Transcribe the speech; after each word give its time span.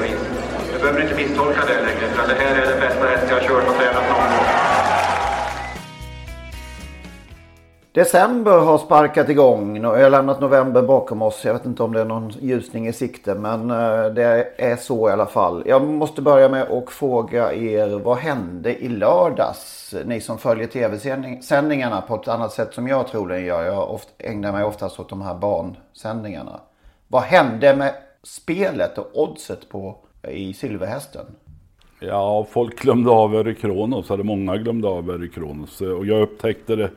vis. 0.00 0.20
Du 0.72 0.78
behöver 0.78 1.02
inte 1.02 1.14
misstolka 1.14 1.60
det 1.66 1.80
längre, 1.86 2.06
för 2.14 2.28
det 2.28 2.34
här 2.34 2.62
är 2.62 2.66
den 2.70 2.80
bästa 2.80 3.06
häst 3.06 3.26
jag 3.28 3.36
har 3.36 3.48
kört 3.48 3.68
och 3.68 3.74
tränat 3.74 4.08
någon 4.08 4.36
gång. 4.36 4.70
December 7.92 8.58
har 8.58 8.78
sparkat 8.78 9.28
igång. 9.28 9.82
Jag 9.82 10.02
har 10.02 10.10
lämnat 10.10 10.40
november 10.40 10.82
bakom 10.82 11.22
oss. 11.22 11.44
Jag 11.44 11.52
vet 11.52 11.66
inte 11.66 11.82
om 11.82 11.92
det 11.92 12.00
är 12.00 12.04
någon 12.04 12.30
ljusning 12.30 12.88
i 12.88 12.92
sikte. 12.92 13.34
Men 13.34 13.70
eh, 13.70 14.04
det 14.04 14.52
är 14.56 14.76
så 14.76 15.08
i 15.08 15.12
alla 15.12 15.26
fall. 15.26 15.62
Jag 15.66 15.82
måste 15.82 16.22
börja 16.22 16.48
med 16.48 16.62
att 16.62 16.90
fråga 16.90 17.52
er. 17.52 17.98
Vad 17.98 18.16
hände 18.16 18.82
i 18.82 18.88
lördags? 18.88 19.94
Ni 20.04 20.20
som 20.20 20.38
följer 20.38 20.66
tv-sändningarna 20.66 22.00
på 22.00 22.14
ett 22.14 22.28
annat 22.28 22.52
sätt 22.52 22.74
som 22.74 22.88
jag 22.88 23.08
troligen 23.08 23.44
gör. 23.44 23.64
Jag 23.64 24.00
ägnar 24.18 24.52
mig 24.52 24.64
oftast 24.64 25.00
åt 25.00 25.08
de 25.08 25.22
här 25.22 25.34
barnsändningarna. 25.34 26.60
Vad 27.08 27.22
hände 27.22 27.76
med 27.76 27.94
spelet 28.22 28.98
och 28.98 29.22
oddset 29.22 29.68
på 29.68 29.96
i 30.28 30.52
Silverhästen? 30.52 31.26
Ja, 32.00 32.46
folk 32.50 32.82
glömde 32.82 33.10
av 33.10 33.34
Erik 33.34 33.58
Kronos. 33.60 34.10
Eller 34.10 34.24
många 34.24 34.56
glömde 34.56 34.88
av 34.88 35.10
Erik 35.10 35.34
Kronos. 35.34 35.80
Och 35.80 36.06
jag 36.06 36.22
upptäckte 36.22 36.76
det 36.76 36.90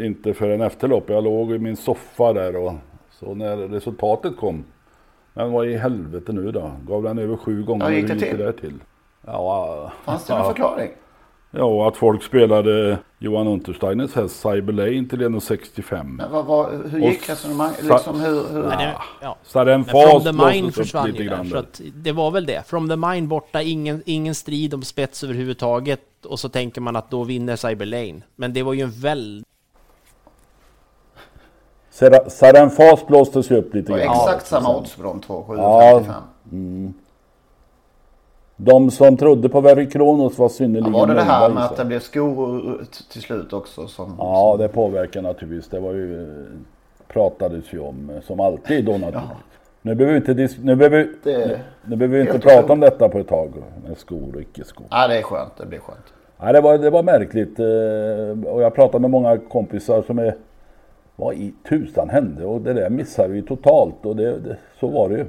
inte 0.00 0.34
förrän 0.34 0.60
efter 0.60 0.88
loppet. 0.88 1.14
Jag 1.14 1.24
låg 1.24 1.52
i 1.52 1.58
min 1.58 1.76
soffa 1.76 2.32
där 2.32 2.56
och 2.56 2.72
så 3.10 3.34
när 3.34 3.56
resultatet 3.56 4.36
kom. 4.36 4.64
Men 5.34 5.52
vad 5.52 5.66
i 5.66 5.76
helvete 5.76 6.32
nu 6.32 6.52
då? 6.52 6.72
Gav 6.88 7.02
den 7.02 7.18
över 7.18 7.36
sju 7.36 7.64
gånger? 7.64 7.90
Ja, 7.90 7.96
gick 7.96 8.08
det 8.08 8.18
till? 8.18 8.38
där 8.38 8.52
till? 8.52 8.74
Ja, 9.26 9.92
Fanns 10.04 10.26
det 10.26 10.32
någon 10.34 10.42
ja, 10.42 10.48
förklaring? 10.48 10.90
Ja, 11.58 11.88
att 11.88 11.96
folk 11.96 12.22
spelade 12.22 12.98
Johan 13.18 13.46
Untersteiners 13.46 14.14
häst 14.14 14.40
Cyber 14.40 14.72
Lane 14.72 15.08
till 15.08 15.22
1,65. 15.22 16.04
Men 16.04 16.32
vad, 16.32 16.44
vad, 16.44 16.90
hur 16.90 16.98
gick 16.98 17.22
Och 17.22 17.30
resonemanget? 17.30 17.82
Liksom 17.82 18.20
hur, 18.20 18.48
hur... 18.52 18.62
Men 18.62 18.78
det, 18.78 18.94
ja. 19.22 19.36
Så 19.42 19.58
hade 19.58 19.72
en 19.72 19.80
Men 19.80 19.88
From 19.88 20.10
fas 20.10 20.24
the 20.24 20.32
upp 20.32 20.72
försvann 20.72 21.06
lite 21.10 21.22
ju 21.22 21.28
där, 21.28 21.44
där. 21.44 21.58
att 21.58 21.80
det 21.94 22.12
var 22.12 22.30
väl 22.30 22.46
det. 22.46 22.62
From 22.66 22.88
the 22.88 22.96
Mine 22.96 23.26
borta, 23.26 23.62
ingen, 23.62 24.02
ingen 24.06 24.34
strid 24.34 24.74
om 24.74 24.82
spets 24.82 25.24
överhuvudtaget. 25.24 26.00
Och 26.24 26.40
så 26.40 26.48
tänker 26.48 26.80
man 26.80 26.96
att 26.96 27.10
då 27.10 27.24
vinner 27.24 27.56
Cyber 27.56 27.86
Lane. 27.86 28.22
Men 28.36 28.52
det 28.52 28.62
var 28.62 28.72
ju 28.72 28.82
en 28.82 28.90
väldigt... 28.90 29.46
Fas 32.70 33.06
blåstes 33.06 33.50
ju 33.50 33.56
upp 33.56 33.74
lite 33.74 33.92
grann. 33.92 34.00
exakt 34.00 34.46
samma 34.46 34.76
odds 34.76 34.96
på 34.96 35.02
de 35.02 35.20
två, 35.20 35.44
7,55. 35.48 36.04
Ja. 36.06 36.92
De 38.56 38.90
som 38.90 39.16
trodde 39.16 39.48
på 39.48 39.60
Very 39.60 39.88
Kronos 39.90 40.38
var 40.38 40.44
Ja, 40.44 40.48
synnerligen 40.48 40.92
var 40.92 41.06
det 41.06 41.14
det 41.14 41.22
här 41.22 41.48
med 41.48 41.64
att 41.64 41.76
det 41.76 41.84
blev 41.84 42.00
skor 42.00 42.84
till 43.12 43.22
slut 43.22 43.52
också? 43.52 43.86
Som, 43.86 44.14
Ja, 44.18 44.56
det 44.58 44.68
påverkar 44.68 45.22
naturligtvis. 45.22 45.68
Det 45.70 45.80
var 45.80 45.92
ju, 45.92 46.22
eh, 46.22 46.44
pratades 47.08 47.72
ju 47.74 47.78
om, 47.80 48.10
eh, 48.16 48.22
som 48.22 48.40
alltid 48.40 48.84
då 48.84 48.92
naturligtvis. 48.92 49.36
Nu 49.82 49.94
behöver 49.94 50.20
vi 50.20 50.42
inte, 50.42 50.54
nu 50.62 50.76
behöver, 50.76 51.08
Det- 51.22 51.46
nu, 51.46 51.58
nu 51.84 51.96
behöver 51.96 52.16
vi 52.18 52.22
inte 52.22 52.38
prata 52.38 52.72
om 52.72 52.80
detta 52.80 53.08
på 53.08 53.18
ett 53.18 53.28
tag. 53.28 53.52
Med 53.88 53.98
skor 53.98 54.34
och 54.34 54.40
icke 54.40 54.64
skor. 54.64 54.86
Ja, 54.90 55.08
det 55.08 55.18
är 55.18 55.22
skönt. 55.22 55.52
Det 55.56 55.66
blir 55.66 55.78
skönt. 55.78 55.98
Nej, 56.40 56.52
det, 56.52 56.60
var, 56.60 56.78
det 56.78 56.90
var 56.90 57.02
märkligt. 57.02 57.58
eh, 57.58 58.52
Och 58.52 58.62
jag 58.62 58.74
pratade 58.74 59.00
med 59.02 59.10
många 59.10 59.38
kompisar 59.38 60.02
som 60.02 60.18
är... 60.18 60.34
Vad 61.16 61.34
i 61.34 61.54
tusan 61.68 62.08
hände? 62.10 62.44
Och 62.44 62.60
det 62.60 62.72
där 62.72 62.90
missade 62.90 63.28
vi 63.28 63.42
totalt. 63.42 63.94
Och 64.06 64.16
det, 64.16 64.38
det, 64.38 64.56
så 64.80 64.86
var 64.88 65.08
det 65.08 65.14
ju. 65.14 65.26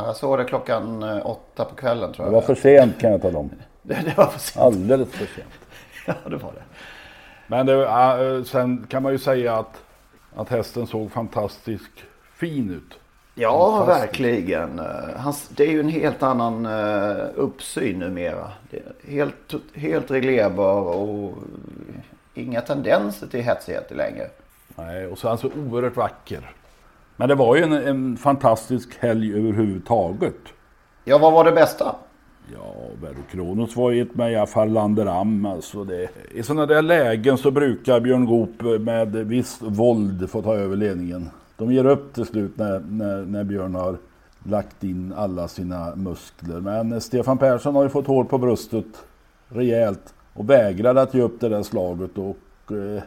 Ja, 0.00 0.06
Jag 0.06 0.16
såg 0.16 0.38
det 0.38 0.44
klockan 0.44 1.02
eh, 1.02 1.26
åtta 1.26 1.64
på 1.64 1.74
kvällen 1.74 2.12
tror 2.12 2.26
Det 2.26 2.32
jag. 2.32 2.40
var 2.40 2.46
för 2.46 2.54
sent 2.54 3.00
kan 3.00 3.10
jag 3.12 3.22
tala 3.22 3.38
om. 3.38 3.50
det, 3.82 3.94
det 4.04 4.16
var 4.16 4.26
för 4.26 4.38
sent. 4.40 4.64
Alldeles 4.64 5.08
för 5.10 5.26
sent. 5.26 5.48
Ja, 6.06 6.14
det 6.30 6.36
var 6.36 6.52
det. 6.52 6.62
Men 7.46 7.66
det, 7.66 7.86
äh, 7.86 8.44
sen 8.44 8.86
kan 8.88 9.02
man 9.02 9.12
ju 9.12 9.18
säga 9.18 9.56
att, 9.56 9.82
att 10.36 10.48
hästen 10.48 10.86
såg 10.86 11.10
fantastiskt 11.12 11.92
fin 12.34 12.70
ut. 12.70 12.98
Ja, 13.34 13.76
Fantastiskt. 13.78 14.06
verkligen. 14.20 14.78
Eh, 14.78 14.86
Hans, 15.16 15.48
det 15.48 15.64
är 15.64 15.70
ju 15.70 15.80
en 15.80 15.88
helt 15.88 16.22
annan 16.22 16.66
uh, 16.66 17.26
uppsyn 17.34 17.98
numera. 17.98 18.50
Det 18.70 18.76
är 18.76 19.10
helt, 19.10 19.54
helt 19.74 20.10
reglerbar 20.10 20.80
och 20.82 21.34
inga 22.34 22.60
tendenser 22.60 23.26
till 23.26 23.40
hetsighet 23.40 23.90
längre. 23.90 24.26
Nej, 24.76 25.06
och 25.06 25.18
så 25.18 25.26
är 25.26 25.28
han 25.28 25.38
så 25.38 25.50
oerhört 25.68 25.96
vacker. 25.96 26.50
Men 27.20 27.28
det 27.28 27.34
var 27.34 27.56
ju 27.56 27.62
en, 27.62 27.72
en 27.72 28.16
fantastisk 28.16 28.98
helg 28.98 29.34
överhuvudtaget. 29.34 30.36
Ja, 31.04 31.18
vad 31.18 31.32
var 31.32 31.44
det 31.44 31.52
bästa? 31.52 31.94
Ja, 32.52 32.74
Verro 33.02 33.22
Kronos 33.30 33.76
var 33.76 33.90
ju 33.90 34.02
ett 34.02 34.14
med 34.14 34.48
Farlanderam. 34.48 35.46
Alltså 35.46 35.84
det, 35.84 36.08
I 36.34 36.42
sådana 36.42 36.66
där 36.66 36.82
lägen 36.82 37.38
så 37.38 37.50
brukar 37.50 38.00
Björn 38.00 38.26
Goop 38.26 38.80
med 38.80 39.12
visst 39.12 39.62
våld 39.62 40.30
få 40.30 40.42
ta 40.42 40.54
över 40.54 40.76
ledningen. 40.76 41.30
De 41.56 41.72
ger 41.72 41.86
upp 41.86 42.14
till 42.14 42.24
slut 42.24 42.52
när, 42.56 42.80
när, 42.80 43.24
när 43.24 43.44
Björn 43.44 43.74
har 43.74 43.96
lagt 44.44 44.84
in 44.84 45.14
alla 45.16 45.48
sina 45.48 45.96
muskler. 45.96 46.60
Men 46.60 47.00
Stefan 47.00 47.38
Persson 47.38 47.74
har 47.74 47.82
ju 47.82 47.88
fått 47.88 48.06
hår 48.06 48.24
på 48.24 48.38
bröstet 48.38 49.04
rejält 49.48 50.14
och 50.32 50.50
vägrade 50.50 51.02
att 51.02 51.14
ge 51.14 51.22
upp 51.22 51.40
det 51.40 51.48
där 51.48 51.62
slaget. 51.62 52.18
Och 52.18 52.72
eh, 52.72 53.02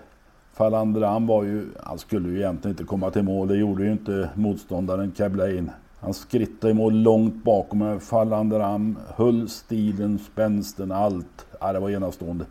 Farlanderam 0.54 1.28
var 1.28 1.44
ju, 1.44 1.66
han 1.84 2.00
skulle 2.00 2.30
ju 2.30 2.38
egentligen 2.38 2.74
inte 2.74 2.84
komma 2.84 3.12
till 3.12 3.24
mål. 3.24 3.48
Det 3.48 3.56
gjorde 3.56 3.84
ju 3.84 3.92
inte 3.92 4.30
motståndaren 4.36 5.12
Cablain. 5.12 5.72
Han 6.00 6.14
skrittade 6.14 6.72
i 6.72 6.74
mål 6.74 6.94
långt 6.94 7.44
bakom 7.44 7.80
med 7.80 8.04
Farlanderam, 8.04 8.98
höll 9.16 9.50
stilen, 9.50 10.20
spänsten, 10.20 10.92
allt. 10.92 11.48
Ja, 11.60 11.74
det 11.74 11.80
var 11.80 11.90
enastående. 11.90 12.46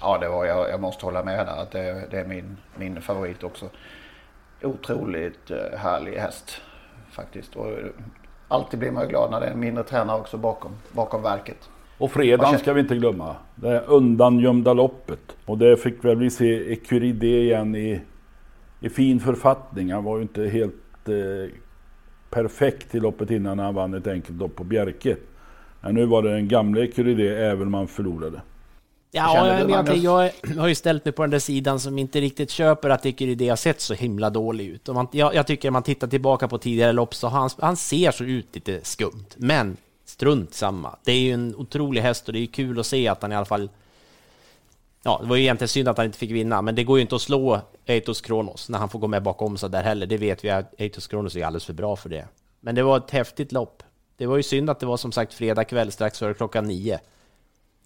Ja, 0.00 0.18
det 0.18 0.28
var, 0.28 0.44
jag, 0.44 0.70
jag 0.70 0.80
måste 0.80 1.06
hålla 1.06 1.24
med 1.24 1.46
där. 1.46 1.62
Att 1.62 1.70
det, 1.70 2.06
det 2.10 2.20
är 2.20 2.26
min, 2.26 2.56
min 2.76 3.02
favorit 3.02 3.42
också. 3.42 3.68
Otroligt 4.62 5.50
eh, 5.50 5.78
härlig 5.78 6.18
häst 6.18 6.60
faktiskt. 7.10 7.56
Och 7.56 7.66
alltid 8.48 8.80
blir 8.80 8.90
man 8.90 9.02
ju 9.02 9.08
glad 9.08 9.30
när 9.30 9.40
det 9.40 9.46
är 9.46 9.50
en 9.50 9.60
mindre 9.60 9.84
tränare 9.84 10.20
också 10.20 10.36
bakom, 10.36 10.72
bakom 10.92 11.22
verket. 11.22 11.70
Och 11.98 12.12
fredagen 12.12 12.58
ska 12.58 12.72
vi 12.72 12.80
inte 12.80 12.96
glömma. 12.96 13.36
Det 13.54 13.68
är 13.68 13.90
undangömda 13.90 14.72
loppet. 14.72 15.36
Och 15.46 15.58
det 15.58 15.76
fick 15.76 16.04
väl 16.04 16.16
vi 16.16 16.30
se 16.30 16.72
Ecuride 16.72 17.26
igen 17.26 17.76
i, 17.76 18.00
i 18.80 18.88
fin 18.88 19.20
författning. 19.20 19.92
Han 19.92 20.04
var 20.04 20.16
ju 20.16 20.22
inte 20.22 20.44
helt 20.46 21.08
eh, 21.08 21.54
perfekt 22.30 22.94
i 22.94 23.00
loppet 23.00 23.30
innan 23.30 23.58
han 23.58 23.74
vann 23.74 23.94
ett 23.94 24.06
enkelt 24.06 24.38
lopp 24.38 24.56
på 24.56 24.64
Bjerke. 24.64 25.16
Men 25.80 25.94
nu 25.94 26.06
var 26.06 26.22
det 26.22 26.30
den 26.32 26.48
gamla 26.48 26.84
Ecuride 26.84 27.46
även 27.46 27.66
om 27.66 27.74
han 27.74 27.88
förlorade. 27.88 28.42
Ja, 29.10 29.48
jag, 29.48 29.60
jag, 29.60 29.70
Magnus? 29.70 30.02
jag 30.02 30.30
har 30.58 30.68
ju 30.68 30.74
ställt 30.74 31.04
mig 31.04 31.12
på 31.12 31.22
den 31.22 31.30
där 31.30 31.38
sidan 31.38 31.80
som 31.80 31.98
inte 31.98 32.20
riktigt 32.20 32.50
köper 32.50 32.90
att 32.90 33.06
Ecuride 33.06 33.48
har 33.48 33.56
sett 33.56 33.80
så 33.80 33.94
himla 33.94 34.30
dålig 34.30 34.66
ut. 34.66 34.88
Och 34.88 34.94
man, 34.94 35.08
jag, 35.12 35.34
jag 35.34 35.46
tycker 35.46 35.70
man 35.70 35.82
tittar 35.82 36.06
tillbaka 36.06 36.48
på 36.48 36.58
tidigare 36.58 36.92
lopp 36.92 37.14
så 37.14 37.28
han, 37.28 37.50
han 37.58 37.76
ser 37.76 38.10
så 38.10 38.24
ut 38.24 38.54
lite 38.54 38.80
skumt. 38.82 39.26
Men 39.36 39.76
strunt 40.14 40.54
samma. 40.54 40.96
Det 41.04 41.12
är 41.12 41.18
ju 41.18 41.32
en 41.32 41.54
otrolig 41.56 42.02
häst 42.02 42.26
och 42.26 42.32
det 42.32 42.38
är 42.38 42.46
kul 42.46 42.80
att 42.80 42.86
se 42.86 43.08
att 43.08 43.22
han 43.22 43.32
i 43.32 43.34
alla 43.34 43.44
fall... 43.44 43.70
Ja, 45.02 45.18
det 45.22 45.28
var 45.28 45.36
ju 45.36 45.42
egentligen 45.42 45.68
synd 45.68 45.88
att 45.88 45.96
han 45.96 46.06
inte 46.06 46.18
fick 46.18 46.30
vinna, 46.30 46.62
men 46.62 46.74
det 46.74 46.84
går 46.84 46.98
ju 46.98 47.02
inte 47.02 47.14
att 47.14 47.22
slå 47.22 47.60
Eitos 47.86 48.20
Kronos 48.20 48.68
när 48.68 48.78
han 48.78 48.88
får 48.88 48.98
gå 48.98 49.06
med 49.06 49.22
bakom 49.22 49.56
så 49.56 49.68
där 49.68 49.82
heller. 49.82 50.06
Det 50.06 50.16
vet 50.16 50.44
vi 50.44 50.50
att 50.50 50.74
Eitos 50.80 51.06
Kronos 51.06 51.36
är 51.36 51.44
alldeles 51.44 51.64
för 51.64 51.72
bra 51.72 51.96
för 51.96 52.08
det. 52.08 52.28
Men 52.60 52.74
det 52.74 52.82
var 52.82 52.96
ett 52.96 53.10
häftigt 53.10 53.52
lopp. 53.52 53.82
Det 54.16 54.26
var 54.26 54.36
ju 54.36 54.42
synd 54.42 54.70
att 54.70 54.80
det 54.80 54.86
var 54.86 54.96
som 54.96 55.12
sagt 55.12 55.34
fredag 55.34 55.64
kväll 55.64 55.92
strax 55.92 56.18
före 56.18 56.34
klockan 56.34 56.64
nio. 56.64 57.00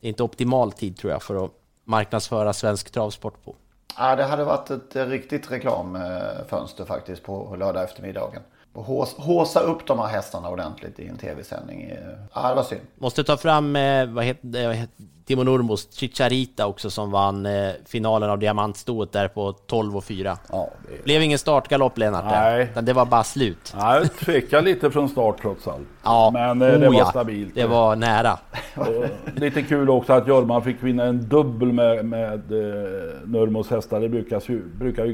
Det 0.01 0.07
är 0.07 0.09
inte 0.09 0.23
optimal 0.23 0.73
tid 0.73 0.97
tror 0.97 1.13
jag 1.13 1.23
för 1.23 1.45
att 1.45 1.51
marknadsföra 1.85 2.53
svensk 2.53 2.91
travsport 2.91 3.45
på. 3.45 3.57
Ja, 3.99 4.17
det 4.17 4.25
hade 4.25 4.45
varit 4.45 4.71
ett 4.71 4.97
riktigt 4.97 5.51
reklamfönster 5.51 6.85
faktiskt 6.85 7.23
på 7.23 7.57
lördag 7.59 7.85
eftermiddagen. 7.85 8.43
Och 8.73 8.85
hås, 8.85 9.15
håsa 9.19 9.61
upp 9.61 9.87
de 9.87 9.99
här 9.99 10.07
hästarna 10.07 10.49
ordentligt 10.49 11.01
i 11.01 11.07
en 11.09 11.17
tv-sändning. 11.17 11.83
eh, 11.83 11.97
Ja, 12.35 12.49
det 12.49 12.55
var 12.55 12.63
synd. 12.63 12.81
Måste 12.99 13.25
ta 13.25 13.37
fram, 13.37 13.77
eh, 13.77 14.07
vad 14.07 14.25
heter 14.25 14.67
vad 14.67 14.77
heter- 14.77 14.95
Timo 15.27 15.43
Nurmos, 15.43 15.93
Chicharita 15.93 16.67
också 16.67 16.91
som 16.91 17.11
vann 17.11 17.47
eh, 17.47 17.71
finalen 17.87 18.31
av 18.31 18.39
diamantstoet 18.39 19.13
där 19.13 19.29
på 19.29 19.53
12 19.53 19.97
och 19.97 20.05
4. 20.05 20.39
Ja, 20.53 20.69
det... 20.89 21.05
Blev 21.05 21.23
ingen 21.23 21.39
startgalopp 21.39 21.99
Lennart, 21.99 22.25
där, 22.31 22.51
Nej. 22.57 22.69
utan 22.73 22.85
det 22.85 22.93
var 22.93 23.05
bara 23.07 23.25
slut. 23.25 23.75
Ja, 23.79 23.97
jag 23.97 24.13
tvekar 24.17 24.63
lite 24.63 24.91
från 24.91 25.09
start 25.09 25.37
trots 25.43 25.69
allt. 25.69 25.89
Ja, 26.05 26.31
Men 26.33 26.63
eh, 26.63 26.69
det 26.69 26.89
oh 26.89 26.93
var 26.93 26.99
ja, 27.01 27.05
stabilt. 27.07 27.55
Det 27.55 27.67
var 27.67 27.97
nära. 27.97 28.39
Och 28.77 29.05
lite 29.41 29.63
kul 29.63 29.91
också 29.91 30.13
att 30.13 30.29
Jorma 30.29 30.61
fick 30.61 30.83
vinna 30.83 31.05
en 31.05 31.29
dubbel 31.29 31.73
med, 31.73 32.05
med 32.05 32.53
eh, 32.53 32.89
Nurmos 33.25 33.71
hästar. 33.71 34.01
Det 34.01 34.09
brukar, 34.09 34.43
ju- 34.47 34.69
brukar, 34.79 35.05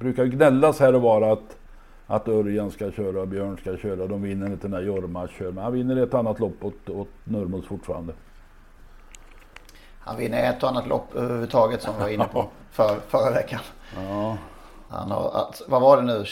brukar 0.00 0.24
ju 0.24 0.30
gnällas 0.30 0.80
här 0.80 0.94
och 0.94 1.02
var 1.02 1.22
att, 1.22 1.56
att 2.06 2.28
Örjan 2.28 2.70
ska 2.70 2.90
köra 2.90 3.20
och 3.20 3.28
Björn 3.28 3.56
ska 3.60 3.76
köra. 3.76 4.06
De 4.06 4.22
vinner 4.22 4.46
inte 4.46 4.68
när 4.68 4.82
Jorma 4.82 5.28
kör. 5.28 5.52
Men 5.52 5.64
han 5.64 5.72
vinner 5.72 5.96
ett 5.96 6.14
annat 6.14 6.40
lopp 6.40 6.64
åt, 6.64 6.88
åt 6.88 7.08
Nurmos 7.24 7.66
fortfarande. 7.66 8.12
Han 9.98 10.16
vinner 10.16 10.50
ett 10.50 10.62
och 10.62 10.68
annat 10.68 10.86
lopp 10.86 11.14
överhuvudtaget 11.14 11.82
som 11.82 11.94
vi 11.94 12.00
var 12.00 12.08
inne 12.08 12.28
på 12.32 12.48
för, 12.70 12.96
förra 13.08 13.30
veckan. 13.30 13.60
Ja. 13.96 14.36
Han 14.88 15.10
har, 15.10 15.46
vad 15.68 15.82
var 15.82 15.96
det 15.96 16.02
nu? 16.02 16.24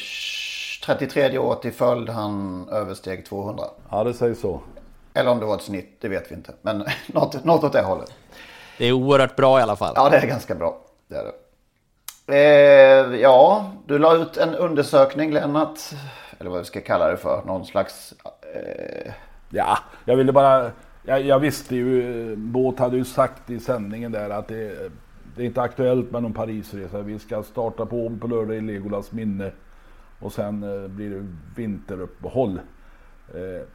33 0.86 1.38
året 1.38 1.64
i 1.64 1.70
följd 1.70 2.08
han 2.08 2.68
översteg 2.68 3.26
200. 3.26 3.64
ja, 3.90 4.04
det 4.04 4.14
sägs 4.14 4.40
så. 4.40 4.60
Eller 5.14 5.30
om 5.30 5.38
det 5.38 5.46
var 5.46 5.54
ett 5.54 5.62
snitt, 5.62 5.96
det 6.00 6.08
vet 6.08 6.30
vi 6.30 6.34
inte. 6.34 6.52
Men 6.62 6.78
något, 7.06 7.44
något 7.44 7.64
åt 7.64 7.72
det 7.72 7.82
hållet. 7.82 8.12
Det 8.78 8.86
är 8.86 8.92
oerhört 8.92 9.36
bra 9.36 9.58
i 9.60 9.62
alla 9.62 9.76
fall. 9.76 9.92
Ja, 9.96 10.08
det 10.08 10.16
är 10.16 10.26
ganska 10.26 10.54
bra. 10.54 10.80
Det 11.08 11.16
är 11.16 11.24
det. 11.24 11.32
Eh, 12.32 13.20
ja, 13.20 13.72
du 13.86 13.98
la 13.98 14.16
ut 14.16 14.36
en 14.36 14.54
undersökning 14.54 15.32
Lennart. 15.32 15.78
Eller 16.38 16.50
vad 16.50 16.58
vi 16.58 16.64
ska 16.64 16.80
kalla 16.80 17.08
det 17.08 17.16
för. 17.16 17.42
Någon 17.46 17.66
slags... 17.66 18.14
Eh, 18.54 19.12
Ja, 19.52 19.78
jag 20.04 20.16
ville 20.16 20.32
bara... 20.32 20.70
Jag, 21.02 21.22
jag 21.22 21.38
visste 21.38 21.76
ju, 21.76 22.36
Båt 22.36 22.78
hade 22.78 22.96
ju 22.96 23.04
sagt 23.04 23.50
i 23.50 23.60
sändningen 23.60 24.12
där 24.12 24.30
att 24.30 24.48
det, 24.48 24.92
det 25.36 25.42
är 25.42 25.46
inte 25.46 25.62
aktuellt 25.62 26.10
med 26.10 26.22
någon 26.22 26.32
Parisresa. 26.32 27.02
Vi 27.02 27.18
ska 27.18 27.42
starta 27.42 27.86
på 27.86 28.16
på 28.20 28.26
lördag 28.26 28.56
i 28.56 28.60
Legolas 28.60 29.12
minne. 29.12 29.52
Och 30.20 30.32
sen 30.32 30.62
eh, 30.62 30.88
blir 30.88 31.10
det 31.10 31.26
vinteruppehåll. 31.56 32.60
Eh, 33.34 33.66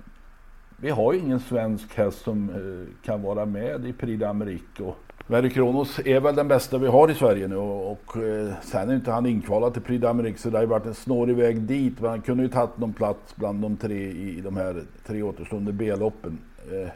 vi 0.78 0.90
har 0.90 1.14
ju 1.14 1.20
ingen 1.20 1.40
svensk 1.40 1.98
häst 1.98 2.24
som 2.24 2.50
eh, 2.50 3.06
kan 3.06 3.22
vara 3.22 3.46
med 3.46 3.86
i 3.86 3.94
Prix 3.94 4.24
d'Amérique. 4.24 4.94
Very 5.28 5.50
Kronos 5.50 6.00
är 6.06 6.20
väl 6.20 6.36
den 6.36 6.48
bästa 6.48 6.78
vi 6.78 6.88
har 6.88 7.12
i 7.12 7.16
Sverige 7.16 7.48
nu 7.48 7.56
och, 7.56 7.92
och 7.92 8.18
eh, 8.18 8.54
sen 8.62 8.90
är 8.90 8.96
inte 8.96 9.12
han 9.12 9.26
inkvalad 9.26 9.74
till 9.74 9.82
Prix 9.82 10.04
d'Amérique 10.04 10.38
så 10.38 10.50
det 10.50 10.58
har 10.58 10.64
ju 10.64 10.68
varit 10.68 10.86
en 10.86 10.94
snårig 10.94 11.36
väg 11.36 11.62
dit. 11.62 12.00
Men 12.00 12.10
han 12.10 12.22
kunde 12.22 12.44
ju 12.44 12.50
tagit 12.50 12.78
någon 12.78 12.94
plats 12.94 13.36
bland 13.36 13.62
de 13.62 13.78
tre 13.78 14.12
i 14.12 14.42
de 14.42 14.58
här 14.58 14.84
tre 15.08 15.24
återstående 15.24 15.74
B-loppen. 15.74 16.40
Eh, 16.72 16.90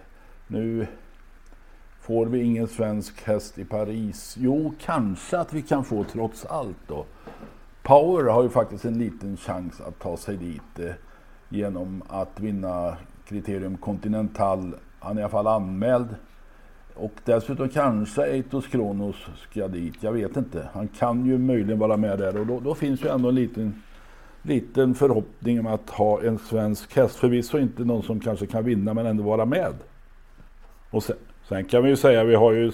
nu 0.47 0.87
får 2.01 2.25
vi 2.25 2.43
ingen 2.43 2.67
svensk 2.67 3.27
häst 3.27 3.57
i 3.57 3.65
Paris. 3.65 4.35
Jo, 4.39 4.73
kanske 4.79 5.37
att 5.37 5.53
vi 5.53 5.61
kan 5.61 5.83
få 5.83 6.03
trots 6.03 6.45
allt 6.45 6.87
då. 6.87 7.05
Power 7.83 8.31
har 8.31 8.43
ju 8.43 8.49
faktiskt 8.49 8.85
en 8.85 8.99
liten 8.99 9.37
chans 9.37 9.81
att 9.81 9.99
ta 9.99 10.17
sig 10.17 10.37
dit 10.37 10.79
eh, 10.79 10.91
genom 11.49 12.03
att 12.07 12.39
vinna 12.39 12.97
kriterium 13.27 13.77
Continental. 13.77 14.75
Han 14.99 15.17
är 15.17 15.21
i 15.21 15.23
alla 15.23 15.31
fall 15.31 15.47
anmäld. 15.47 16.07
Och 16.99 17.13
dessutom 17.25 17.69
kanske 17.69 18.23
Eitos 18.23 18.67
Kronos 18.67 19.15
ska 19.49 19.67
dit. 19.67 19.95
Jag 19.99 20.11
vet 20.11 20.37
inte. 20.37 20.69
Han 20.73 20.87
kan 20.87 21.25
ju 21.25 21.37
möjligen 21.37 21.79
vara 21.79 21.97
med 21.97 22.19
där 22.19 22.37
och 22.37 22.47
då, 22.47 22.59
då 22.59 22.75
finns 22.75 23.03
ju 23.03 23.07
ändå 23.07 23.29
en 23.29 23.35
liten, 23.35 23.81
liten 24.41 24.95
förhoppning 24.95 25.59
om 25.59 25.67
att 25.67 25.89
ha 25.89 26.21
en 26.21 26.37
svensk 26.37 26.95
häst. 26.95 27.15
Förvisso 27.15 27.57
inte 27.57 27.83
någon 27.83 28.03
som 28.03 28.19
kanske 28.19 28.45
kan 28.45 28.63
vinna 28.63 28.93
men 28.93 29.05
ändå 29.05 29.23
vara 29.23 29.45
med. 29.45 29.73
Och 30.89 31.03
sen, 31.03 31.15
sen 31.47 31.65
kan 31.65 31.83
vi 31.83 31.89
ju 31.89 31.95
säga 31.95 32.23
vi 32.23 32.35
har 32.35 32.51
ju 32.51 32.71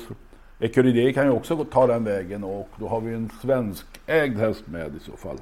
Ecuride 0.59 1.13
kan 1.13 1.25
ju 1.25 1.31
också 1.31 1.65
ta 1.65 1.87
den 1.87 2.03
vägen 2.03 2.43
och 2.43 2.69
då 2.79 2.87
har 2.87 3.01
vi 3.01 3.13
en 3.13 3.29
svenskägd 3.41 4.37
häst 4.37 4.63
med 4.67 4.95
i 4.95 4.99
så 4.99 5.17
fall. 5.17 5.37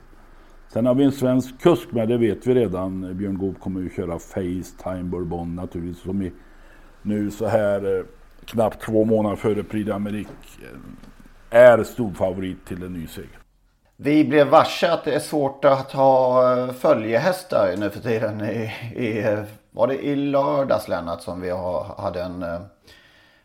Sen 0.74 0.86
har 0.86 0.96
vi 0.96 1.04
en 1.04 1.12
svensk 1.12 1.62
kusk 1.62 1.92
med, 1.92 2.08
det 2.08 2.18
vet 2.18 2.48
vi 2.48 2.54
redan. 2.54 3.18
Björn 3.18 3.38
Goop 3.38 3.60
kommer 3.60 3.82
ju 3.82 3.90
köra 3.90 4.20
Facetime 4.20 5.04
Bourbon 5.04 5.56
naturligtvis 5.56 6.04
som 6.04 6.22
i 6.22 6.32
nu 7.02 7.32
så 7.32 7.46
här 7.46 7.98
eh, 7.98 8.06
knappt 8.45 8.81
två 8.81 9.06
månader 9.06 9.36
före 9.36 9.63
Prix 9.63 9.90
d'Amérique 9.90 10.28
eh, 11.51 11.60
är 11.60 11.84
storfavorit 11.84 12.66
till 12.66 12.84
en 12.84 12.94
ny 12.94 13.07
seger. 13.07 13.40
vi 13.98 14.25
blev 14.25 14.48
varse 14.48 14.92
att 14.92 15.04
det 15.04 15.13
är 15.13 15.19
svårt 15.19 15.66
att 15.66 15.92
ha 15.92 16.51
eh, 16.57 16.72
följehästar 16.74 17.75
nu 17.78 17.90
för 17.90 18.00
tiden. 18.00 18.42
I, 18.42 18.72
i, 18.95 19.24
eh, 19.24 19.40
var 19.72 19.88
det 19.88 20.06
i 20.06 20.16
lördags 20.16 20.88
Lennart 20.88 21.22
som 21.22 21.42
vi 21.42 21.50
har, 21.50 21.95
hade 21.98 22.22
en 22.22 22.45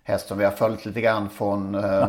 häst 0.08 0.28
som 0.28 0.38
vi 0.38 0.44
har 0.44 0.52
följt 0.52 0.86
lite 0.86 1.00
grann 1.00 1.28
från 1.28 1.74
eh, 1.74 2.08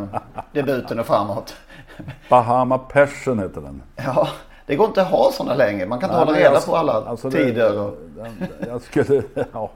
debuten 0.52 1.00
och 1.00 1.06
framåt. 1.06 1.56
Bahama 2.30 2.78
Passion 2.78 3.40
heter 3.40 3.62
den. 3.62 3.84
Ja, 3.96 4.28
det 4.66 4.76
går 4.76 4.88
inte 4.88 5.02
att 5.02 5.08
ha 5.08 5.32
sådana 5.32 5.56
längre. 5.56 5.86
Man 5.86 6.00
kan 6.00 6.10
inte 6.10 6.20
hålla 6.20 6.40
reda 6.40 6.60
på 6.60 6.76
alla 6.76 6.94
alltså 6.94 7.32
tider. 7.32 7.80
Och... 7.80 7.98
Den, 8.16 8.48
jag 8.68 8.82
skulle, 8.82 9.24
ja. 9.54 9.72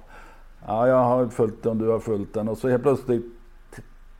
Ja, 0.67 0.87
jag 0.87 1.03
har 1.03 1.27
följt 1.27 1.63
den, 1.63 1.77
du 1.77 1.87
har 1.87 1.99
följt 1.99 2.33
den 2.33 2.47
och 2.47 2.57
så 2.57 2.69
helt 2.69 2.83
plötsligt 2.83 3.25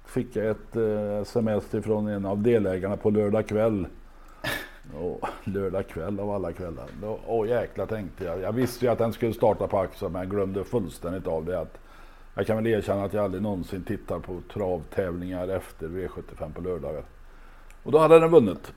fick 0.06 0.36
jag 0.36 0.48
ett 0.48 0.76
eh, 0.76 1.22
sms 1.22 1.74
ifrån 1.74 2.08
en 2.08 2.26
av 2.26 2.42
delägarna 2.42 2.98
på 2.98 3.10
lördag 3.10 3.48
kväll. 3.48 3.88
Och, 5.00 5.28
lördag 5.44 5.88
kväll 5.88 6.20
av 6.20 6.32
alla 6.32 6.52
kvällar. 6.52 6.86
Då, 7.02 7.20
åh 7.28 7.48
jäklar 7.48 7.86
tänkte 7.86 8.26
jag. 8.26 8.42
Jag 8.42 8.52
visste 8.52 8.86
ju 8.86 8.92
att 8.92 8.98
den 8.98 9.14
skulle 9.14 9.34
starta 9.34 9.68
på 9.68 9.80
Axel 9.80 10.10
men 10.10 10.22
jag 10.22 10.32
glömde 10.32 10.64
fullständigt 10.64 11.28
av 11.28 11.46
det. 11.46 11.60
Att 11.60 11.80
jag 12.36 12.48
kan 12.48 12.56
väl 12.56 12.68
erkänna 12.68 13.04
att 13.04 13.14
jag 13.14 13.24
aldrig 13.24 13.44
någonsin 13.44 13.84
tittar 13.84 14.20
på 14.20 14.42
travtävlingar 14.54 15.48
efter 15.48 15.88
V75 15.88 16.54
på 16.54 16.62
lördagar. 16.62 17.04
Och 17.84 17.92
då 17.92 18.00
hade 18.00 18.20
den 18.20 18.32
vunnit. 18.32 18.74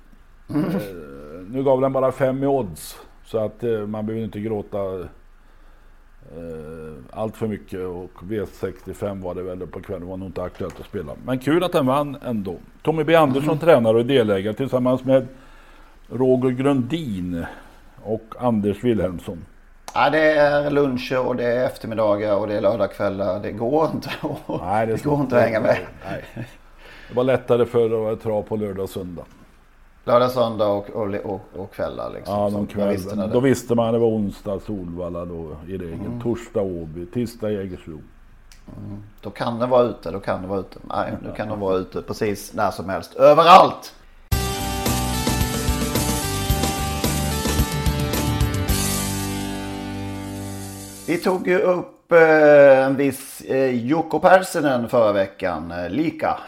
Eh, 0.49 1.53
nu 1.53 1.65
gav 1.65 1.81
den 1.81 1.93
bara 1.93 2.13
fem 2.13 2.43
i 2.43 2.47
odds. 2.47 3.01
Så 3.25 3.39
att 3.39 3.65
eh, 3.65 3.87
man 3.87 4.07
behöver 4.07 4.25
inte 4.25 4.41
gråta 4.41 5.09
allt 7.11 7.37
för 7.37 7.47
mycket. 7.47 7.81
Och 7.81 8.11
V65 8.23 9.23
var 9.23 9.35
det 9.35 9.43
väl 9.43 9.67
på 9.67 9.81
kvällen. 9.81 10.09
var 10.09 10.17
nog 10.17 10.29
inte 10.29 10.43
aktuellt 10.43 10.81
att 10.81 10.87
spela. 10.87 11.13
Men 11.25 11.39
kul 11.39 11.65
att 11.65 11.73
den 11.73 11.87
vann 11.87 12.17
ändå. 12.25 12.57
Tommy 12.83 13.05
B 13.05 13.15
Andersson 13.15 13.59
tränar 13.59 13.95
och 13.95 14.01
är 14.01 14.05
delägare 14.05 14.55
tillsammans 14.55 15.05
med 15.05 15.27
Roger 16.09 16.51
Grundin 16.51 17.47
och 18.03 18.35
Anders 18.39 18.85
Wilhelmsson. 18.85 19.45
Ja, 19.95 20.11
det 20.11 20.33
är 20.33 20.71
luncher 20.71 21.19
och 21.27 21.37
det 21.37 21.45
är 21.45 21.67
eftermiddagar 21.67 22.37
och 22.37 22.47
det 22.47 22.55
är 22.55 22.61
lördagskvällar. 22.61 23.41
Det 23.43 23.53
går 23.53 23.91
inte, 23.95 24.11
Nej, 24.61 24.87
det 24.87 25.05
går 25.05 25.21
inte 25.21 25.37
att 25.37 25.43
hänga 25.43 25.61
med. 25.61 25.79
Nej. 26.05 26.25
Det 27.09 27.15
var 27.15 27.25
lättare 27.25 27.67
för 27.67 27.85
att 27.85 27.91
vara 27.91 28.17
trav 28.17 28.43
på 28.43 28.57
lördag 28.57 28.83
och 28.83 28.91
söndag. 28.91 29.25
Lördag, 30.07 30.31
söndag 30.31 30.67
och, 30.69 30.91
och, 30.91 31.15
och, 31.15 31.41
och 31.57 31.73
kvällar 31.73 32.11
liksom. 32.15 32.35
Ja, 32.35 32.51
då 32.51 32.67
kväll. 32.67 32.89
visste. 32.89 33.27
Då 33.33 33.41
visste 33.41 33.75
man 33.75 33.93
det 33.93 33.99
var 33.99 34.09
onsdag 34.09 34.61
Solvalla 34.61 35.25
då 35.25 35.57
i 35.69 35.79
regel. 35.79 36.07
Mm. 36.07 36.21
Torsdag 36.21 36.63
Åby, 36.63 37.07
tisdag 37.07 37.51
Jägersro. 37.51 38.01
Då 39.21 39.31
kan 39.31 39.59
det 39.59 39.67
vara 39.67 39.83
ute, 39.83 40.11
då 40.11 40.21
kan 40.21 40.43
det 40.43 40.49
vara 40.49 40.61
ute. 40.61 40.79
Nej, 40.89 41.13
nu 41.23 41.33
kan 41.37 41.49
de 41.49 41.61
vara 41.61 41.77
ute 41.77 42.03
precis 42.03 42.55
när 42.55 42.71
som 42.71 42.89
helst. 42.89 43.15
Överallt! 43.15 43.95
Vi 51.07 51.19
tog 51.19 51.49
ju 51.49 51.59
upp 51.59 52.13
eh, 52.13 52.85
en 52.85 52.97
viss 52.97 53.41
eh, 53.41 53.75
Jukko 53.75 54.19
Pärssinen 54.19 54.89
förra 54.89 55.13
veckan. 55.13 55.71
Eh, 55.71 55.91
lika. 55.91 56.39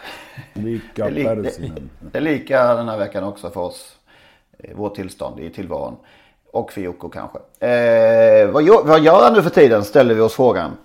Lika 0.53 1.05
Pärssinen. 1.05 1.91
Det, 2.01 2.19
är 2.19 2.23
lika 2.23 2.75
den 2.75 2.89
här 2.89 2.99
veckan 2.99 3.25
också 3.25 3.51
för 3.51 3.61
oss. 3.61 3.97
Vårt 4.75 4.95
tillstånd 4.95 5.41
i 5.41 5.51
tillvaron. 5.51 5.97
Och 6.53 6.73
för 6.73 6.81
Jocko 6.81 7.09
kanske. 7.09 7.39
Eh, 7.67 8.51
vad, 8.51 8.63
gör, 8.63 8.85
vad 8.85 9.01
gör 9.01 9.25
han 9.25 9.33
nu 9.33 9.43
för 9.43 9.51
tiden 9.51 9.85
ställer 9.85 10.15
vi 10.15 10.21
oss 10.21 10.35
frågan. 10.35 10.77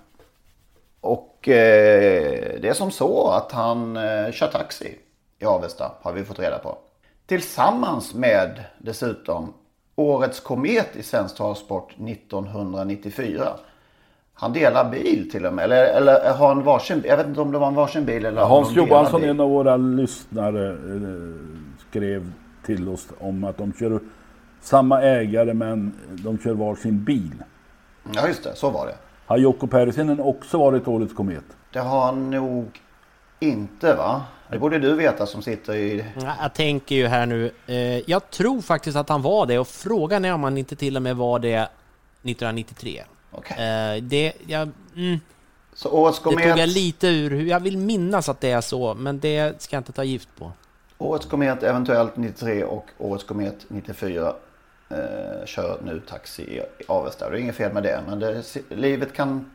Och 1.00 1.48
eh, 1.48 2.60
det 2.60 2.68
är 2.68 2.74
som 2.74 2.90
så 2.90 3.28
att 3.28 3.52
han 3.52 3.96
eh, 3.96 4.32
kör 4.32 4.46
taxi 4.46 4.98
i 5.38 5.44
Avesta 5.44 5.92
har 6.02 6.12
vi 6.12 6.24
fått 6.24 6.38
reda 6.38 6.58
på. 6.58 6.78
Tillsammans 7.26 8.14
med 8.14 8.64
dessutom 8.78 9.54
Årets 9.96 10.40
komet 10.40 10.96
i 10.96 11.02
svensk 11.02 11.36
travsport 11.36 11.92
1994. 12.08 13.48
Han 14.34 14.52
delar 14.52 14.90
bil 14.90 15.30
till 15.30 15.46
och 15.46 15.52
med. 15.54 15.64
Eller, 15.64 15.84
eller 15.84 16.34
har 16.34 16.48
han 16.48 16.62
varsin 16.64 17.02
Jag 17.06 17.16
vet 17.16 17.26
inte 17.26 17.40
om 17.40 17.52
det 17.52 17.58
var 17.58 17.66
en 17.68 17.74
varsin 17.74 18.04
bil 18.04 18.24
eller 18.24 18.42
Hans 18.42 18.76
Johansson, 18.76 19.20
bil. 19.20 19.30
en 19.30 19.40
av 19.40 19.50
våra 19.50 19.76
lyssnare, 19.76 20.70
eh, 20.70 20.76
skrev 21.90 22.32
till 22.66 22.88
oss 22.88 23.08
om 23.20 23.44
att 23.44 23.58
de 23.58 23.72
kör 23.72 24.00
samma 24.60 25.02
ägare 25.02 25.54
men 25.54 25.92
de 26.24 26.38
kör 26.38 26.54
varsin 26.54 27.04
bil. 27.04 27.42
Ja 28.14 28.28
just 28.28 28.44
det, 28.44 28.54
så 28.56 28.70
var 28.70 28.86
det. 28.86 28.94
Har 29.26 29.36
Jocko 29.36 29.66
Pärssinen 29.66 30.20
också 30.20 30.58
varit 30.58 30.88
Årets 30.88 31.14
Komet? 31.14 31.44
Det 31.72 31.78
har 31.78 32.00
han 32.00 32.30
nog 32.30 32.80
inte 33.40 33.94
va? 33.94 34.22
Det 34.50 34.58
borde 34.58 34.78
du 34.78 34.94
veta 34.94 35.26
som 35.26 35.42
sitter 35.42 35.74
i... 35.74 36.04
Ja, 36.20 36.34
Jag 36.42 36.54
tänker 36.54 36.94
ju 36.94 37.06
här 37.06 37.26
nu, 37.26 37.50
eh, 37.66 38.10
jag 38.10 38.30
tror 38.30 38.60
faktiskt 38.60 38.96
att 38.96 39.08
han 39.08 39.22
var 39.22 39.46
det 39.46 39.58
och 39.58 39.68
frågan 39.68 40.24
är 40.24 40.34
om 40.34 40.44
han 40.44 40.58
inte 40.58 40.76
till 40.76 40.96
och 40.96 41.02
med 41.02 41.16
var 41.16 41.38
det 41.38 41.68
1993. 42.22 43.04
Okej. 43.30 43.56
Eh, 43.96 44.02
det, 44.02 44.32
jag, 44.46 44.70
mm, 44.96 45.20
Så 45.74 45.90
årets 45.90 46.20
det 46.22 46.30
tog 46.30 46.40
jag 46.40 46.68
lite 46.68 47.08
ur. 47.08 47.44
Jag 47.44 47.60
vill 47.60 47.78
minnas 47.78 48.28
att 48.28 48.40
det 48.40 48.50
är 48.50 48.60
så, 48.60 48.94
men 48.94 49.20
det 49.20 49.62
ska 49.62 49.76
jag 49.76 49.80
inte 49.80 49.92
ta 49.92 50.04
gift 50.04 50.28
på. 50.38 50.52
årets 50.98 51.26
komet 51.26 51.62
eventuellt 51.62 52.16
93 52.16 52.64
och 52.64 52.86
årets 52.98 53.24
komet 53.24 53.56
94 53.68 54.34
eh, 54.90 54.96
kör 55.46 55.80
nu 55.84 56.00
taxi 56.08 56.42
i 56.42 56.56
i 56.56 56.84
Avesta. 56.88 57.30
Det 57.30 57.36
är 57.36 57.40
inget 57.40 57.56
fel 57.56 57.72
med 57.72 57.82
det, 57.82 58.00
men 58.08 58.18
det, 58.18 58.42
livet 58.68 59.12
kan 59.12 59.50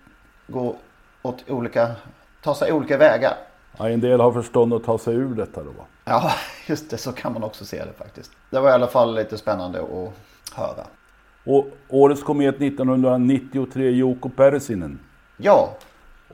gå 0.47 0.75
åt 1.21 1.49
olika, 1.49 1.95
ta 2.43 2.55
sig 2.55 2.71
olika 2.71 2.97
vägar. 2.97 3.33
Ja, 3.77 3.89
en 3.89 4.01
del 4.01 4.19
har 4.19 4.31
förstånd 4.31 4.73
att 4.73 4.83
ta 4.83 4.97
sig 4.97 5.15
ur 5.15 5.35
detta 5.35 5.63
då? 5.63 5.71
Ja, 6.05 6.31
just 6.67 6.89
det, 6.89 6.97
så 6.97 7.11
kan 7.11 7.33
man 7.33 7.43
också 7.43 7.65
se 7.65 7.77
det 7.85 7.93
faktiskt. 7.97 8.31
Det 8.49 8.59
var 8.59 8.69
i 8.69 8.73
alla 8.73 8.87
fall 8.87 9.15
lite 9.15 9.37
spännande 9.37 9.79
att 9.79 10.13
höra. 10.57 10.83
Och 11.45 11.67
årets 11.89 12.23
komet 12.23 12.61
1993 12.61 13.89
Jouko 13.91 14.29
Persinen. 14.29 14.99
Ja, 15.37 15.69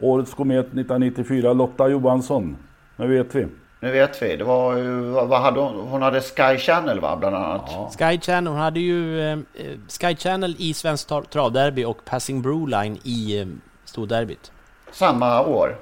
Årets 0.02 0.34
komet 0.34 0.66
1994 0.66 1.54
Lotta 1.54 1.88
Johansson. 1.88 2.58
Men 2.96 3.10
vet 3.10 3.36
vi? 3.36 3.48
nu 3.80 3.92
vet 3.92 4.22
vi. 4.22 4.36
Det 4.36 4.44
var 4.44 4.76
ju, 4.78 5.02
vad 5.02 5.42
hade 5.42 5.60
hon? 5.60 5.88
Hon 5.88 6.02
hade 6.02 6.22
Sky 6.22 6.58
Channel 6.58 7.00
va, 7.00 7.16
bland 7.16 7.36
annat. 7.36 7.96
Sky 8.00 8.20
Channel, 8.22 8.48
hon 8.48 8.58
hade 8.62 8.80
ju 8.80 9.22
eh, 9.22 9.32
eh, 9.54 9.78
Sky 9.88 10.16
Channel 10.16 10.56
i 10.58 10.74
Svenskt 10.74 11.10
Tra- 11.12 11.26
Travderby 11.26 11.86
och 11.86 12.06
Passing 12.06 12.42
Broline 12.42 12.98
i 13.04 13.40
eh, 13.40 13.48
Storderbyt. 13.86 14.52
Samma 14.92 15.42
år. 15.46 15.76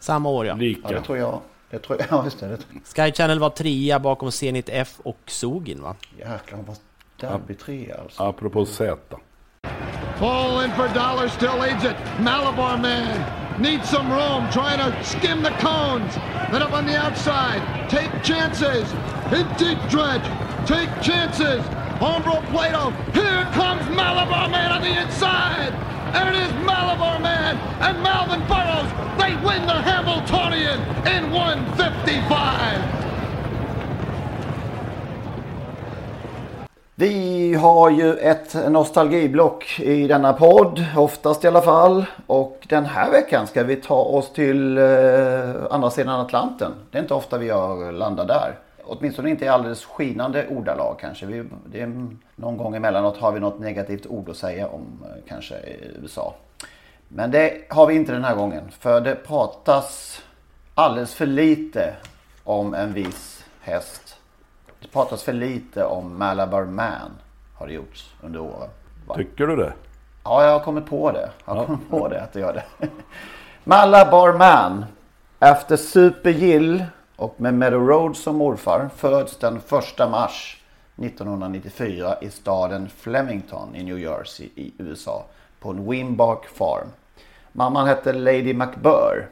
Samma 0.00 0.28
år 0.28 0.46
ja. 0.46 0.52
Ja, 0.52 0.56
Lika. 0.56 0.88
det 0.88 1.02
tror 1.02 1.18
jag. 1.18 1.40
Det 1.70 1.78
tror 1.78 1.98
jag. 1.98 2.08
Ja, 2.10 2.24
just 2.24 2.40
det. 2.40 2.58
Sky 2.84 3.12
Channel 3.12 3.38
var 3.38 3.50
trea 3.50 3.98
bakom 3.98 4.32
Zenit 4.32 4.68
F 4.72 4.88
och 5.02 5.18
Sogin 5.26 5.82
va? 5.82 5.94
Jäklar, 6.18 6.58
var 6.66 6.76
derby 7.16 7.54
tre 7.54 7.92
alltså. 8.02 8.22
Apropå 8.22 8.66
Z. 8.66 8.96
Fall 10.18 10.64
in 10.64 10.70
for 10.70 10.88
dollar, 10.88 11.28
still 11.28 11.56
leads 11.58 11.84
it. 11.84 11.96
Malabar 12.20 12.76
man 12.76 13.06
needs 13.58 13.88
some 13.90 14.10
room, 14.12 14.50
trying 14.50 14.78
to 14.78 15.04
skim 15.04 15.42
the 15.42 15.50
cones. 15.60 16.14
Then 16.50 16.62
up 16.62 16.72
on 16.72 16.86
the 16.86 16.96
outside, 17.06 17.62
take 17.88 18.10
chances. 18.22 18.92
In 19.32 19.46
deep 19.58 19.78
dredge, 19.88 20.24
take 20.66 20.90
chances. 21.02 21.62
Hombro 22.00 22.42
Plato, 22.50 22.90
here 23.12 23.44
comes 23.52 23.88
Malabar 23.96 24.48
man 24.48 24.72
on 24.72 24.82
the 24.82 25.02
inside. 25.02 25.72
And 26.14 26.28
it 26.28 26.42
is 26.42 26.52
Malabar 26.66 27.20
man 27.20 27.56
and 27.80 28.02
Malvin 28.02 28.42
Burrows. 28.48 28.90
They 29.18 29.32
win 29.46 29.62
the 29.66 29.78
Hamiltonian 29.90 30.80
in 31.06 31.24
155. 31.32 33.00
Vi 36.94 37.54
har 37.54 37.90
ju 37.90 38.14
ett 38.16 38.70
nostalgiblock 38.70 39.80
i 39.80 40.06
denna 40.06 40.32
podd, 40.32 40.84
oftast 40.96 41.44
i 41.44 41.48
alla 41.48 41.62
fall. 41.62 42.04
Och 42.26 42.66
den 42.68 42.84
här 42.84 43.10
veckan 43.10 43.46
ska 43.46 43.62
vi 43.62 43.76
ta 43.76 43.94
oss 43.94 44.32
till 44.32 44.78
eh, 44.78 44.84
andra 45.70 45.90
sidan 45.90 46.20
Atlanten. 46.20 46.72
Det 46.90 46.98
är 46.98 47.02
inte 47.02 47.14
ofta 47.14 47.38
vi 47.38 47.46
gör 47.46 47.92
landa 47.92 48.24
där. 48.24 48.58
Åtminstone 48.92 49.30
inte 49.30 49.44
i 49.44 49.48
alldeles 49.48 49.84
skinande 49.84 50.48
ordalag 50.48 50.96
kanske. 51.00 51.26
Vi, 51.26 51.44
det 51.66 51.80
är, 51.80 52.06
någon 52.36 52.56
gång 52.56 52.76
emellanåt 52.76 53.16
har 53.16 53.32
vi 53.32 53.40
något 53.40 53.60
negativt 53.60 54.06
ord 54.06 54.28
att 54.28 54.36
säga 54.36 54.68
om 54.68 54.86
eh, 55.04 55.22
kanske 55.28 55.54
USA. 56.02 56.34
Men 57.08 57.30
det 57.30 57.70
har 57.70 57.86
vi 57.86 57.94
inte 57.94 58.12
den 58.12 58.24
här 58.24 58.34
gången. 58.34 58.70
För 58.70 59.00
det 59.00 59.14
pratas 59.14 60.22
alldeles 60.74 61.14
för 61.14 61.26
lite 61.26 61.94
om 62.44 62.74
en 62.74 62.92
viss 62.92 63.44
häst. 63.60 64.16
Det 64.80 64.88
pratas 64.88 65.22
för 65.22 65.32
lite 65.32 65.84
om 65.84 66.18
Malabar 66.18 66.64
Man. 66.64 67.10
Har 67.54 67.66
det 67.66 67.72
gjorts 67.72 68.10
under 68.22 68.40
åren. 68.40 68.68
Tycker 69.14 69.46
du 69.46 69.56
det? 69.56 69.72
Ja, 70.24 70.44
jag 70.44 70.52
har 70.52 70.60
kommit 70.60 70.86
på 70.86 71.12
det. 71.12 71.30
Jag 71.44 71.54
har 71.54 71.66
kommit 71.66 71.90
på 71.90 72.08
det 72.08 72.22
att 72.22 72.32
det 72.32 72.40
gör 72.40 72.52
det. 72.52 72.86
Malabar 73.64 74.32
Man. 74.32 74.84
Efter 75.40 75.76
Super 75.76 76.30
Gill 76.30 76.84
och 77.20 77.40
med 77.40 77.54
Meadow 77.54 77.88
Road 77.88 78.16
som 78.16 78.36
morfar 78.36 78.90
föds 78.96 79.36
den 79.36 79.56
1 79.56 80.10
mars 80.10 80.62
1994 80.96 82.16
i 82.20 82.30
staden 82.30 82.88
Flemington 82.88 83.76
i 83.76 83.84
New 83.84 83.98
Jersey 83.98 84.48
i 84.54 84.72
USA 84.78 85.24
på 85.60 85.70
en 85.70 85.90
Wimbark 85.90 86.46
Farm. 86.46 86.86
Mamman 87.52 87.86
hette 87.86 88.12
Lady 88.12 88.54
McBurr. 88.54 89.28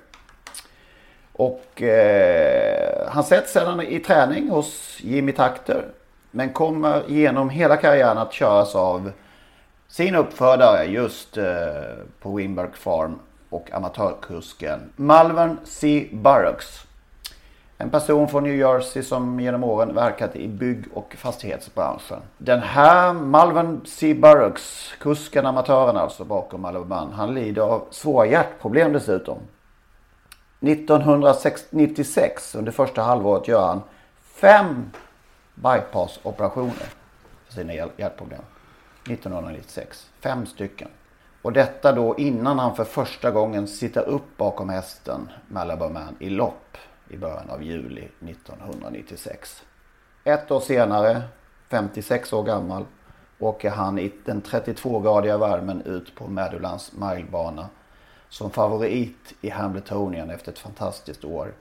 Och 1.33 1.83
eh, 1.83 3.09
han 3.09 3.25
sätts 3.25 3.53
sedan 3.53 3.81
i 3.81 3.99
träning 3.99 4.51
hos 4.51 4.99
Jimmy 5.01 5.33
Takter. 5.33 5.85
Men 6.31 6.53
kommer 6.53 7.03
genom 7.09 7.51
hela 7.51 7.77
karriären 7.77 8.19
att 8.19 8.33
köras 8.33 8.75
av 8.75 9.13
sin 9.89 10.15
uppfödare 10.15 10.85
just 10.85 11.37
eh, 11.37 11.45
på 12.21 12.35
Wimberg 12.35 12.71
Farm 12.73 13.19
och 13.51 13.73
amatörkusken 13.73 14.93
Malvern 14.97 15.57
C. 15.65 16.09
Burroughs. 16.13 16.88
En 17.81 17.91
person 17.91 18.29
från 18.29 18.45
New 18.45 18.57
Jersey 18.57 19.03
som 19.03 19.41
genom 19.41 19.65
åren 19.65 19.95
verkat 19.95 20.37
i 20.37 20.49
bygg 20.49 20.85
och 20.95 21.15
fastighetsbranschen. 21.19 22.19
Den 22.39 22.61
här 22.61 23.13
Malvin 23.13 23.81
C. 23.85 24.15
Burroughs, 24.15 24.95
kusken, 25.01 25.47
amatören 25.47 25.97
alltså 25.97 26.25
bakom 26.25 26.61
Malaban, 26.61 27.13
han 27.13 27.35
lider 27.35 27.63
av 27.63 27.87
svåra 27.91 28.27
hjärtproblem 28.27 28.93
dessutom. 28.93 29.39
1996 30.61 32.55
under 32.55 32.73
första 32.73 33.03
halvåret 33.03 33.49
gör 33.49 33.67
han 33.67 33.83
fem 34.23 34.91
bypassoperationer 35.55 36.87
för 37.47 37.53
sina 37.53 37.75
hjärtproblem. 37.75 38.43
1996. 39.05 40.11
Fem 40.21 40.47
stycken. 40.47 40.89
Och 41.43 41.53
detta 41.53 41.93
då 41.93 42.17
innan 42.19 42.59
han 42.59 42.77
för 42.77 42.85
första 42.85 43.31
gången 43.31 43.69
sitter 43.69 44.09
upp 44.09 44.37
bakom 44.37 44.69
hästen 44.69 45.29
Malabar 45.49 45.91
Man 45.91 46.17
i 46.19 46.31
lopp 46.31 46.77
i 47.09 47.17
början 47.17 47.51
av 47.51 47.63
juli 47.63 48.09
1996. 48.21 49.63
Ett 50.25 50.51
år 50.51 50.61
senare, 50.61 51.23
56 51.69 52.33
år 52.33 52.43
gammal, 52.43 52.85
åker 53.39 53.71
han 53.71 53.99
i 53.99 54.13
den 54.25 54.43
32-gradiga 54.43 55.39
värmen 55.39 55.83
ut 55.83 56.15
på 56.15 56.29
Meadowlands 56.29 56.93
milebana 56.93 57.69
som 58.29 58.51
favorit 58.51 59.35
i 59.41 59.51
Hamiltonian 59.51 60.31
efter 60.31 60.53
ett 60.53 60.59
fantastiskt 60.59 61.25
år. 61.25 61.53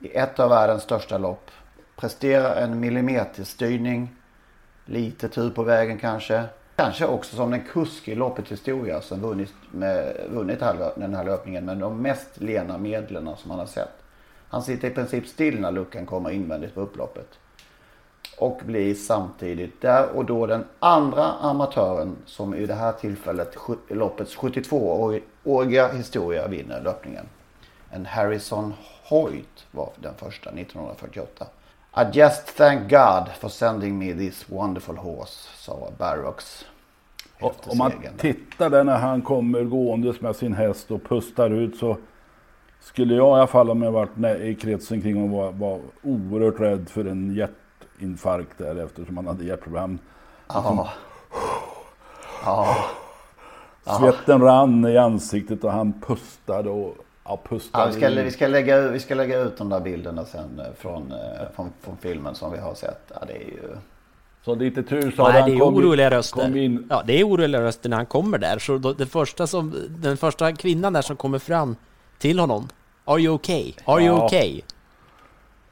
I 0.00 0.16
ett 0.16 0.40
av 0.40 0.50
världens 0.50 0.82
största 0.82 1.18
lopp. 1.18 1.50
Presterar 1.96 2.56
en 2.56 2.80
millimeterstyrning. 2.80 4.16
Lite 4.84 5.28
tur 5.28 5.50
på 5.50 5.62
vägen 5.62 5.98
kanske. 5.98 6.44
Kanske 6.76 7.06
också 7.06 7.36
som 7.36 7.50
den 7.50 7.64
kusk 7.72 8.08
i 8.08 8.14
loppets 8.14 8.52
historia 8.52 9.00
som 9.00 9.20
vunnit, 9.20 9.54
med, 9.70 10.16
vunnit 10.30 10.60
den 10.96 11.14
här 11.14 11.24
löpningen 11.24 11.64
med 11.64 11.78
de 11.78 12.02
mest 12.02 12.40
lena 12.40 12.78
medlen 12.78 13.36
som 13.36 13.48
man 13.48 13.58
har 13.58 13.66
sett. 13.66 14.03
Han 14.54 14.62
sitter 14.62 14.88
i 14.88 14.90
princip 14.90 15.26
still 15.26 15.60
när 15.60 15.72
luckan 15.72 16.06
kommer 16.06 16.30
invändigt 16.30 16.74
på 16.74 16.80
upploppet. 16.80 17.28
Och 18.38 18.60
blir 18.64 18.94
samtidigt 18.94 19.80
där 19.80 20.08
och 20.08 20.24
då 20.24 20.46
den 20.46 20.64
andra 20.78 21.24
amatören 21.24 22.16
som 22.26 22.54
i 22.54 22.66
det 22.66 22.74
här 22.74 22.92
tillfället 22.92 23.56
loppets 23.88 24.36
72-åriga 24.36 25.88
historia 25.88 26.48
vinner 26.48 26.80
löpningen. 26.80 27.26
En 27.90 28.06
Harrison 28.06 28.74
Hoyt 29.08 29.66
var 29.70 29.90
den 30.00 30.14
första 30.14 30.50
1948. 30.50 31.46
I 31.96 32.18
just 32.18 32.56
thank 32.56 32.80
God 32.80 33.28
for 33.40 33.48
sending 33.48 33.98
me 33.98 34.14
this 34.14 34.50
wonderful 34.50 34.96
horse, 34.96 35.48
sa 35.56 35.90
Barrocks 35.98 36.64
Om 37.40 37.78
man 37.78 37.92
tittar 38.18 38.70
där 38.70 38.84
när 38.84 38.98
han 38.98 39.22
kommer 39.22 39.62
gåendes 39.64 40.20
med 40.20 40.36
sin 40.36 40.52
häst 40.52 40.90
och 40.90 41.04
pustar 41.04 41.50
ut 41.50 41.76
så 41.76 41.96
skulle 42.84 43.14
jag 43.14 43.28
i 43.28 43.40
alla 43.40 43.46
fall 43.46 43.70
om 43.70 43.82
jag 43.82 43.92
varit 43.92 44.40
i 44.40 44.54
kretsen 44.54 45.02
kring 45.02 45.14
honom 45.14 45.30
vara, 45.30 45.50
vara 45.50 45.80
oerhört 46.02 46.60
rädd 46.60 46.88
för 46.88 47.04
en 47.04 47.34
hjärtinfarkt 47.34 48.58
där 48.58 48.84
eftersom 48.84 49.16
han 49.16 49.26
hade 49.26 49.44
hjärtproblem. 49.44 49.98
Ja. 50.48 50.90
Ja. 52.44 52.76
Svetten 53.98 54.40
rann 54.40 54.84
i 54.84 54.98
ansiktet 54.98 55.64
och 55.64 55.72
han 55.72 56.00
pustade 56.00 56.70
och 56.70 56.96
ja, 57.24 57.40
pustade. 57.48 57.84
Ja, 57.84 57.90
vi, 57.90 58.00
ska, 58.00 58.22
vi, 58.22 58.30
ska 58.30 58.48
lägga, 58.48 58.76
ut- 58.76 58.92
vi 58.92 59.00
ska 59.00 59.14
lägga 59.14 59.40
ut 59.40 59.56
de 59.56 59.68
där 59.68 59.80
bilderna 59.80 60.24
sen 60.24 60.60
eh, 60.60 60.64
från, 60.78 61.12
eh, 61.12 61.48
från, 61.54 61.72
från 61.80 61.96
filmen 61.96 62.34
som 62.34 62.52
vi 62.52 62.58
har 62.58 62.74
sett. 62.74 63.12
Ja, 63.14 63.26
det 63.26 63.32
är 63.32 63.46
ju... 63.46 63.76
Så 64.44 64.54
lite 64.54 64.82
tur 64.82 65.10
så 65.10 65.28
Nej, 65.28 65.40
han 65.40 65.50
det 65.50 65.56
är 65.56 65.60
oroliga 65.60 66.10
röster. 66.10 66.78
Ja, 66.90 67.02
det 67.06 67.20
är 67.20 67.28
oroliga 67.28 67.62
röster 67.62 67.88
när 67.88 67.96
han 67.96 68.06
kommer 68.06 68.38
där. 68.38 68.58
Så 68.58 68.78
då, 68.78 68.92
det 68.92 69.06
första 69.06 69.46
som, 69.46 69.74
den 69.88 70.16
första 70.16 70.52
kvinnan 70.52 70.92
där 70.92 71.02
som 71.02 71.16
kommer 71.16 71.38
fram 71.38 71.76
till 72.24 72.38
honom. 72.38 72.68
Are 73.04 73.20
you 73.20 73.34
okay? 73.34 73.74
Are 73.84 74.00
you 74.00 74.16
Ja. 74.16 74.24
okay? 74.26 74.62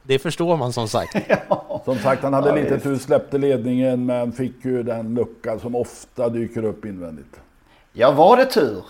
Det 0.03 0.19
förstår 0.19 0.57
man 0.57 0.73
som 0.73 0.89
sagt. 0.89 1.17
Som 1.85 1.99
sagt, 1.99 2.23
han 2.23 2.33
hade 2.35 2.49
Ja, 2.49 2.55
lite 2.55 2.79
tur, 2.81 2.99
släppte 2.99 3.39
ledningen 3.39 4.07
men 4.07 4.33
fick 4.33 4.65
ju 4.65 4.83
den 4.83 5.15
lucka 5.15 5.59
som 5.59 5.75
ofta 5.77 6.29
dyker 6.29 6.65
upp 6.65 6.85
invändigt. 6.85 7.41
Ja, 7.93 8.11
var 8.11 8.37
det 8.37 8.45
tur? 8.47 8.85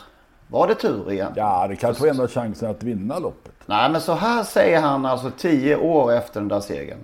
Var 0.48 0.68
det 0.68 0.74
tur 0.74 1.12
igen? 1.12 1.32
Ja, 1.36 1.66
det 1.68 1.76
kanske 1.76 2.02
var 2.02 2.10
enda 2.10 2.28
chansen 2.28 2.70
att 2.70 2.82
vinna 2.82 3.18
loppet. 3.18 3.52
Nej, 3.66 3.90
men 3.90 4.00
så 4.00 4.12
här 4.14 4.44
säger 4.44 4.80
han 4.80 5.06
alltså 5.06 5.30
tio 5.38 5.76
år 5.76 6.12
efter 6.12 6.40
den 6.40 6.48
där 6.48 6.60
segern. 6.60 6.98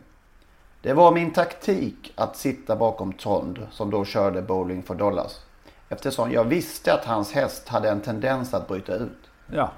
Det 0.82 0.92
var 0.92 1.12
min 1.12 1.30
taktik 1.32 2.12
att 2.16 2.36
sitta 2.36 2.76
bakom 2.76 3.12
Trond 3.12 3.58
som 3.70 3.90
då 3.90 4.04
körde 4.04 4.42
Bowling 4.42 4.82
for 4.82 4.94
Dollars. 4.94 5.32
Eftersom 5.88 6.32
jag 6.32 6.44
visste 6.44 6.92
att 6.94 7.04
hans 7.04 7.32
häst 7.32 7.68
hade 7.68 7.90
en 7.90 8.00
tendens 8.00 8.54
att 8.54 8.68
bryta 8.68 8.94
ut. 8.94 9.18
Ja, 9.52 9.70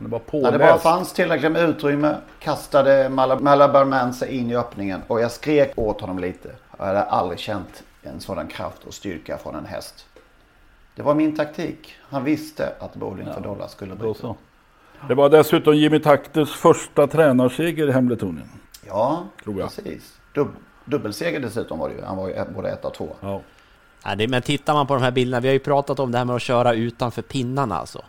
han 0.00 0.10
var 0.10 0.20
När 0.42 0.52
det 0.52 0.58
bara 0.58 0.78
fanns 0.78 1.12
tillräckligt 1.12 1.52
med 1.52 1.68
utrymme 1.68 2.16
kastade 2.38 3.08
Mal- 3.08 3.40
Malabar 3.42 3.84
Man 3.84 4.14
sig 4.14 4.36
in 4.36 4.50
i 4.50 4.56
öppningen 4.56 5.02
och 5.06 5.20
jag 5.20 5.30
skrek 5.30 5.72
åt 5.76 6.00
honom 6.00 6.18
lite. 6.18 6.50
Jag 6.78 6.84
hade 6.86 7.02
aldrig 7.02 7.38
känt 7.38 7.82
en 8.02 8.20
sådan 8.20 8.46
kraft 8.48 8.84
och 8.84 8.94
styrka 8.94 9.38
från 9.38 9.54
en 9.54 9.66
häst. 9.66 10.06
Det 10.94 11.02
var 11.02 11.14
min 11.14 11.36
taktik. 11.36 11.94
Han 12.02 12.24
visste 12.24 12.72
att 12.80 12.94
Bowling 12.94 13.28
för 13.34 13.40
dollar 13.40 13.68
skulle 13.68 13.94
bryta. 13.94 14.20
så. 14.20 14.36
Det 15.08 15.14
var 15.14 15.28
dessutom 15.28 15.74
Jimmy 15.76 15.98
Taktes 15.98 16.50
första 16.50 17.06
tränarseger 17.06 17.88
i 17.88 17.92
Hambletonien. 17.92 18.48
Ja, 18.86 19.24
Tror 19.44 19.58
jag. 19.58 19.68
precis. 19.74 20.18
Dub 20.34 20.48
dubbelseger 20.84 21.40
dessutom 21.40 21.78
var 21.78 21.88
det 21.88 21.94
ju. 21.94 22.02
Han 22.02 22.16
var 22.16 22.28
ju 22.28 22.34
både 22.54 22.70
ett 22.70 22.84
och 22.84 22.94
två. 22.94 23.08
Ja. 23.20 23.40
Ja, 24.04 24.26
men 24.28 24.42
tittar 24.42 24.74
man 24.74 24.86
på 24.86 24.94
de 24.94 25.02
här 25.02 25.10
bilderna, 25.10 25.40
vi 25.40 25.48
har 25.48 25.52
ju 25.52 25.58
pratat 25.58 25.98
om 26.00 26.12
det 26.12 26.18
här 26.18 26.24
med 26.24 26.36
att 26.36 26.42
köra 26.42 26.74
utanför 26.74 27.22
pinnarna 27.22 27.78
alltså. 27.78 28.02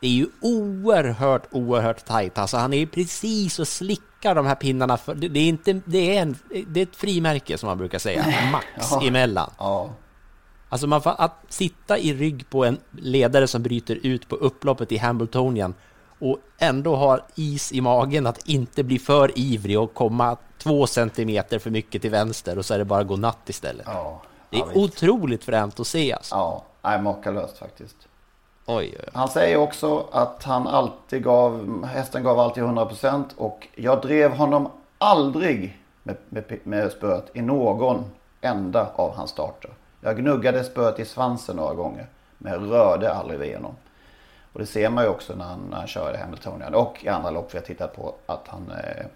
Det 0.00 0.06
är 0.06 0.10
ju 0.10 0.26
oerhört, 0.40 1.42
oerhört 1.50 2.04
tajt. 2.04 2.38
Alltså 2.38 2.56
han 2.56 2.72
är 2.72 2.78
ju 2.78 2.86
precis 2.86 3.58
och 3.58 3.68
slickar 3.68 4.34
de 4.34 4.46
här 4.46 4.54
pinnarna. 4.54 4.96
För, 4.96 5.14
det, 5.14 5.38
är 5.40 5.48
inte, 5.48 5.80
det, 5.84 6.16
är 6.16 6.22
en, 6.22 6.36
det 6.68 6.80
är 6.80 6.82
ett 6.82 6.96
frimärke 6.96 7.58
som 7.58 7.66
man 7.66 7.78
brukar 7.78 7.98
säga, 7.98 8.24
max 8.52 8.66
Ja. 8.90 9.02
emellan. 9.06 9.50
Ja, 9.58 9.90
Alltså 10.68 10.86
man 10.86 11.02
får, 11.02 11.14
att 11.18 11.36
sitta 11.48 11.98
i 11.98 12.14
rygg 12.14 12.50
på 12.50 12.64
en 12.64 12.78
ledare 12.90 13.46
som 13.46 13.62
bryter 13.62 13.98
ut 14.02 14.28
på 14.28 14.36
upploppet 14.36 14.92
i 14.92 14.96
Hambletonian 14.96 15.74
och 16.18 16.38
ändå 16.58 16.96
ha 16.96 17.18
is 17.34 17.72
i 17.72 17.80
magen 17.80 18.26
att 18.26 18.48
inte 18.48 18.82
bli 18.82 18.98
för 18.98 19.38
ivrig 19.38 19.78
och 19.80 19.94
komma 19.94 20.36
två 20.58 20.86
centimeter 20.86 21.58
för 21.58 21.70
mycket 21.70 22.02
till 22.02 22.10
vänster 22.10 22.58
och 22.58 22.64
så 22.66 22.74
är 22.74 22.78
det 22.78 22.84
bara 22.84 23.04
godnatt 23.04 23.48
istället. 23.48 23.86
ja. 23.86 24.22
Det 24.50 24.56
är 24.56 24.78
otroligt 24.78 25.44
fränt 25.44 25.80
att 25.80 25.86
se 25.86 26.12
alltså. 26.12 26.34
Ja, 26.82 26.98
makalöst 26.98 27.58
faktiskt. 27.58 27.96
Oj, 28.68 28.76
oj, 28.76 28.96
oj. 28.98 29.10
Han 29.12 29.28
säger 29.28 29.56
också 29.56 30.06
att 30.12 30.44
han 30.44 30.66
alltid 30.66 31.24
gav, 31.24 31.84
hästen 31.84 32.22
gav 32.22 32.38
alltid 32.38 32.62
100% 32.62 33.24
och 33.36 33.68
jag 33.74 34.02
drev 34.02 34.30
honom 34.30 34.68
aldrig 34.98 35.78
med, 36.02 36.16
med, 36.28 36.44
med 36.62 36.92
spöet 36.92 37.30
i 37.34 37.42
någon 37.42 38.04
enda 38.40 38.88
av 38.94 39.14
hans 39.14 39.30
starter. 39.30 39.70
Jag 40.00 40.16
gnuggade 40.16 40.64
spöet 40.64 41.00
i 41.00 41.04
svansen 41.04 41.56
några 41.56 41.74
gånger, 41.74 42.06
men 42.38 42.52
jag 42.52 42.72
rörde 42.72 43.14
aldrig 43.14 43.40
vid 43.40 43.54
honom. 43.54 43.74
Och 44.52 44.60
det 44.60 44.66
ser 44.66 44.90
man 44.90 45.04
ju 45.04 45.10
också 45.10 45.34
när 45.34 45.44
han, 45.44 45.60
när 45.70 45.76
han 45.76 45.86
kör 45.86 46.14
i 46.14 46.16
Hamiltonian 46.16 46.74
och 46.74 47.04
i 47.04 47.08
andra 47.08 47.30
lopp 47.30 47.54
vi 47.54 47.58
har 47.58 47.64
tittat 47.64 47.96
på 47.96 48.14
att 48.26 48.48
han 48.48 48.70
är 48.70 49.06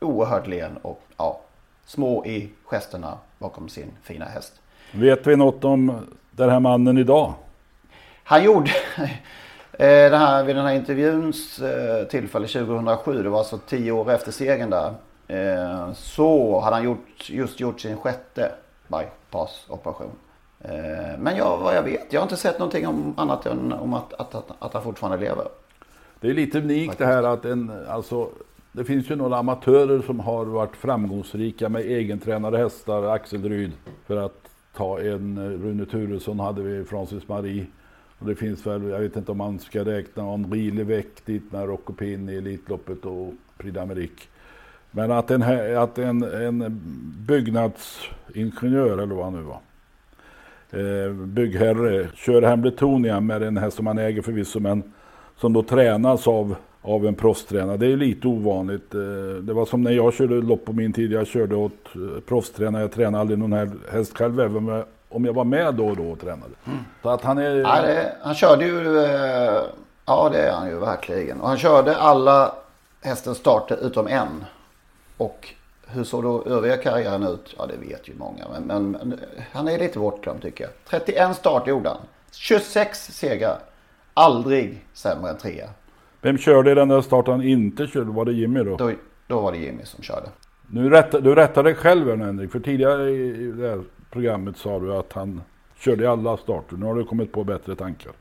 oerhört 0.00 0.46
len 0.46 0.76
och 0.82 1.02
ja, 1.16 1.40
små 1.86 2.24
i 2.24 2.50
gesterna 2.64 3.18
bakom 3.38 3.68
sin 3.68 3.90
fina 4.02 4.24
häst. 4.24 4.52
Vet 4.92 5.26
vi 5.26 5.36
något 5.36 5.64
om 5.64 6.06
den 6.30 6.50
här 6.50 6.60
mannen 6.60 6.98
idag? 6.98 7.34
Han 8.30 8.44
gjorde 8.44 8.70
eh, 9.72 10.10
det 10.10 10.16
här, 10.16 10.44
vid 10.44 10.56
den 10.56 10.66
här 10.66 10.74
intervjuns 10.74 11.58
eh, 11.58 12.04
tillfälle 12.08 12.46
2007, 12.46 13.22
det 13.22 13.28
var 13.28 13.38
alltså 13.38 13.58
tio 13.58 13.92
år 13.92 14.10
efter 14.10 14.32
segern 14.32 14.70
där. 14.70 14.94
eh, 15.28 15.92
Så 15.92 16.60
hade 16.60 16.76
han 16.76 16.84
gjort, 16.84 17.30
just 17.30 17.60
gjort 17.60 17.80
sin 17.80 17.96
sjätte 17.96 18.52
bypassoperation. 18.88 20.10
Men 21.18 21.36
jag, 21.36 21.58
vad 21.58 21.76
jag 21.76 21.82
vet, 21.82 22.12
jag 22.12 22.20
har 22.20 22.22
inte 22.22 22.36
sett 22.36 22.58
någonting 22.58 22.86
om 22.86 23.14
annat 23.16 23.46
än 23.46 23.72
om 23.72 23.94
att, 23.94 24.14
att, 24.14 24.34
att, 24.34 24.50
att 24.58 24.74
han 24.74 24.82
fortfarande 24.82 25.18
lever. 25.24 25.44
Det 26.20 26.28
är 26.28 26.34
lite 26.34 26.58
unikt 26.58 26.98
det 26.98 27.06
här 27.06 27.22
att 27.22 27.44
en, 27.44 27.72
alltså, 27.88 28.28
det 28.72 28.84
finns 28.84 29.10
ju 29.10 29.16
några 29.16 29.36
amatörer 29.36 30.02
som 30.02 30.20
har 30.20 30.44
varit 30.44 30.76
framgångsrika 30.76 31.68
med 31.68 31.82
egentränade 31.82 32.58
hästar, 32.58 33.02
Axel 33.02 33.48
Ryd, 33.48 33.72
för 34.06 34.16
att 34.16 34.48
ta 34.76 35.00
en 35.00 35.38
Rune 35.62 35.86
Turesson 35.86 36.40
hade 36.40 36.62
vi, 36.62 36.84
Francis 36.84 37.28
Marie. 37.28 37.66
Och 38.20 38.26
det 38.26 38.34
finns 38.34 38.66
väl, 38.66 38.88
jag 38.88 39.00
vet 39.00 39.16
inte 39.16 39.32
om 39.32 39.38
man 39.38 39.58
ska 39.58 39.84
räkna 39.84 40.22
Henri 40.22 40.70
Levec 40.70 41.06
dit 41.24 41.52
med 41.52 41.66
Rocco 41.68 41.92
Pin 41.92 42.28
i 42.28 42.34
Elitloppet 42.34 43.04
och 43.04 43.32
Prix 43.58 43.76
d'Amérique. 43.76 44.28
Men 44.90 45.10
att 45.10 45.30
en, 45.30 45.42
att 45.78 45.98
en, 45.98 46.22
en 46.22 46.80
byggnadsingenjör 47.26 48.98
eller 48.98 49.14
vad 49.14 49.24
han 49.24 49.34
nu 49.34 49.42
var, 49.42 49.60
eh, 50.80 51.12
byggherre, 51.12 52.08
kör 52.14 52.42
Hambletonian 52.42 53.26
med 53.26 53.42
en 53.42 53.56
häst 53.56 53.76
som 53.76 53.86
han 53.86 53.98
äger 53.98 54.22
förvisso, 54.22 54.60
men 54.60 54.82
som 55.36 55.52
då 55.52 55.62
tränas 55.62 56.28
av, 56.28 56.56
av 56.82 57.06
en 57.06 57.14
proffstränare. 57.14 57.76
Det 57.76 57.86
är 57.86 57.96
lite 57.96 58.28
ovanligt. 58.28 58.94
Eh, 58.94 59.00
Det 59.42 59.52
var 59.52 59.66
som 59.66 59.82
när 59.82 59.90
jag 59.90 60.14
körde 60.14 60.34
lopp 60.34 60.64
på 60.64 60.72
min 60.72 60.92
tid. 60.92 61.12
Jag 61.12 61.26
körde 61.26 61.56
åt 61.56 61.86
eh, 61.94 62.20
proffstränare. 62.28 62.82
Jag 62.82 62.92
tränade 62.92 63.20
aldrig 63.20 63.38
någon 63.38 63.52
häst 63.92 64.16
själv, 64.18 64.40
även 64.40 64.56
om 64.56 64.68
jag, 64.68 64.84
om 65.10 65.24
jag 65.24 65.32
var 65.32 65.44
med 65.44 65.74
då 65.74 65.88
och 65.88 65.96
då 65.96 66.10
och 66.10 66.20
tränade. 66.20 66.52
Så 67.02 67.08
att 67.08 67.22
han 67.22 67.38
är... 67.38 67.56
Ja, 67.56 67.82
det, 67.82 68.12
han 68.22 68.34
körde 68.34 68.64
ju, 68.64 68.98
eh, 68.98 69.62
ja 70.06 70.28
det 70.32 70.38
är 70.38 70.52
han 70.52 70.68
ju 70.68 70.78
verkligen. 70.78 71.40
Och 71.40 71.48
han 71.48 71.58
körde 71.58 71.96
alla 71.96 72.54
hästens 73.02 73.38
starter 73.38 73.86
utom 73.86 74.06
en. 74.06 74.44
Och 75.16 75.48
hur 75.86 76.04
såg 76.04 76.22
då 76.22 76.44
övriga 76.44 76.76
karriären 76.76 77.22
ut? 77.22 77.54
Ja 77.58 77.66
det 77.66 77.88
vet 77.88 78.08
ju 78.08 78.14
många. 78.14 78.44
Men, 78.52 78.62
men, 78.62 78.90
men 78.90 79.20
han 79.52 79.68
är 79.68 79.78
lite 79.78 79.98
bortglömd 79.98 80.42
tycker 80.42 80.64
jag. 80.64 80.72
31 81.04 81.36
start 81.36 81.66
gjorde 81.66 81.88
han. 81.88 81.98
26 82.32 82.98
segrar. 82.98 83.58
Aldrig 84.14 84.84
sämre 84.92 85.30
än 85.30 85.38
trea. 85.38 85.68
Vem 86.20 86.38
körde 86.38 86.70
i 86.70 86.74
den 86.74 86.88
där 86.88 87.00
starten 87.00 87.32
han 87.32 87.42
inte 87.42 87.86
körde? 87.86 88.10
Var 88.10 88.24
det 88.24 88.32
Jimmy 88.32 88.64
då? 88.64 88.76
Då, 88.76 88.92
då 89.26 89.40
var 89.40 89.52
det 89.52 89.58
Jimmy 89.58 89.84
som 89.84 90.02
körde. 90.02 90.26
Nu 90.66 90.90
rätta, 90.90 91.20
du 91.20 91.34
rättade 91.34 91.68
dig 91.68 91.74
själv 91.74 92.08
här 92.08 92.16
Henrik. 92.16 92.52
För 92.52 92.60
tidigare 92.60 93.82
programmet 94.10 94.56
sa 94.56 94.78
du 94.78 94.94
att 94.96 95.12
han 95.12 95.42
körde 95.78 96.04
i 96.04 96.06
alla 96.06 96.36
starter. 96.36 96.76
Nu 96.76 96.86
har 96.86 96.94
du 96.94 97.04
kommit 97.04 97.32
på 97.32 97.44
bättre 97.44 97.76
tankar. 97.76 98.12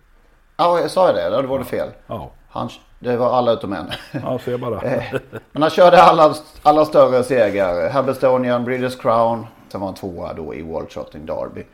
Ja, 0.58 0.80
jag 0.80 0.92
sa 0.92 1.06
jag 1.08 1.16
det? 1.16 1.42
Då 1.42 1.48
var 1.48 1.60
det 1.60 1.66
fel. 1.66 1.90
Ja, 2.08 2.32
Han, 2.50 2.70
det 3.00 3.18
var 3.18 3.34
alla 3.38 3.52
utom 3.54 3.74
en. 3.74 3.86
ja 4.24 4.40
se 4.40 4.58
bara. 4.58 4.82
Eh, 4.84 5.04
Men 5.52 5.62
han 5.62 5.72
körde 5.72 6.02
alla, 6.04 6.36
alla 6.64 6.86
större 6.86 7.24
segrar. 7.24 7.90
Hambestonian, 7.90 8.66
Breeders 8.66 8.96
Crown. 8.96 9.46
Sen 9.72 9.82
var 9.82 9.88
han 9.88 9.96
tvåa 9.96 10.34
då 10.34 10.56
i 10.56 10.62
World 10.62 10.90
Trotting 10.90 11.26
Derby. 11.26 11.66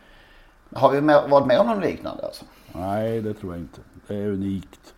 Har 0.75 0.91
vi 0.91 1.01
med, 1.01 1.30
varit 1.30 1.47
med 1.47 1.60
om 1.60 1.67
något 1.67 1.84
liknande 1.84 2.25
alltså? 2.25 2.45
Nej, 2.71 3.21
det 3.21 3.34
tror 3.34 3.54
jag 3.54 3.62
inte. 3.62 3.80
Det 4.08 4.15
är 4.15 4.28
unikt. 4.28 4.93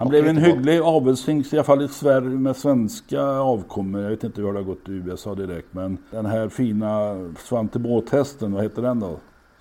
Han 0.00 0.08
blev 0.08 0.26
en 0.28 0.36
hygglig 0.36 0.80
avelshingst, 0.80 1.52
i 1.52 1.56
alla 1.56 1.64
fall 1.64 1.82
i 1.82 1.88
Sverige 1.88 2.28
med 2.28 2.56
svenska 2.56 3.22
avkommor. 3.22 4.02
Jag 4.02 4.10
vet 4.10 4.24
inte 4.24 4.40
hur 4.40 4.52
det 4.52 4.58
har 4.58 4.64
gått 4.64 4.88
i 4.88 4.92
USA 4.92 5.34
direkt. 5.34 5.68
Men 5.70 5.98
den 6.10 6.26
här 6.26 6.48
fina 6.48 7.14
Svante 7.38 7.78
Båt-hästen, 7.78 8.52
vad 8.52 8.62
heter 8.62 8.82
den 8.82 9.00
då? 9.00 9.16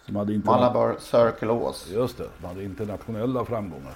Som 0.06 0.15
hade 0.15 0.34
interna- 0.34 0.58
Malabar 0.58 0.95
Circle 0.99 1.49
Ås. 1.52 1.88
Just 1.93 2.17
det, 2.17 2.23
som 2.39 2.49
hade 2.49 2.63
internationella 2.63 3.45
framgångar. 3.45 3.93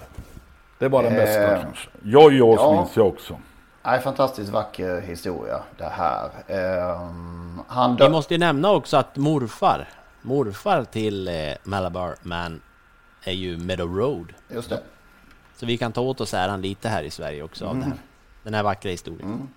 Det 0.78 0.88
var 0.88 1.02
den 1.02 1.12
Eh, 1.12 1.18
bästa 1.18 1.58
kanske. 1.62 1.88
Jojos 2.02 2.56
ja. 2.60 2.72
minns 2.76 2.96
jag 2.96 3.06
också. 3.06 3.38
Nej, 3.84 4.00
fantastiskt 4.00 4.50
vacker 4.52 5.00
historia 5.00 5.60
det 5.78 5.90
här. 5.92 6.30
Ehm, 6.48 7.60
han 7.68 7.90
Vi 7.96 8.02
dö- 8.04 8.10
måste 8.10 8.34
ju 8.34 8.38
nämna 8.40 8.70
också 8.72 8.96
att 8.96 9.16
morfar, 9.16 9.88
morfar 10.22 10.84
till 10.84 11.28
eh, 11.28 11.34
Malabar 11.64 12.14
Man 12.22 12.60
är 13.24 13.32
ju 13.32 13.58
Meadow 13.58 13.96
Road. 13.96 14.26
Just 14.48 14.70
det. 14.70 14.80
Så 15.56 15.66
vi 15.66 15.76
kan 15.78 15.92
ta 15.92 16.00
åt 16.00 16.20
oss 16.20 16.34
äran 16.34 16.60
lite 16.60 16.88
här 16.88 17.02
i 17.02 17.10
Sverige 17.10 17.42
också 17.42 17.66
av 17.66 17.76
det 17.76 17.84
här. 17.84 17.94
Den 18.42 18.54
här 18.54 18.62
vackra 18.62 18.90
historien. 18.90 19.48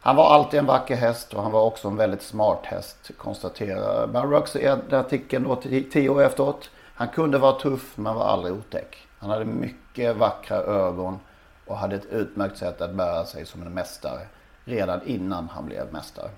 Han 0.00 0.16
var 0.16 0.34
alltid 0.34 0.60
en 0.60 0.66
vacker 0.66 0.96
häst 0.96 1.34
och 1.34 1.42
han 1.42 1.52
var 1.52 1.62
också 1.62 1.88
en 1.88 1.96
väldigt 1.96 2.22
smart 2.22 2.60
häst 2.62 3.10
konstaterar 3.16 4.06
Barrocks 4.06 4.56
i 4.56 4.66
artikeln 4.66 5.44
då 5.44 5.56
tio 5.92 6.08
år 6.08 6.22
efteråt. 6.22 6.70
Han 6.94 7.08
kunde 7.08 7.38
vara 7.38 7.52
tuff 7.52 7.96
men 7.96 8.14
var 8.14 8.24
aldrig 8.24 8.54
otäck. 8.54 9.08
Han 9.18 9.30
hade 9.30 9.44
mycket 9.44 10.16
vackra 10.16 10.56
ögon 10.56 11.18
och 11.66 11.76
hade 11.76 11.96
ett 11.96 12.06
utmärkt 12.06 12.58
sätt 12.58 12.80
att 12.80 12.94
bära 12.94 13.24
sig 13.24 13.46
som 13.46 13.62
en 13.62 13.74
mästare 13.74 14.26
redan 14.64 15.06
innan 15.06 15.48
han 15.48 15.66
blev 15.66 15.92
mästare. 15.92 16.30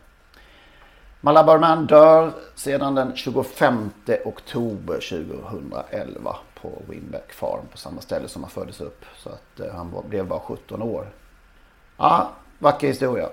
Malabar 1.24 1.58
Man 1.58 1.86
dör 1.86 2.32
sedan 2.54 2.94
den 2.94 3.16
25 3.16 3.90
oktober 4.24 4.94
2011 4.94 6.36
på 6.60 6.82
Winbeck 6.88 7.32
Farm 7.32 7.66
på 7.72 7.78
samma 7.78 8.00
ställe 8.00 8.28
som 8.28 8.42
han 8.42 8.50
föddes 8.50 8.80
upp. 8.80 9.04
Så 9.16 9.28
att 9.28 9.60
eh, 9.60 9.74
han 9.74 9.94
blev 10.08 10.26
bara 10.26 10.40
17 10.40 10.82
år. 10.82 11.08
Ja, 11.96 12.30
vacker 12.58 12.88
historia. 12.88 13.28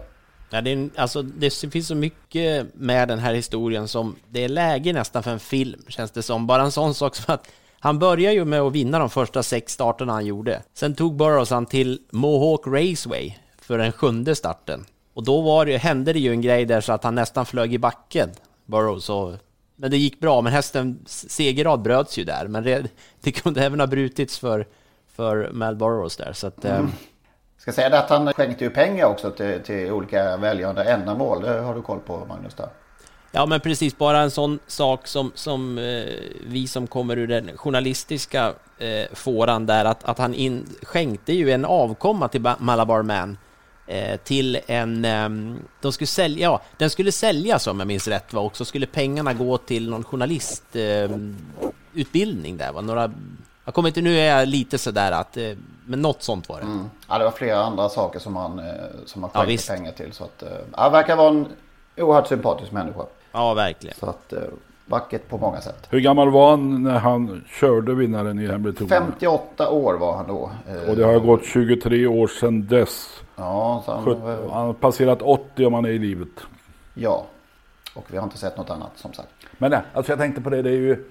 Ja, 0.49 0.61
det, 0.61 0.71
är 0.71 0.89
alltså, 0.95 1.21
det 1.21 1.49
finns 1.71 1.87
så 1.87 1.95
mycket 1.95 2.75
med 2.75 3.07
den 3.07 3.19
här 3.19 3.33
historien 3.33 3.87
som 3.87 4.15
det 4.29 4.43
är 4.43 4.49
läge 4.49 4.93
nästan 4.93 5.23
för 5.23 5.31
en 5.31 5.39
film, 5.39 5.81
känns 5.87 6.11
det 6.11 6.23
som. 6.23 6.47
Bara 6.47 6.61
en 6.61 6.71
sån 6.71 6.93
sak 6.93 7.15
som 7.15 7.33
att 7.33 7.47
han 7.79 7.99
började 7.99 8.35
ju 8.35 8.45
med 8.45 8.61
att 8.61 8.73
vinna 8.73 8.99
de 8.99 9.09
första 9.09 9.43
sex 9.43 9.73
starterna 9.73 10.13
han 10.13 10.25
gjorde. 10.25 10.63
Sen 10.73 10.95
tog 10.95 11.15
Burroughs 11.15 11.49
han 11.49 11.65
till 11.65 11.99
Mohawk 12.11 12.67
Raceway 12.67 13.35
för 13.61 13.77
den 13.77 13.91
sjunde 13.91 14.35
starten. 14.35 14.85
Och 15.13 15.23
då 15.23 15.41
var 15.41 15.65
det, 15.65 15.77
hände 15.77 16.13
det 16.13 16.19
ju 16.19 16.31
en 16.31 16.41
grej 16.41 16.65
där 16.65 16.81
så 16.81 16.93
att 16.93 17.03
han 17.03 17.15
nästan 17.15 17.45
flög 17.45 17.73
i 17.73 17.77
backen, 17.77 18.29
Burroughs. 18.65 19.09
Och, 19.09 19.33
men 19.75 19.91
det 19.91 19.97
gick 19.97 20.19
bra, 20.19 20.41
men 20.41 20.53
hästens 20.53 21.31
segerrad 21.31 21.81
bröts 21.81 22.17
ju 22.17 22.23
där. 22.23 22.47
Men 22.47 22.63
det, 22.63 22.91
det 23.21 23.31
kunde 23.31 23.65
även 23.65 23.79
ha 23.79 23.87
brutits 23.87 24.39
för, 24.39 24.67
för 25.13 25.49
Mal 25.51 25.75
Burroughs 25.75 26.17
där. 26.17 26.33
Så 26.33 26.47
att, 26.47 26.65
eh, 26.65 26.85
Ska 27.57 27.71
säga 27.71 27.89
det 27.89 27.99
att 27.99 28.09
han 28.09 28.33
skänkte 28.33 28.63
ju 28.63 28.69
pengar 28.69 29.05
också 29.05 29.31
till, 29.31 29.59
till 29.63 29.91
olika 29.91 30.37
välgörande 30.37 30.83
ändamål. 30.83 31.41
Det 31.41 31.59
har 31.59 31.75
du 31.75 31.81
koll 31.81 31.99
på 31.99 32.25
Magnus 32.25 32.53
där. 32.53 32.69
Ja, 33.31 33.45
men 33.45 33.59
precis. 33.59 33.97
Bara 33.97 34.19
en 34.19 34.31
sån 34.31 34.59
sak 34.67 35.07
som, 35.07 35.31
som 35.35 35.77
eh, 35.77 36.03
vi 36.47 36.67
som 36.67 36.87
kommer 36.87 37.17
ur 37.17 37.27
den 37.27 37.57
journalistiska 37.57 38.53
eh, 38.77 39.05
fåran 39.13 39.65
där, 39.65 39.85
att, 39.85 40.03
att 40.03 40.17
han 40.17 40.33
in, 40.33 40.69
skänkte 40.83 41.33
ju 41.33 41.51
en 41.51 41.65
avkomma 41.65 42.27
till 42.27 42.41
Malabar 42.57 43.01
Man 43.01 43.29
eh, 43.31 43.37
till 44.23 44.59
en... 44.67 45.05
Eh, 45.05 45.29
de 45.81 45.91
skulle 45.91 46.07
sälja, 46.07 46.43
ja, 46.43 46.61
den 46.77 46.89
skulle 46.89 47.11
säljas 47.11 47.67
om 47.67 47.79
jag 47.79 47.87
minns 47.87 48.07
rätt, 48.07 48.33
va, 48.33 48.41
och 48.41 48.57
så 48.57 48.65
skulle 48.65 48.85
pengarna 48.85 49.33
gå 49.33 49.57
till 49.57 49.89
någon 49.89 50.03
journalistutbildning 50.03 52.57
där. 52.57 52.71
Va, 52.71 52.81
några, 52.81 53.11
jag 53.65 53.73
kommer 53.73 53.89
inte, 53.89 54.01
nu 54.01 54.17
är 54.17 54.37
jag 54.37 54.47
lite 54.47 54.77
sådär 54.77 55.11
att, 55.11 55.37
eh, 55.37 55.51
men 55.85 56.01
något 56.01 56.23
sånt 56.23 56.49
var 56.49 56.57
det. 56.57 56.63
Mm. 56.65 56.89
Ja, 57.09 57.17
det 57.17 57.23
var 57.23 57.31
flera 57.31 57.63
andra 57.63 57.89
saker 57.89 58.19
som 58.19 58.35
han, 58.35 58.59
eh, 58.59 58.65
som 59.05 59.23
han 59.23 59.31
skänkte 59.31 59.63
ja, 59.67 59.73
pengar 59.75 59.91
till. 59.91 60.13
Så 60.13 60.23
att, 60.23 60.43
ja, 60.77 60.89
verkar 60.89 61.15
vara 61.15 61.29
en 61.29 61.45
oerhört 61.97 62.27
sympatisk 62.27 62.71
människa. 62.71 63.03
Ja, 63.31 63.53
verkligen. 63.53 63.95
Så 63.99 64.05
att, 64.05 64.33
vackert 64.85 65.29
på 65.29 65.37
många 65.37 65.61
sätt. 65.61 65.87
Hur 65.89 65.99
gammal 65.99 66.29
var 66.29 66.49
han 66.49 66.83
när 66.83 66.99
han 66.99 67.43
körde 67.59 67.93
vinnaren 67.93 68.39
i 68.39 68.47
Hembleton? 68.47 68.87
58 68.87 69.69
år 69.69 69.93
var 69.93 70.17
han 70.17 70.27
då. 70.27 70.51
Och 70.89 70.95
det 70.95 71.03
har 71.03 71.19
gått 71.19 71.45
23 71.45 72.07
år 72.07 72.27
sedan 72.27 72.67
dess. 72.67 73.21
Ja, 73.35 73.83
han, 73.85 74.21
han 74.51 74.65
har 74.65 74.73
passerat 74.73 75.21
80 75.21 75.65
om 75.65 75.73
han 75.73 75.85
är 75.85 75.89
i 75.89 75.99
livet. 75.99 76.29
Ja, 76.93 77.25
och 77.95 78.05
vi 78.07 78.17
har 78.17 78.23
inte 78.23 78.37
sett 78.37 78.57
något 78.57 78.69
annat 78.69 78.91
som 78.95 79.13
sagt. 79.13 79.29
Men 79.57 79.71
nej, 79.71 79.81
alltså 79.93 80.11
jag 80.11 80.19
tänkte 80.19 80.41
på 80.41 80.49
det, 80.49 80.61
det 80.61 80.69
är 80.69 80.73
ju 80.73 81.05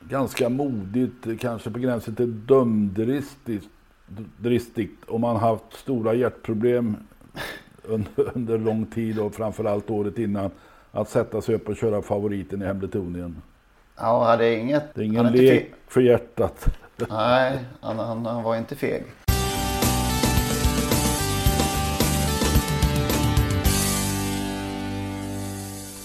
ganska 0.00 0.48
modigt, 0.48 1.40
kanske 1.40 1.70
på 1.70 1.78
gränsen 1.78 2.14
till 2.14 2.46
dumdristigt 2.46 3.68
dristigt 4.36 5.04
om 5.08 5.20
man 5.20 5.36
haft 5.36 5.72
stora 5.72 6.14
hjärtproblem 6.14 6.96
under, 7.82 8.30
under 8.34 8.58
lång 8.58 8.86
tid 8.86 9.18
och 9.18 9.34
framförallt 9.34 9.90
året 9.90 10.18
innan 10.18 10.50
att 10.92 11.08
sätta 11.08 11.40
sig 11.40 11.54
upp 11.54 11.68
och 11.68 11.76
köra 11.76 12.02
favoriten 12.02 12.62
i 12.62 12.64
Hembletonien. 12.64 13.42
Ja, 13.96 14.36
det 14.36 14.46
är 14.46 14.58
inget... 14.58 14.94
Det 14.94 15.00
är 15.00 15.04
ingen 15.04 15.32
lek 15.32 15.72
för 15.88 16.00
hjärtat. 16.00 16.66
Nej, 17.10 17.58
han, 17.80 17.98
han, 17.98 18.26
han 18.26 18.42
var 18.42 18.56
inte 18.56 18.76
feg. 18.76 19.04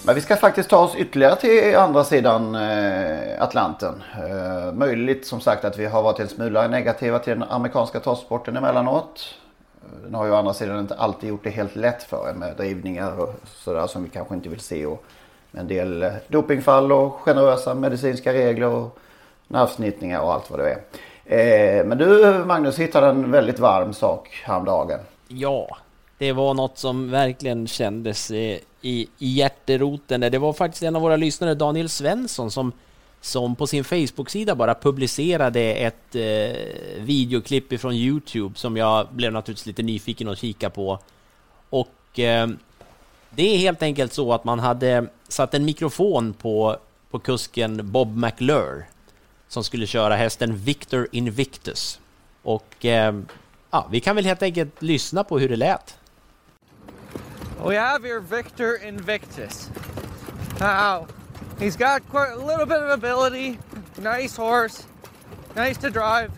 Men 0.06 0.14
vi 0.14 0.20
ska 0.20 0.36
faktiskt 0.36 0.70
ta 0.70 0.78
oss 0.78 0.94
ytterligare 0.96 1.36
till 1.36 1.76
andra 1.76 2.04
sidan 2.04 2.54
eh, 2.54 3.42
Atlanten. 3.42 4.02
Eh, 4.14 4.72
möjligt 4.72 5.26
som 5.26 5.40
sagt 5.40 5.64
att 5.64 5.78
vi 5.78 5.86
har 5.86 6.02
varit 6.02 6.20
en 6.20 6.28
smula 6.28 6.68
negativa 6.68 7.18
till 7.18 7.32
den 7.32 7.48
amerikanska 7.48 8.00
travsporten 8.00 8.56
emellanåt. 8.56 9.34
Eh, 9.82 10.02
den 10.04 10.14
har 10.14 10.26
ju 10.26 10.32
å 10.32 10.34
andra 10.34 10.54
sidan 10.54 10.78
inte 10.78 10.94
alltid 10.94 11.28
gjort 11.28 11.44
det 11.44 11.50
helt 11.50 11.76
lätt 11.76 12.02
för 12.02 12.28
en 12.28 12.38
med 12.38 12.56
drivningar 12.56 13.20
och 13.20 13.34
sådär 13.46 13.86
som 13.86 14.04
vi 14.04 14.08
kanske 14.08 14.34
inte 14.34 14.48
vill 14.48 14.60
se. 14.60 14.86
Och 14.86 15.04
en 15.52 15.68
del 15.68 16.10
dopingfall 16.28 16.92
och 16.92 17.12
generösa 17.20 17.74
medicinska 17.74 18.32
regler 18.32 18.68
och 18.68 18.98
nervsnittningar 19.48 20.20
och 20.20 20.32
allt 20.32 20.50
vad 20.50 20.60
det 20.60 20.78
är. 21.24 21.84
Men 21.84 21.98
du 21.98 22.44
Magnus 22.46 22.78
hittade 22.78 23.06
en 23.06 23.30
väldigt 23.30 23.58
varm 23.58 23.92
sak 23.92 24.42
häromdagen. 24.44 25.00
Ja, 25.28 25.76
det 26.18 26.32
var 26.32 26.54
något 26.54 26.78
som 26.78 27.10
verkligen 27.10 27.66
kändes 27.66 28.30
i, 28.30 28.60
i, 28.80 29.08
hjärteroten. 29.18 30.20
Det 30.20 30.38
var 30.38 30.52
faktiskt 30.52 30.82
en 30.82 30.96
av 30.96 31.02
våra 31.02 31.16
lyssnare, 31.16 31.54
Daniel 31.54 31.88
Svensson, 31.88 32.50
som, 32.50 32.72
som 33.20 33.56
på 33.56 33.66
sin 33.66 33.84
Facebook-sida 33.84 34.54
bara 34.54 34.74
publicerade 34.74 35.60
ett 35.60 36.14
eh, 36.14 37.00
videoklipp 37.00 37.72
ifrån 37.72 37.94
Youtube 37.94 38.58
som 38.58 38.76
jag 38.76 39.08
blev 39.10 39.32
naturligtvis 39.32 39.66
lite 39.66 39.82
nyfiken 39.82 40.28
att 40.28 40.38
kika 40.38 40.70
på. 40.70 40.98
Och 41.70 42.18
eh, 42.18 42.48
det 43.30 43.54
är 43.54 43.58
helt 43.58 43.82
enkelt 43.82 44.12
så 44.12 44.32
att 44.32 44.44
man 44.44 44.58
hade 44.58 45.06
satt 45.28 45.54
en 45.54 45.64
mikrofon 45.64 46.32
på, 46.32 46.76
på 47.10 47.18
kusken 47.18 47.92
Bob 47.92 48.16
McLure 48.16 48.84
som 49.48 49.64
skulle 49.64 49.86
köra 49.86 50.16
hästen 50.16 50.56
Victor 50.56 51.08
Invictus. 51.12 52.00
Och 52.42 52.84
eh, 52.84 53.14
ja, 53.70 53.88
vi 53.90 54.00
kan 54.00 54.16
väl 54.16 54.24
helt 54.24 54.42
enkelt 54.42 54.82
lyssna 54.82 55.24
på 55.24 55.38
hur 55.38 55.48
det 55.48 55.56
lät. 55.56 55.98
We 57.66 57.74
have 57.74 58.04
here 58.04 58.20
Victor 58.20 58.76
Invictus. 58.76 59.70
Now, 60.60 61.08
he's 61.58 61.74
got 61.74 62.08
quite 62.08 62.30
a 62.30 62.36
little 62.36 62.64
bit 62.64 62.80
of 62.80 62.90
ability, 62.90 63.58
nice 64.00 64.36
horse, 64.36 64.86
nice 65.56 65.76
to 65.78 65.90
drive. 65.90 66.30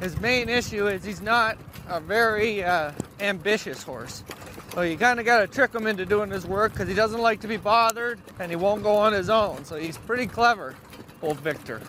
His 0.00 0.18
main 0.18 0.48
issue 0.48 0.86
is 0.86 1.04
he's 1.04 1.20
not 1.20 1.58
a 1.88 2.00
very 2.00 2.64
uh, 2.64 2.92
ambitious 3.20 3.82
horse. 3.82 4.24
So 4.72 4.80
you 4.80 4.96
kind 4.96 5.20
of 5.20 5.26
got 5.26 5.40
to 5.40 5.46
trick 5.46 5.74
him 5.74 5.86
into 5.86 6.06
doing 6.06 6.30
his 6.30 6.46
work 6.46 6.72
because 6.72 6.88
he 6.88 6.94
doesn't 6.94 7.20
like 7.20 7.40
to 7.42 7.48
be 7.48 7.58
bothered 7.58 8.18
and 8.38 8.50
he 8.50 8.56
won't 8.56 8.82
go 8.82 8.96
on 8.96 9.12
his 9.12 9.28
own. 9.28 9.66
So 9.66 9.76
he's 9.76 9.98
pretty 9.98 10.26
clever, 10.26 10.74
old 11.20 11.38
Victor. 11.40 11.82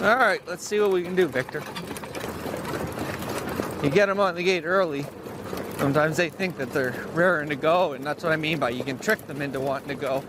All 0.00 0.16
right, 0.16 0.40
let's 0.48 0.66
see 0.66 0.80
what 0.80 0.90
we 0.90 1.02
can 1.02 1.14
do, 1.16 1.26
Victor. 1.26 1.62
You 3.84 3.90
get 3.90 4.08
him 4.08 4.20
on 4.20 4.34
the 4.34 4.42
gate 4.42 4.64
early, 4.64 5.04
Sometimes 5.80 6.18
they 6.18 6.28
think 6.28 6.58
that 6.58 6.74
they're 6.74 6.94
raring 7.14 7.48
to 7.48 7.56
go, 7.56 7.94
and 7.94 8.04
that's 8.04 8.22
what 8.22 8.34
I 8.34 8.36
mean 8.36 8.58
by 8.58 8.68
you 8.68 8.84
can 8.84 8.98
trick 8.98 9.26
them 9.26 9.40
into 9.40 9.60
wanting 9.60 9.88
to 9.88 9.94
go. 9.94 10.22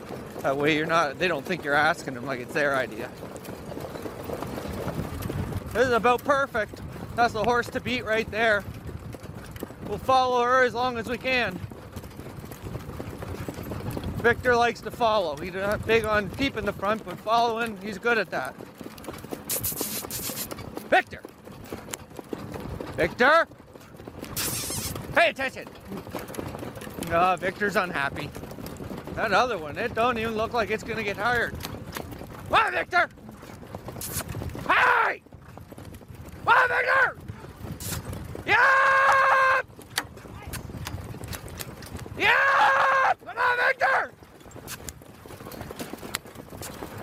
That 0.44 0.56
way 0.56 0.78
you're 0.78 0.86
not, 0.86 1.20
they 1.20 1.28
don't 1.28 1.46
think 1.46 1.66
you're 1.66 1.74
asking 1.74 2.14
them 2.14 2.26
like 2.26 2.40
it's 2.40 2.54
their 2.54 2.74
idea. 2.74 3.10
This 5.74 5.88
is 5.88 5.92
about 5.92 6.24
perfect. 6.24 6.80
That's 7.18 7.34
the 7.34 7.44
horse 7.44 7.70
to 7.72 7.82
beat 7.82 8.06
right 8.06 8.32
there. 8.32 8.64
We'll 9.90 9.98
follow 9.98 10.42
her 10.42 10.64
as 10.64 10.74
long 10.74 10.98
as 10.98 11.10
we 11.10 11.18
can. 11.18 11.60
Victor 14.22 14.56
likes 14.56 14.80
to 14.80 14.90
follow. 14.90 15.36
He's 15.36 15.54
not 15.54 15.86
big 15.86 16.06
on 16.06 16.30
keeping 16.30 16.64
the 16.64 16.72
front, 16.72 17.04
but 17.04 17.20
following, 17.20 17.78
he's 17.84 17.98
good 17.98 18.18
at 18.18 18.30
that. 18.30 18.56
Victor! 20.90 21.22
Victor! 22.96 23.48
Pay 25.16 25.30
attention! 25.30 25.68
No, 27.10 27.36
Victor's 27.38 27.76
unhappy. 27.76 28.30
That 29.16 29.34
other 29.34 29.58
one, 29.58 29.78
it 29.78 29.94
don't 29.94 30.18
even 30.18 30.36
look 30.36 30.54
like 30.54 30.70
it's 30.72 30.84
gonna 30.84 31.04
get 31.04 31.18
hired. 31.18 31.54
On, 32.50 32.72
Victor! 32.72 33.10
Hey! 34.68 35.22
On, 36.48 36.68
Victor! 36.70 37.18
Yeah! 38.46 39.62
Yeah! 42.18 43.14
Come 43.26 43.38
on, 43.38 43.58
Victor! 43.68 44.14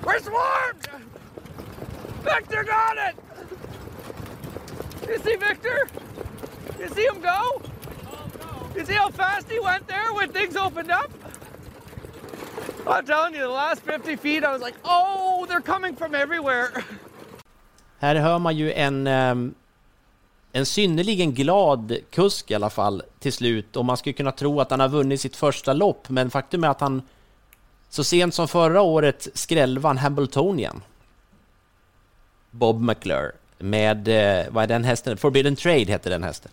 We're 0.05 0.19
swarmed! 0.21 0.89
Victor 2.23 2.65
got 2.65 2.97
it! 2.97 3.17
You 5.09 5.19
see 5.19 5.37
Victor? 5.37 5.89
You 6.79 6.89
see 6.89 7.07
him 7.07 7.21
go? 7.21 7.63
You 8.77 8.85
see 8.87 8.95
how 8.95 9.11
fast 9.11 9.51
he 9.51 9.61
went 9.61 9.87
there 9.89 10.13
when 10.15 10.33
things 10.33 10.57
opened 10.57 10.91
up? 10.91 11.11
I'm 12.87 13.07
telling 13.07 13.35
you, 13.35 13.41
the 13.41 13.49
last 13.49 13.83
50 13.83 14.17
feet 14.17 14.45
I 14.45 14.53
was 14.53 14.63
like, 14.63 14.77
oh, 14.85 15.47
they're 15.49 15.61
coming 15.61 15.97
from 15.97 16.15
everywhere. 16.15 16.69
Här 17.99 18.15
hör 18.15 18.39
man 18.39 18.57
ju 18.57 18.73
en, 18.73 19.07
ehm, 19.07 19.55
en 20.53 20.67
synnerligen 20.67 21.35
glad 21.35 21.97
kusk 22.11 22.51
i 22.51 22.55
alla 22.55 22.71
fall 22.71 23.03
till 23.19 23.33
slut 23.33 23.77
och 23.77 23.85
man 23.85 23.97
skulle 23.97 24.13
kunna 24.13 24.33
tro 24.33 24.61
att 24.61 24.71
han 24.71 24.81
har 24.81 24.89
vunnit 24.89 25.21
sitt 25.21 25.37
första 25.37 25.73
lopp 25.73 26.09
men 26.09 26.31
faktum 26.31 26.65
är 26.65 26.69
att 26.69 26.81
han 26.81 27.03
så 27.89 28.05
sent 28.05 28.35
som 28.35 28.49
förra 28.49 28.83
året 28.83 29.29
skrällvann 29.35 29.99
Hambletonian. 29.99 30.83
Bob 32.51 32.81
McClure 32.81 33.33
med, 33.59 34.09
eh, 34.09 34.47
vad 34.51 34.65
är 34.65 34.69
den 34.69 34.85
hästen? 34.85 35.17
Forbidden 35.17 35.57
Trade 35.57 35.85
heter 35.85 36.11
den 36.11 36.23
hästen. 36.23 36.51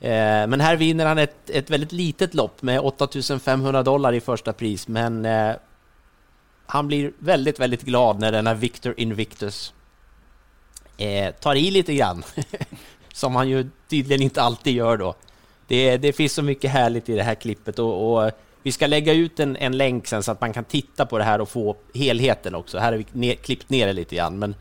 Eh, 0.00 0.46
men 0.46 0.60
här 0.60 0.76
vinner 0.76 1.06
han 1.06 1.18
ett, 1.18 1.50
ett 1.50 1.70
väldigt 1.70 1.92
litet 1.92 2.34
lopp 2.34 2.62
med 2.62 2.80
8500 2.80 3.82
dollar 3.82 4.12
i 4.12 4.20
första 4.20 4.52
pris, 4.52 4.88
men 4.88 5.24
eh, 5.24 5.54
han 6.66 6.86
blir 6.86 7.12
väldigt, 7.18 7.60
väldigt 7.60 7.82
glad 7.82 8.20
när 8.20 8.32
denna 8.32 8.54
Victor 8.54 8.94
Invictus 8.96 9.74
eh, 10.96 11.34
tar 11.34 11.54
i 11.54 11.70
lite 11.70 11.94
grann, 11.94 12.22
som 13.12 13.36
han 13.36 13.48
ju 13.48 13.70
tydligen 13.88 14.22
inte 14.22 14.42
alltid 14.42 14.74
gör 14.74 14.96
då. 14.96 15.14
Det, 15.66 15.96
det 15.96 16.12
finns 16.12 16.32
så 16.32 16.42
mycket 16.42 16.70
härligt 16.70 17.08
i 17.08 17.16
det 17.16 17.22
här 17.22 17.34
klippet 17.34 17.78
och, 17.78 18.24
och 18.24 18.30
vi 18.62 18.72
ska 18.72 18.86
lägga 18.86 19.12
ut 19.12 19.40
en, 19.40 19.56
en 19.56 19.76
länk 19.76 20.06
sen 20.06 20.22
så 20.22 20.32
att 20.32 20.40
man 20.40 20.52
kan 20.52 20.64
titta 20.64 21.06
på 21.06 21.18
det 21.18 21.24
här 21.24 21.40
och 21.40 21.48
få 21.48 21.76
helheten 21.94 22.54
också. 22.54 22.78
Här 22.78 22.92
har 22.92 22.98
vi 22.98 23.06
ner, 23.12 23.34
klippt 23.34 23.70
ner 23.70 23.86
det 23.86 23.92
lite 23.92 24.16
grann, 24.16 24.38
men 24.38 24.54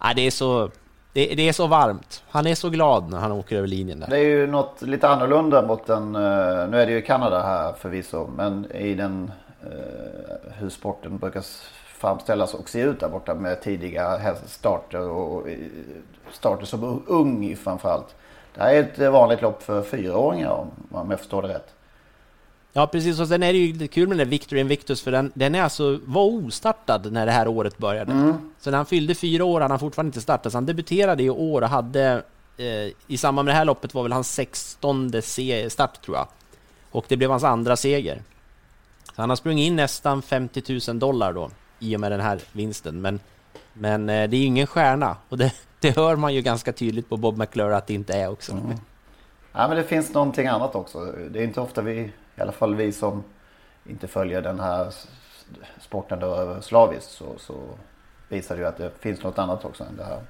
ja, 0.00 0.12
det 0.14 0.22
är 0.22 0.30
så 0.30 0.70
det, 1.12 1.34
det, 1.34 1.48
är 1.48 1.52
så 1.52 1.66
varmt. 1.66 2.22
Han 2.28 2.46
är 2.46 2.54
så 2.54 2.70
glad 2.70 3.10
när 3.10 3.18
han 3.18 3.32
åker 3.32 3.56
över 3.56 3.68
linjen 3.68 4.00
där. 4.00 4.06
Det 4.10 4.18
är 4.18 4.24
ju 4.24 4.46
något 4.46 4.82
lite 4.82 5.08
annorlunda 5.08 5.62
mot 5.62 5.86
den, 5.86 6.14
eh, 6.14 6.68
nu 6.68 6.80
är 6.80 6.86
det 6.86 6.92
ju 6.92 7.02
Kanada 7.02 7.42
här 7.42 7.72
förvisso, 7.72 8.30
men 8.36 8.72
i 8.72 8.94
den 8.94 9.32
eh, 9.62 10.52
hur 10.58 10.68
sporten 10.68 11.18
brukar 11.18 11.44
framställas 11.86 12.54
och 12.54 12.68
se 12.68 12.80
ut 12.80 13.00
där 13.00 13.08
borta 13.08 13.34
med 13.34 13.62
tidiga 13.62 14.34
starter 14.46 15.08
och 15.08 15.46
starter 16.32 16.66
som 16.66 17.02
ung 17.06 17.56
framförallt. 17.56 18.14
Det 18.54 18.60
här 18.60 18.74
är 18.74 18.80
ett 18.80 19.12
vanligt 19.12 19.42
lopp 19.42 19.62
för 19.62 19.82
fyraåringar 19.82 20.66
om 20.90 21.10
jag 21.10 21.18
förstår 21.18 21.42
det 21.42 21.48
rätt. 21.48 21.74
Ja, 22.72 22.86
precis. 22.86 23.20
Och 23.20 23.28
sen 23.28 23.42
är 23.42 23.52
det 23.52 23.58
ju 23.58 23.72
lite 23.72 23.88
kul 23.88 24.08
med 24.08 24.18
den 24.18 24.26
där 24.26 24.30
Victor 24.30 24.58
Invictus, 24.58 25.02
för 25.02 25.12
den, 25.12 25.32
den 25.34 25.54
är 25.54 25.62
alltså, 25.62 26.00
var 26.04 26.24
ostartad 26.24 27.12
när 27.12 27.26
det 27.26 27.32
här 27.32 27.48
året 27.48 27.78
började. 27.78 28.12
Mm. 28.12 28.34
Så 28.60 28.70
när 28.70 28.76
han 28.76 28.86
fyllde 28.86 29.14
fyra 29.14 29.44
år 29.44 29.60
hade 29.60 29.72
han 29.72 29.80
fortfarande 29.80 30.08
inte 30.08 30.20
startat, 30.20 30.52
så 30.52 30.56
han 30.56 30.66
debuterade 30.66 31.22
i 31.22 31.30
år 31.30 31.62
och 31.62 31.68
hade 31.68 32.22
eh, 32.56 32.92
i 33.06 33.16
samband 33.18 33.46
med 33.46 33.54
det 33.54 33.58
här 33.58 33.64
loppet 33.64 33.94
var 33.94 34.02
väl 34.02 34.12
hans 34.12 34.32
16 34.32 35.12
start 35.68 36.02
tror 36.02 36.16
jag. 36.16 36.26
Och 36.90 37.04
det 37.08 37.16
blev 37.16 37.30
hans 37.30 37.44
andra 37.44 37.76
seger. 37.76 38.22
Så 39.16 39.22
han 39.22 39.28
har 39.28 39.36
sprungit 39.36 39.66
in 39.66 39.76
nästan 39.76 40.22
50 40.22 40.80
000 40.88 40.98
dollar 40.98 41.32
då 41.32 41.50
i 41.78 41.96
och 41.96 42.00
med 42.00 42.12
den 42.12 42.20
här 42.20 42.40
vinsten. 42.52 43.00
Men, 43.00 43.20
men 43.72 44.08
eh, 44.08 44.28
det 44.30 44.36
är 44.36 44.40
ju 44.40 44.46
ingen 44.46 44.66
stjärna 44.66 45.16
och 45.28 45.38
det, 45.38 45.52
det 45.80 45.96
hör 45.96 46.16
man 46.16 46.34
ju 46.34 46.42
ganska 46.42 46.72
tydligt 46.72 47.08
på 47.08 47.16
Bob 47.16 47.38
McClure 47.38 47.76
att 47.76 47.86
det 47.86 47.94
inte 47.94 48.14
är 48.14 48.30
också. 48.30 48.52
Mm. 48.52 48.78
Ja, 49.52 49.68
men 49.68 49.76
det 49.76 49.84
finns 49.84 50.14
någonting 50.14 50.46
annat 50.46 50.74
också. 50.74 51.12
Det 51.30 51.38
är 51.38 51.44
inte 51.44 51.60
ofta 51.60 51.82
vi, 51.82 52.12
i 52.36 52.40
alla 52.40 52.52
fall 52.52 52.74
vi 52.74 52.92
som 52.92 53.24
inte 53.84 54.08
följer 54.08 54.42
den 54.42 54.60
här 54.60 54.94
sporten 55.80 56.20
då 56.20 56.60
slaviskt 56.60 57.10
så, 57.10 57.38
så 57.38 57.54
visar 58.28 58.54
det 58.54 58.60
ju 58.60 58.68
att 58.68 58.76
det 58.76 58.90
finns 58.98 59.22
något 59.22 59.38
annat 59.38 59.64
också 59.64 59.84
än 59.84 59.96
det 59.96 60.04
här 60.04 60.20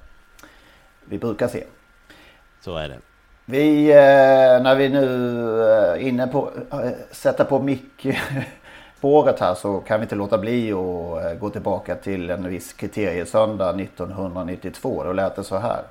vi 1.05 1.19
brukar 1.19 1.49
se. 1.49 1.65
Så 2.61 2.77
är 2.77 2.89
det. 2.89 2.99
Vi, 3.45 3.91
eh, 3.91 4.63
när 4.63 4.77
vi 4.77 4.89
nu 4.89 5.63
är 5.63 5.97
inne 5.97 6.27
på 6.27 6.51
äh, 6.73 6.91
sätta 7.11 7.45
på 7.45 7.59
mick 7.59 8.07
spåret 8.99 9.41
här 9.41 9.55
så 9.55 9.81
kan 9.81 10.01
vi 10.01 10.05
inte 10.05 10.15
låta 10.15 10.39
bli 10.39 10.73
att 10.73 11.41
gå 11.41 11.51
tillbaka 11.51 11.95
till 11.95 12.31
en 12.31 12.49
viss 12.49 12.73
kriteriesöndag 12.73 13.71
1992. 13.81 15.05
Då 15.05 15.13
lät 15.13 15.37
det 15.37 15.45
så 15.45 15.57
här. 15.57 15.83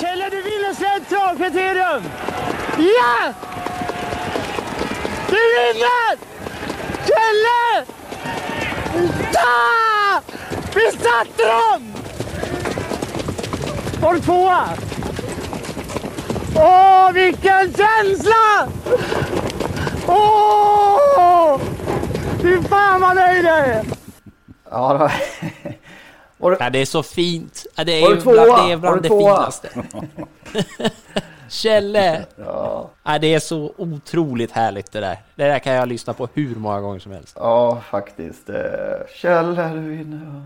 Kjelle, 0.00 0.28
du 0.30 0.42
vinner 0.42 0.74
travkriterium! 1.42 2.02
Ja! 2.78 3.34
Du 5.28 5.36
vinner! 5.36 6.18
Kjelle! 7.06 7.86
Da! 9.32 10.22
Vi 10.74 10.98
satte 10.98 11.42
dem! 11.42 11.92
Var 14.00 14.14
du 14.14 14.20
tvåa? 14.20 14.68
Åh, 16.56 17.12
vilken 17.12 17.74
känsla! 17.74 18.68
Åh! 20.06 21.60
Fy 22.42 22.62
fan 22.62 23.00
vad 23.00 23.16
nöjd 23.16 23.44
jag 23.44 23.58
är! 23.58 23.84
Ja, 24.70 24.92
det 24.92 24.98
var... 24.98 25.12
Du... 26.42 26.56
Ja, 26.60 26.70
det 26.70 26.78
är 26.78 26.86
så 26.86 27.02
fint. 27.02 27.66
Ja, 27.74 27.84
det 27.84 27.92
är 27.92 28.02
var 28.02 28.14
du 28.14 28.20
tvåa? 28.20 28.44
bland, 28.44 28.68
det, 28.68 28.72
är 28.72 28.76
bland 28.76 28.96
var 28.96 29.02
det 29.02 29.08
tvåa? 29.08 29.36
finaste. 29.36 29.68
Kjelle! 31.52 32.24
Ja. 32.36 32.88
ja. 33.04 33.18
det 33.18 33.34
är 33.34 33.38
så 33.40 33.72
otroligt 33.76 34.50
härligt 34.52 34.92
det 34.92 35.00
där. 35.00 35.18
Det 35.34 35.44
där 35.44 35.58
kan 35.58 35.72
jag 35.72 35.88
lyssna 35.88 36.12
på 36.12 36.28
hur 36.34 36.54
många 36.54 36.80
gånger 36.80 36.98
som 36.98 37.12
helst. 37.12 37.36
Ja, 37.40 37.80
faktiskt. 37.90 38.48
Eh, 38.50 38.56
Kjelle, 39.16 39.68
du 39.68 39.80
vinner. 39.80 40.42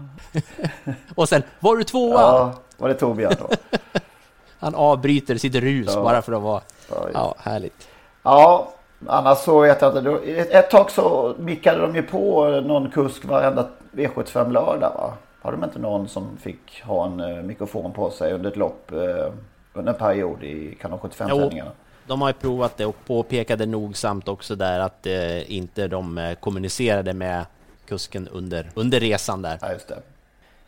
Och 1.14 1.28
sen, 1.28 1.42
var 1.60 1.76
du 1.76 1.84
tvåa? 1.84 2.20
Ja, 2.20 2.54
var 2.76 2.88
det 2.88 2.94
Torbjörn 2.94 3.34
då? 3.38 3.48
Han 4.58 4.74
avbryter 4.74 5.36
sitt 5.36 5.54
rus 5.54 5.90
Ja. 5.94 6.02
bara 6.02 6.22
för 6.22 6.32
att 6.32 6.42
vara... 6.42 6.60
Ja, 6.90 7.08
Ja, 7.14 7.34
härligt. 7.38 7.88
Ja, 8.22 8.72
annars 9.06 9.38
så 9.38 9.60
vet 9.60 9.80
jag 9.82 9.96
inte. 9.96 10.30
Ett, 10.32 10.50
ett 10.50 10.70
tag 10.70 10.90
så 10.90 11.34
mickade 11.38 11.80
de 11.80 11.94
ju 11.94 12.02
på 12.02 12.46
någon 12.60 12.90
kusk 12.90 13.24
varenda 13.24 13.68
V75 13.92 14.52
lördag 14.52 14.92
va? 14.94 15.12
Har 15.42 15.52
de 15.52 15.64
inte 15.64 15.78
någon 15.78 16.08
som 16.08 16.36
fick 16.36 16.82
ha 16.84 17.06
en 17.06 17.20
eh, 17.20 17.42
mikrofon 17.42 17.92
på 17.92 18.10
sig 18.10 18.32
under 18.32 18.50
ett 18.50 18.56
lopp 18.56 18.92
eh, 18.92 19.32
under 19.78 19.92
en 19.92 19.98
period 19.98 20.42
i 20.42 20.74
Kanal 20.80 20.98
75-sändningarna? 20.98 21.70
De 22.06 22.20
har 22.20 22.28
ju 22.28 22.32
provat 22.34 22.76
det 22.76 22.86
och 22.86 23.04
påpekade 23.06 23.66
nogsamt 23.66 24.28
också 24.28 24.56
där 24.56 24.80
att 24.80 25.06
eh, 25.06 25.52
inte 25.52 25.88
de 25.88 26.18
eh, 26.18 26.34
kommunicerade 26.34 27.12
med 27.12 27.46
kusken 27.88 28.28
under, 28.28 28.70
under 28.74 29.00
resan 29.00 29.42
där. 29.42 29.58
Ja, 29.60 29.72
just 29.72 29.88
det. 29.88 30.02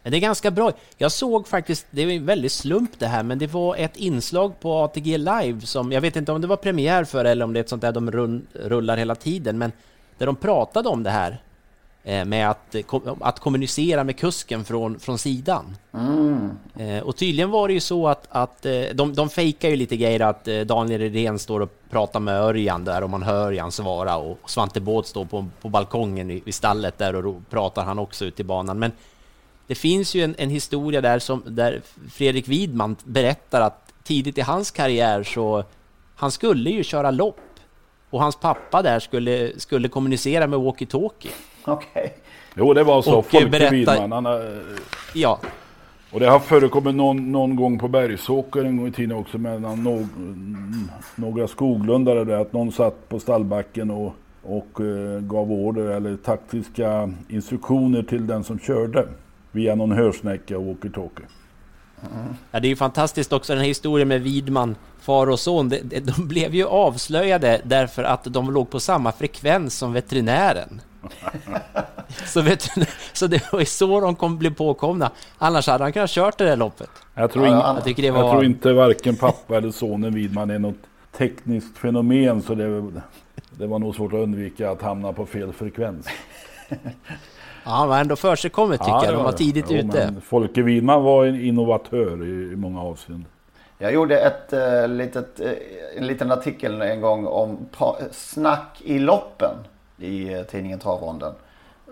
Men 0.03 0.13
det 0.13 0.19
är 0.19 0.21
ganska 0.21 0.51
bra. 0.51 0.73
Jag 0.97 1.13
såg 1.13 1.49
faktiskt, 1.49 1.87
det 1.91 2.03
är 2.03 2.11
en 2.11 2.27
väldigt 2.27 2.53
slump 2.53 2.99
det 2.99 3.07
här, 3.07 3.23
men 3.23 3.39
det 3.39 3.47
var 3.47 3.77
ett 3.77 3.97
inslag 3.97 4.61
på 4.61 4.75
ATG 4.75 5.19
Live 5.19 5.61
som, 5.61 5.93
jag 5.93 6.01
vet 6.01 6.17
inte 6.17 6.33
om 6.33 6.41
det 6.41 6.47
var 6.47 6.57
premiär 6.57 7.05
för 7.05 7.25
eller 7.25 7.45
om 7.45 7.53
det 7.53 7.59
är 7.59 7.61
ett 7.61 7.69
sånt 7.69 7.83
där 7.83 7.93
de 7.93 8.11
rullar 8.55 8.97
hela 8.97 9.15
tiden, 9.15 9.59
men 9.59 9.73
där 10.19 10.27
de 10.27 10.37
pratade 10.37 10.89
om 10.89 11.03
det 11.03 11.11
här 11.11 11.43
med 12.03 12.51
att, 12.51 12.75
eh, 12.75 12.85
att 13.21 13.41
kommunicera 13.41 14.05
med 14.05 14.17
kusken 14.17 14.65
från, 14.65 15.01
från 15.01 15.19
sidan. 15.19 15.77
Mm. 15.95 16.51
Eh, 16.77 17.03
och 17.03 17.17
tydligen 17.17 17.51
var 17.51 17.69
det 17.69 17.75
ju 17.75 17.81
så 17.81 18.09
att, 18.09 18.27
att 18.29 18.67
eh, 18.67 18.83
de, 18.95 19.15
de 19.15 19.29
fejkar 19.29 19.69
ju 19.69 19.77
lite 19.77 19.97
grejer 19.97 20.21
att 20.21 20.49
eh, 20.49 20.61
Daniel 20.61 21.01
Redén 21.01 21.39
står 21.39 21.61
och 21.61 21.75
pratar 21.91 22.21
med 22.21 22.41
Örjan 22.41 22.85
där 22.85 23.03
och 23.03 23.11
man 23.11 23.23
hör 23.23 23.47
Örjan 23.47 23.73
svara 23.73 24.17
och 24.17 24.51
Svante 24.51 24.81
Båth 24.81 25.09
står 25.09 25.25
på, 25.25 25.47
på 25.61 25.69
balkongen 25.69 26.31
i, 26.31 26.43
vid 26.45 26.55
stallet 26.55 26.99
där 26.99 27.27
och 27.27 27.49
pratar 27.51 27.85
han 27.85 27.99
också 27.99 28.25
ut 28.25 28.41
i 28.41 28.45
banan. 28.45 28.79
Men 28.79 28.93
det 29.67 29.75
finns 29.75 30.15
ju 30.15 30.25
en, 30.25 30.35
en 30.39 30.51
historia 30.51 31.01
där 31.01 31.19
som 31.19 31.43
där 31.47 31.83
Fredrik 32.11 32.49
Widman 32.49 32.97
berättar 33.05 33.61
att 33.61 33.93
tidigt 34.03 34.39
i 34.39 34.41
hans 34.41 34.71
karriär 34.71 35.23
så 35.23 35.65
han 36.17 36.31
skulle 36.31 36.71
ju 36.71 36.85
köra 36.85 37.11
lopp 37.11 37.41
och 38.11 38.21
hans 38.23 38.37
pappa 38.37 38.83
där 38.83 38.99
skulle, 39.01 39.51
skulle 39.61 39.89
kommunicera 39.89 40.47
med 40.47 40.59
walkie-talkie. 40.59 41.31
Okej. 41.65 42.15
Jo, 42.55 42.75
det 42.75 42.85
var 42.85 43.03
så. 43.03 43.19
Och, 43.19 43.27
Folke 43.27 43.47
berätta- 43.49 43.71
Widman. 43.71 44.13
Han 44.13 44.25
har, 44.25 44.63
Ja, 45.15 45.39
och 46.13 46.21
det 46.21 46.27
har 46.27 46.39
förekommit 46.39 46.95
någon, 46.95 47.33
någon 47.33 47.57
gång 47.57 47.79
på 47.79 47.89
Bergsåker 47.89 48.65
en 48.65 48.77
gång 48.77 48.87
i 48.87 48.93
tiden 48.93 49.17
också 49.17 49.39
mellan 49.39 49.83
no, 49.85 50.09
några 51.17 51.49
skoglundare 51.49 52.25
där 52.25 52.41
att 52.41 52.53
någon 52.53 52.73
satt 52.73 53.09
på 53.09 53.21
stallbacken 53.21 53.91
och, 53.91 54.15
och 54.43 54.81
eh, 54.81 55.21
gav 55.21 55.53
order 55.53 55.83
eller 55.83 56.17
taktiska 56.17 57.11
instruktioner 57.29 58.03
till 58.03 58.27
den 58.27 58.45
som 58.45 58.59
körde 58.59 59.09
via 59.53 59.75
någon 59.75 59.93
hörsnäcka 59.93 60.59
och 60.59 60.65
walkie-talkie. 60.65 61.25
Ja, 62.51 62.61
det 62.61 62.67
är 62.67 62.71
ju 62.71 62.77
fantastiskt 62.77 63.33
också 63.33 63.53
den 63.53 63.61
här 63.61 63.69
historien 63.69 64.09
med 64.09 64.23
Widman, 64.23 64.77
far 65.01 65.31
och 65.31 65.41
son. 65.41 65.69
De, 65.69 65.81
de, 66.01 66.29
blev 66.29 66.55
ju 66.55 66.67
avslöjade 66.67 67.61
därför 67.65 68.05
att 68.05 68.25
de 68.25 68.51
låg 68.51 68.71
på 68.71 68.81
samma 68.81 69.13
frekvens 69.13 69.75
som 69.79 69.93
veterinären. 69.93 70.81
så, 72.27 72.43
veterinär, 72.43 72.91
så 73.13 73.27
det 73.27 73.53
var 73.53 73.61
ju 73.61 73.67
så 73.67 74.01
de 74.01 74.15
kom 74.15 74.39
bli 74.39 74.51
påkomna. 74.51 75.11
Annars 75.39 75.67
hade 75.67 75.85
han 75.85 75.93
kunnat 75.93 76.11
kört 76.11 76.39
det 76.39 76.45
där 76.45 76.57
loppet. 76.57 76.91
Jag 77.15 77.33
tror, 77.33 77.47
in, 77.47 77.53
ja. 77.53 77.83
Jag 77.85 77.99
jag 77.99 78.13
var... 78.13 78.33
tror 78.33 78.45
inte 78.45 78.73
varken 78.73 79.17
pappa 79.17 79.57
eller 79.57 79.71
sonen 79.71 80.15
Widman 80.15 80.51
är 80.51 80.59
något 80.59 80.77
tekniskt 81.17 81.79
fenomen 81.79 82.43
så 82.43 82.55
det, 82.55 82.93
det 83.51 83.67
var 83.67 83.79
nog 83.79 83.95
svårt 83.95 84.13
att 84.13 84.19
undvika 84.19 84.71
att 84.71 84.83
hamna 84.83 85.13
på 85.13 85.27
fel 85.27 85.53
frekvens. 85.53 86.07
Ja, 87.69 87.75
han 87.75 87.89
var 87.89 88.01
ändå 88.01 88.17
försigkommet 88.17 88.81
tycker 88.81 88.93
Ja, 88.93 89.05
jag. 89.05 89.15
De 89.15 89.25
var 89.25 89.33
tidigt 89.33 89.67
Jo, 89.69 89.77
ute. 89.77 90.15
Folke 90.25 90.63
Widman 90.63 91.03
var 91.03 91.25
en 91.25 91.41
innovatör 91.41 92.25
i, 92.25 92.53
i 92.53 92.57
många 92.57 92.83
avseenden. 92.83 93.27
Jag 93.79 93.93
gjorde 93.93 94.19
ett, 94.21 94.53
eh, 94.53 94.89
litet, 94.89 95.41
eh, 95.41 95.51
en 95.97 96.07
liten 96.07 96.33
artikel 96.33 96.83
en 96.83 97.01
gång 97.01 97.27
om 97.27 97.59
snack 98.13 98.81
i 98.85 98.99
loppen 98.99 99.55
i 99.99 100.33
eh, 100.35 100.43
tidningen 100.43 100.79
Travronden. 100.79 101.33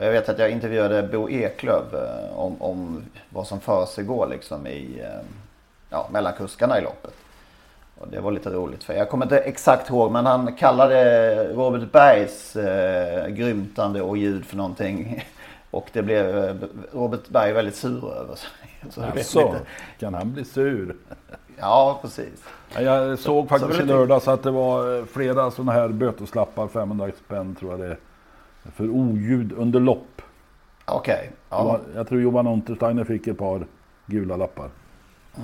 Jag 0.01 0.11
vet 0.11 0.29
att 0.29 0.39
jag 0.39 0.51
intervjuade 0.51 1.03
Bo 1.03 1.31
Eklöf 1.31 1.95
eh, 1.95 2.39
om, 2.39 2.63
om 2.63 3.03
vad 3.31 3.47
som 3.47 3.61
försiggår 3.61 4.27
liksom 4.31 4.67
i, 4.67 5.01
eh, 5.01 5.27
ja, 5.91 6.09
mellan 6.13 6.33
kuskarna 6.33 6.79
i 6.79 6.83
loppet. 6.83 7.15
Och 7.99 8.09
det 8.09 8.21
var 8.21 8.31
lite 8.31 8.51
roligt 8.51 8.85
för 8.85 8.95
jag 8.95 9.09
kommer 9.11 9.25
inte 9.25 9.39
exakt 9.39 9.91
ihåg 9.91 10.13
men 10.13 10.27
han 10.27 10.53
kallade 10.53 11.35
Robert 11.55 11.93
Bergs 11.93 12.57
eh, 12.57 13.29
grymtande 13.29 14.03
och 14.03 14.17
ljud 14.17 14.45
för 14.45 14.57
någonting. 14.57 15.25
Och 15.71 15.89
det 15.93 16.03
blev 16.03 16.45
eh, 16.45 16.55
Robert 16.93 17.29
Berg 17.29 17.53
väldigt 17.53 17.77
sur 17.77 18.13
över. 18.15 18.35
Så 18.91 19.03
Alltså, 19.03 19.39
lite- 19.47 19.61
kan 19.99 20.15
han 20.15 20.33
bli 20.33 20.45
sur? 20.45 20.97
Ja, 21.59 21.99
precis. 22.03 22.45
Ja, 22.75 22.81
Jag 22.81 23.19
såg 23.19 23.49
faktiskt 23.49 23.71
Så 23.73 23.77
i 23.77 23.81
vill 23.81 23.89
jag- 23.91 23.99
lördags 23.99 24.29
att 24.29 24.43
det 24.43 24.51
var 24.51 24.99
eh, 24.99 25.05
flera 25.05 25.51
sådana 25.51 25.73
här 25.73 25.89
böteslappar, 25.89 26.69
500 26.69 27.11
spänn 27.27 27.55
tror 27.55 27.71
jag 27.71 27.81
det 27.81 27.87
är. 27.87 27.99
För 28.75 28.91
oljud 28.91 29.53
under 29.53 29.81
lopp. 29.81 30.23
Okej. 30.85 31.31
Ja. 31.51 31.63
Johan- 31.63 31.95
Jag 31.97 32.09
tror 32.09 32.21
Johan 32.21 32.47
Untersteiner 32.47 33.05
fick 33.05 33.27
ett 33.27 33.39
par 33.39 33.67
gula 34.07 34.37
lappar. 34.37 34.69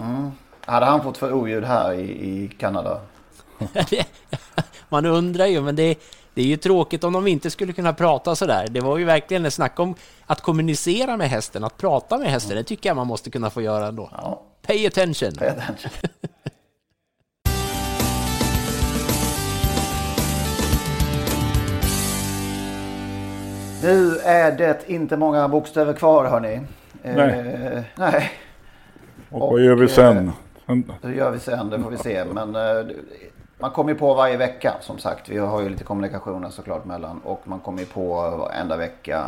Mm. 0.01 0.31
Hade 0.65 0.87
han 0.87 1.03
fått 1.03 1.19
för 1.19 1.33
oljud 1.33 1.65
här 1.65 1.93
i, 1.93 2.03
i 2.45 2.49
Kanada? 2.59 3.01
Man 4.89 5.07
undrar 5.07 5.47
ju, 5.47 5.61
men 5.61 5.77
det, 5.77 5.99
det 6.35 6.43
är 6.43 6.47
ju 6.47 6.57
tråkigt 6.57 7.05
om 7.05 7.13
de 7.13 7.27
inte 7.27 7.51
skulle 7.51 7.73
kunna 7.73 7.93
prata 7.93 8.37
sådär. 8.37 8.67
Det 8.71 8.81
var 8.81 8.99
ju 8.99 9.05
verkligen 9.05 9.47
ett 9.47 9.55
snack 9.55 9.81
om 9.81 9.95
att 10.27 10.41
kommunicera 10.41 11.17
med 11.17 11.29
hästen, 11.31 11.65
att 11.65 11.77
prata 11.77 12.19
med 12.19 12.29
hästen. 12.31 12.57
Det 12.57 12.65
tycker 12.65 12.89
jag 12.91 12.97
man 12.97 13.07
måste 13.07 13.31
kunna 13.31 13.51
få 13.51 13.63
göra 13.63 13.87
ändå. 13.87 14.11
Ja. 14.13 14.43
Pay 14.67 14.87
attention! 14.87 15.33
Pay 15.35 15.49
attention. 15.49 15.91
Nu 23.83 24.17
är 24.25 24.53
det 24.53 24.79
inte 24.87 25.17
många 25.17 25.49
bokstäver 25.49 25.93
kvar 25.93 26.25
hörni. 26.25 26.61
Nej. 27.03 27.41
Eh, 27.75 27.83
nej, 27.97 28.31
Och, 29.31 29.53
vad 29.53 29.61
gör 29.65 29.75
vi 29.75 29.89
sen? 29.89 30.33
Sen- 30.67 30.93
det 31.03 31.15
gör 31.15 31.31
vi 31.31 31.39
sen, 31.39 31.71
det 31.71 31.79
får 31.79 31.91
vi 31.91 31.97
se. 31.97 32.25
Men 32.25 32.55
eh, 32.57 32.87
Man 33.63 33.71
kommer 33.71 33.93
ju 33.93 33.99
på 33.99 34.15
varje 34.15 34.37
vecka 34.37 34.75
som 34.81 34.99
sagt. 34.99 35.29
Vi 35.29 35.39
har 35.39 35.61
ju 35.61 35.69
lite 35.69 35.85
kommunikationer 35.85 36.51
såklart 36.51 36.85
mellan. 36.85 37.21
Och 37.25 37.41
man 37.45 37.61
kommer 37.61 37.81
ju 37.81 37.87
på 37.87 38.15
varenda 38.15 38.77
vecka 38.77 39.25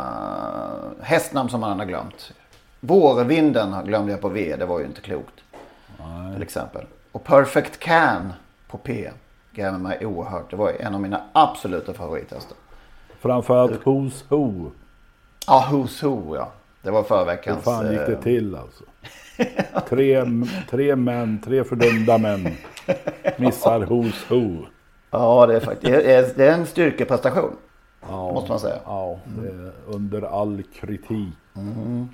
hästnamn 1.01 1.49
som 1.49 1.59
man 1.61 1.79
har 1.79 1.85
glömt. 1.85 2.31
Vårvinden 2.79 3.85
glömde 3.85 4.11
jag 4.11 4.21
på 4.21 4.29
V. 4.29 4.55
Det 4.59 4.65
var 4.65 4.79
ju 4.79 4.85
inte 4.85 5.01
klokt. 5.01 5.43
Nej. 5.97 6.33
Till 6.33 6.43
exempel. 6.43 6.85
Och 7.11 7.23
Perfect 7.23 7.79
Can 7.79 8.33
på 8.67 8.77
P. 8.77 9.11
Grämer 9.51 9.79
mig 9.79 10.05
oerhört. 10.05 10.49
Det 10.51 10.55
var 10.55 10.71
en 10.79 10.95
av 10.95 11.01
mina 11.01 11.21
absoluta 11.33 11.93
favorithästar. 11.93 12.57
Framförallt 13.19 13.83
Who's 13.83 14.23
Who. 14.29 14.71
Ja, 15.47 15.67
Who's 15.71 16.03
Who 16.03 16.35
ja. 16.35 16.51
Det 16.81 16.91
var 16.91 17.03
förra 17.03 17.19
Hur 17.19 17.25
veckans. 17.25 17.63
fan 17.63 17.91
gick 17.91 18.05
det 18.05 18.13
eh, 18.13 18.19
till 18.19 18.55
alltså? 18.55 18.83
Tre, 19.89 20.25
tre 20.69 20.95
män, 20.95 21.41
tre 21.45 21.63
fördömda 21.63 22.17
män. 22.17 22.47
Missar 23.37 23.79
Who's 23.79 24.29
Who. 24.29 24.65
Ja, 25.11 25.45
det 25.45 25.55
är 25.55 25.59
faktiskt 25.59 26.35
det 26.37 26.47
är, 26.47 26.53
en 26.53 26.65
styrkeprestation. 26.65 27.55
Ja, 28.01 28.33
Måste 28.33 28.49
man 28.49 28.59
säga. 28.59 28.79
Ja, 28.85 29.19
är 29.43 29.71
under 29.95 30.41
all 30.41 30.63
kritik. 30.79 31.33
Mm. 31.55 32.09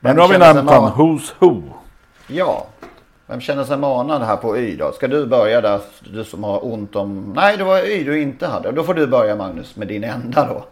Men 0.00 0.16
nu 0.16 0.22
har 0.22 0.28
vi 0.28 0.38
nämnt 0.38 0.70
han, 0.70 0.92
Who's 0.92 1.32
Who. 1.38 1.62
Ja. 2.26 2.66
Vem 3.26 3.40
känner 3.40 3.64
sig 3.64 3.78
manad 3.78 4.22
här 4.22 4.36
på 4.36 4.58
Y 4.58 4.76
då? 4.76 4.92
Ska 4.92 5.08
du 5.08 5.26
börja 5.26 5.60
där? 5.60 5.80
Du 6.00 6.24
som 6.24 6.44
har 6.44 6.64
ont 6.72 6.96
om... 6.96 7.32
Nej, 7.36 7.56
det 7.56 7.64
var 7.64 7.78
Y 7.78 8.04
du 8.04 8.22
inte 8.22 8.46
hade. 8.46 8.72
Då 8.72 8.82
får 8.82 8.94
du 8.94 9.06
börja 9.06 9.36
Magnus 9.36 9.76
med 9.76 9.88
din 9.88 10.04
enda 10.04 10.46
då. 10.46 10.64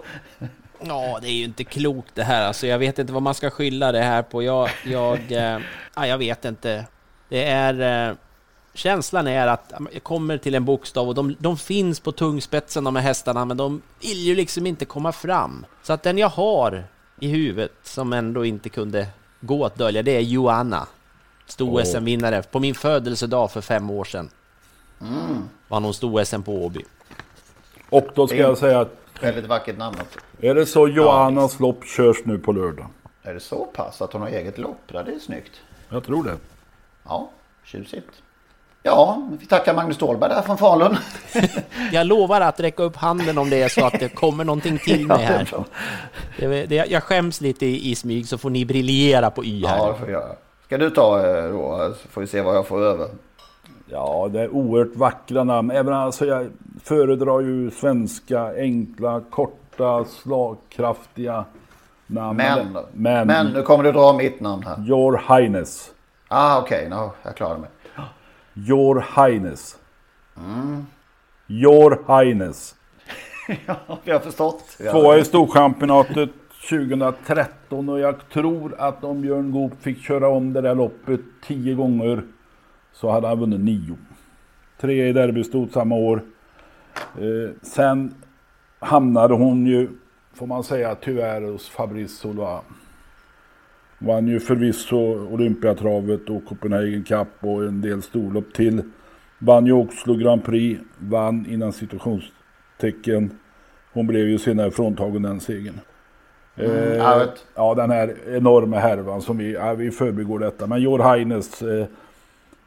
Ja, 0.87 1.19
det 1.23 1.29
är 1.29 1.33
ju 1.33 1.45
inte 1.45 1.65
klokt 1.65 2.15
det 2.15 2.23
här. 2.23 2.47
Alltså, 2.47 2.67
jag 2.67 2.79
vet 2.79 2.99
inte 2.99 3.13
vad 3.13 3.23
man 3.23 3.35
ska 3.35 3.51
skylla 3.51 3.93
det 3.93 4.03
här 4.03 4.23
på. 4.23 4.43
Jag, 4.43 4.71
jag, 4.85 5.19
eh, 5.33 5.59
ja, 5.97 6.07
jag 6.07 6.19
vet 6.19 6.45
inte. 6.45 6.85
Det 7.29 7.45
är... 7.45 8.09
Eh, 8.11 8.17
känslan 8.75 9.27
är 9.27 9.47
att 9.47 9.73
jag 9.93 10.03
kommer 10.03 10.39
till 10.39 10.55
en 10.55 10.65
bokstav 10.65 11.09
och 11.09 11.15
de, 11.15 11.37
de 11.39 11.59
finns 11.59 12.01
på 12.01 12.13
tungspetsen 12.13 12.85
de 12.85 12.97
här 12.97 13.03
hästarna, 13.03 13.45
men 13.45 13.57
de 13.57 13.83
vill 14.01 14.19
ju 14.19 14.35
liksom 14.35 14.67
inte 14.67 14.85
komma 14.85 15.13
fram. 15.13 15.67
Så 15.83 15.93
att 15.93 16.03
den 16.03 16.19
jag 16.19 16.29
har 16.29 16.85
i 17.21 17.29
huvudet 17.29 17.73
som 17.83 18.13
ändå 18.13 18.45
inte 18.45 18.69
kunde 18.69 19.07
gå 19.41 19.65
att 19.65 19.75
dölja, 19.75 20.03
det 20.03 20.17
är 20.17 20.21
Joanna. 20.21 20.87
Stor 21.47 21.81
Åh. 21.81 21.85
SM-vinnare 21.85 22.43
på 22.43 22.61
min 22.61 22.75
födelsedag 22.75 23.51
för 23.51 23.61
fem 23.61 23.91
år 23.91 24.05
sedan. 24.05 24.31
Mm. 25.01 25.49
Vann 25.69 25.85
hon 25.85 25.95
stor 25.95 26.25
SM 26.25 26.43
på 26.43 26.65
Åby. 26.65 26.85
Och 27.91 28.09
då 28.15 28.27
ska 28.27 28.37
jag 28.37 28.59
säga 28.59 28.81
att 28.81 29.02
Väldigt 29.21 29.47
vackert 29.47 29.79
namn 29.79 29.97
också. 30.01 30.19
är 30.41 30.55
det 30.55 30.67
så 30.67 30.89
Johannas 30.89 31.61
lopp 31.61 31.85
körs 31.85 32.17
nu 32.25 32.39
på 32.39 32.53
lördag? 32.53 32.87
Är 33.23 33.35
det 33.35 33.41
så 33.41 33.65
pass 33.65 34.03
att 34.03 34.13
hon 34.13 34.23
har 34.23 34.29
eget 34.29 34.59
lopp? 34.59 34.81
Ja, 34.87 35.03
det 35.03 35.15
är 35.15 35.19
snyggt. 35.19 35.53
Jag 35.89 36.05
tror 36.05 36.25
det. 36.25 36.37
Ja, 37.05 37.31
tjusigt. 37.65 38.09
Ja, 38.83 39.29
vi 39.41 39.47
tackar 39.47 39.75
Magnus 39.75 39.97
Ståhlberg 39.97 40.31
där 40.31 40.43
från 40.43 40.59
Falun. 40.59 40.97
Jag 41.93 42.07
lovar 42.07 42.41
att 42.41 42.61
räcka 42.61 42.83
upp 42.83 42.97
handen 42.97 43.39
om 43.39 43.51
det 43.51 43.63
är 43.63 43.69
så 43.69 43.85
att 43.87 44.01
det 44.01 44.09
kommer 44.09 44.45
någonting 44.45 44.79
till 44.79 45.07
mig 45.07 45.17
Ja, 45.21 45.29
det 46.39 46.45
är 46.45 46.49
här. 46.49 46.49
Det, 46.49 46.67
det, 46.67 46.75
jag 46.91 47.03
skäms 47.03 47.41
lite 47.41 47.67
i, 47.67 47.91
i 47.91 47.95
smyg 47.95 48.29
så 48.29 48.39
får 48.39 48.51
ni 48.51 48.65
briljera 48.65 49.31
på 49.31 49.45
Y 49.45 49.67
här. 49.67 49.77
Ja, 49.77 49.93
det 49.93 49.99
får 49.99 50.11
göra. 50.11 50.37
Ska 50.67 50.79
du 50.79 50.91
ta 50.91 51.27
eh, 51.27 51.51
då? 51.53 51.95
Så 52.03 52.09
får 52.09 52.21
vi 52.21 52.27
se 52.27 52.41
vad 52.41 52.57
jag 52.57 52.67
får 52.67 52.83
över. 52.83 53.09
Ja, 53.93 54.29
det 54.33 54.41
är 54.41 54.49
oerhört 54.49 54.97
vackra 54.97 55.45
namn. 55.45 55.71
Även 55.71 55.95
alltså 55.95 56.27
jag 56.27 56.51
föredrar 56.83 57.41
ju 57.41 57.71
svenska, 57.71 58.55
enkla, 58.57 59.21
korta, 59.31 60.05
slagkraftiga 60.05 61.45
namn. 62.07 62.37
Men? 62.37 62.79
Men, 62.93 63.27
Men 63.27 63.47
nu 63.47 63.63
kommer 63.63 63.85
du 63.85 63.93
dra 63.93 64.13
mitt 64.13 64.41
namn 64.41 64.63
här. 64.63 64.89
Your 64.89 65.21
Highness. 65.29 65.91
Ah, 66.29 66.59
okej. 66.59 66.89
no, 66.89 67.11
jag 67.23 67.37
klarar 67.37 67.59
mig. 67.59 67.69
Your 68.55 69.05
Highness. 69.17 69.77
Mm. 70.37 70.87
Your 71.47 71.99
Highness. 72.07 72.75
ja, 73.67 73.77
vi 74.05 74.13
har 74.13 74.21
förstått. 74.21 74.65
Tvåa 74.91 75.19
i 75.19 75.25
Storchampionatet 75.25 76.31
2013 76.71 77.89
och 77.89 78.01
jag 78.01 78.29
tror 78.33 78.75
att 78.79 79.05
om 79.05 79.21
Björn 79.21 79.53
Goop 79.53 79.73
fick 79.81 80.03
köra 80.03 80.29
om 80.29 80.53
det 80.53 80.61
där 80.61 80.75
loppet 80.75 81.21
tio 81.47 81.75
gånger 81.75 82.23
så 82.93 83.11
hade 83.11 83.29
han 83.29 83.39
vunnit 83.41 83.61
nio. 83.61 83.97
Tre 84.81 85.09
i 85.09 85.13
derbystot 85.13 85.73
samma 85.73 85.95
år. 85.95 86.23
Eh, 86.97 87.51
sen 87.63 88.15
hamnade 88.79 89.35
hon 89.35 89.67
ju, 89.67 89.89
får 90.35 90.47
man 90.47 90.65
säga 90.65 90.95
tyvärr, 90.95 91.43
hos 91.43 91.69
Fabrice 91.69 92.15
Soloa. 92.15 92.61
Vann 93.99 94.29
ju 94.29 94.41
förvisso 94.41 94.97
Olympiatravet 95.33 96.31
och 96.31 96.45
Copenhagen 96.45 97.05
Cup 97.05 97.29
och 97.41 97.65
en 97.65 97.81
del 97.81 98.03
storlopp 98.03 98.53
till. 98.55 98.83
Vann 99.39 99.67
ju 99.67 99.73
Oslo 99.73 100.15
Grand 100.15 100.45
Prix, 100.45 100.81
vann 100.99 101.47
innan 101.49 101.73
situationstecken. 101.73 103.31
Hon 103.93 104.07
blev 104.07 104.29
ju 104.29 104.39
senare 104.39 104.71
fråntagen 104.71 105.23
den 105.23 105.41
segern. 105.41 105.81
Mm, 106.57 106.71
Eh, 106.71 107.29
ja, 107.55 107.75
den 107.75 107.91
här 107.91 108.15
enorma 108.37 108.79
härvan 108.79 109.23
som 109.23 109.39
vi, 109.39 109.53
ja, 109.53 109.75
vi 109.75 109.91
förbigår 109.91 110.39
detta. 110.39 110.67
Men 110.67 110.83
Your 110.83 111.15
Highness 111.15 111.63
eh, 111.63 111.87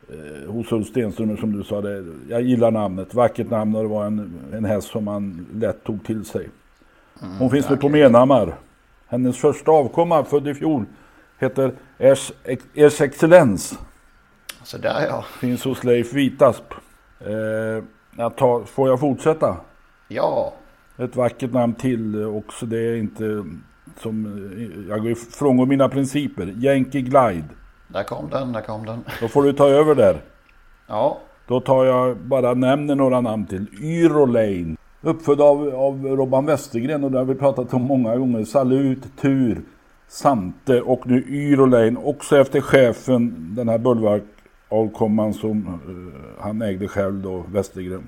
eh, 0.09 0.51
hos 0.51 0.71
Ulf 0.71 0.87
Stenström 0.87 1.37
som 1.37 1.51
du 1.57 1.63
sa, 1.63 1.81
det, 1.81 2.05
jag 2.29 2.41
gillar 2.41 2.71
namnet. 2.71 3.13
Vackert 3.13 3.49
namn 3.49 3.75
och 3.75 3.81
det 3.83 3.89
var 3.89 4.05
en, 4.05 4.39
en 4.53 4.65
häst 4.65 4.87
som 4.87 5.03
man 5.03 5.47
lätt 5.53 5.83
tog 5.83 6.03
till 6.05 6.25
sig. 6.25 6.49
Mm, 7.21 7.37
Hon 7.37 7.49
finns 7.49 7.69
nu 7.69 7.77
på 7.77 7.89
Menhammar. 7.89 8.55
Hennes 9.07 9.37
första 9.37 9.71
avkomma, 9.71 10.23
född 10.23 10.47
i 10.47 10.53
fjol, 10.53 10.85
heter 11.39 11.71
Ers, 11.97 12.31
Ers 12.73 13.01
Excellens. 13.01 13.79
Så 14.63 14.77
där 14.77 15.05
ja. 15.09 15.25
Finns 15.39 15.63
hos 15.63 15.83
Leif 15.83 16.13
Vitasp. 16.13 16.73
Eh, 17.19 18.29
tar, 18.29 18.63
får 18.63 18.89
jag 18.89 18.99
fortsätta? 18.99 19.57
Ja. 20.07 20.53
Ett 20.97 21.15
vackert 21.15 21.53
namn 21.53 21.73
till 21.73 22.23
också. 22.25 22.65
Det 22.65 22.77
är 22.77 22.95
inte 22.95 23.45
som... 23.99 24.25
eh, 24.57 24.89
Jag 24.89 25.01
går 25.01 25.11
ifrån 25.11 25.69
mina 25.69 25.89
principer. 25.89 26.53
Yankee 26.57 27.01
Glide. 27.01 27.47
Där 27.87 28.03
kom 28.03 28.29
den, 28.29 28.51
där 28.51 28.61
kom 28.61 28.85
den. 28.85 29.03
Då 29.21 29.27
får 29.27 29.43
du 29.43 29.53
ta 29.53 29.69
över 29.69 29.95
där. 29.95 30.21
Ja. 30.87 31.17
Då 31.47 31.59
tar 31.59 31.85
jag 31.85 32.17
bara 32.17 32.53
nämner 32.53 32.95
några 32.95 33.21
namn 33.21 33.45
till. 33.45 33.65
Yrolane. 33.81 34.75
Uppfödd 35.01 35.41
av, 35.41 35.75
av 35.75 36.05
Robban 36.05 36.45
Westergren 36.45 37.03
och 37.03 37.11
det 37.11 37.17
har 37.17 37.25
vi 37.25 37.35
pratat 37.35 37.73
om 37.73 37.81
många 37.81 38.15
gånger. 38.15 38.45
Salut, 38.45 39.03
Tur, 39.21 39.61
Sante 40.07 40.81
och 40.81 41.07
nu 41.07 41.23
Yrolane. 41.27 41.99
Också 41.99 42.37
efter 42.37 42.61
chefen, 42.61 43.55
den 43.55 43.69
här 43.69 43.77
Bulwark-avkomman 43.77 45.33
som 45.33 45.67
eh, 45.67 46.43
han 46.43 46.61
ägde 46.61 46.87
själv 46.87 47.21
då, 47.21 47.43
Westergren. 47.47 48.07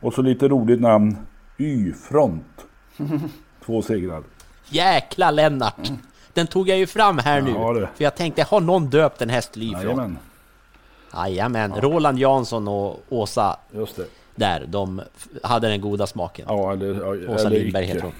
Och 0.00 0.14
så 0.14 0.22
lite 0.22 0.48
roligt 0.48 0.80
namn. 0.80 1.16
Y-front. 1.58 2.66
Två 3.64 3.82
segrar. 3.82 4.22
Jäkla 4.68 5.30
Lennart! 5.30 5.90
Den 6.36 6.46
tog 6.46 6.68
jag 6.68 6.78
ju 6.78 6.86
fram 6.86 7.18
här 7.18 7.40
nu. 7.40 7.50
Ja. 7.50 7.74
För 7.74 8.04
jag 8.04 8.14
tänkte, 8.14 8.42
har 8.42 8.60
någon 8.60 8.86
döpt 8.90 9.22
en 9.22 9.30
häst 9.30 9.56
Y-front? 9.56 9.84
Jajamän. 9.84 10.18
Jajamän. 11.14 11.74
Roland 11.74 12.18
Jansson 12.18 12.68
och 12.68 13.02
Åsa 13.08 13.56
Just 13.72 13.96
det. 13.96 14.04
där, 14.34 14.64
de 14.68 15.02
hade 15.42 15.68
den 15.68 15.80
goda 15.80 16.06
smaken. 16.06 16.46
Ja, 16.48 16.72
eller, 16.72 16.94
ja, 16.94 17.34
Åsa 17.34 17.46
eller 17.46 17.58
Lindberg 17.58 17.84
icke. 17.84 17.92
heter 17.94 18.02
hon. 18.06 18.12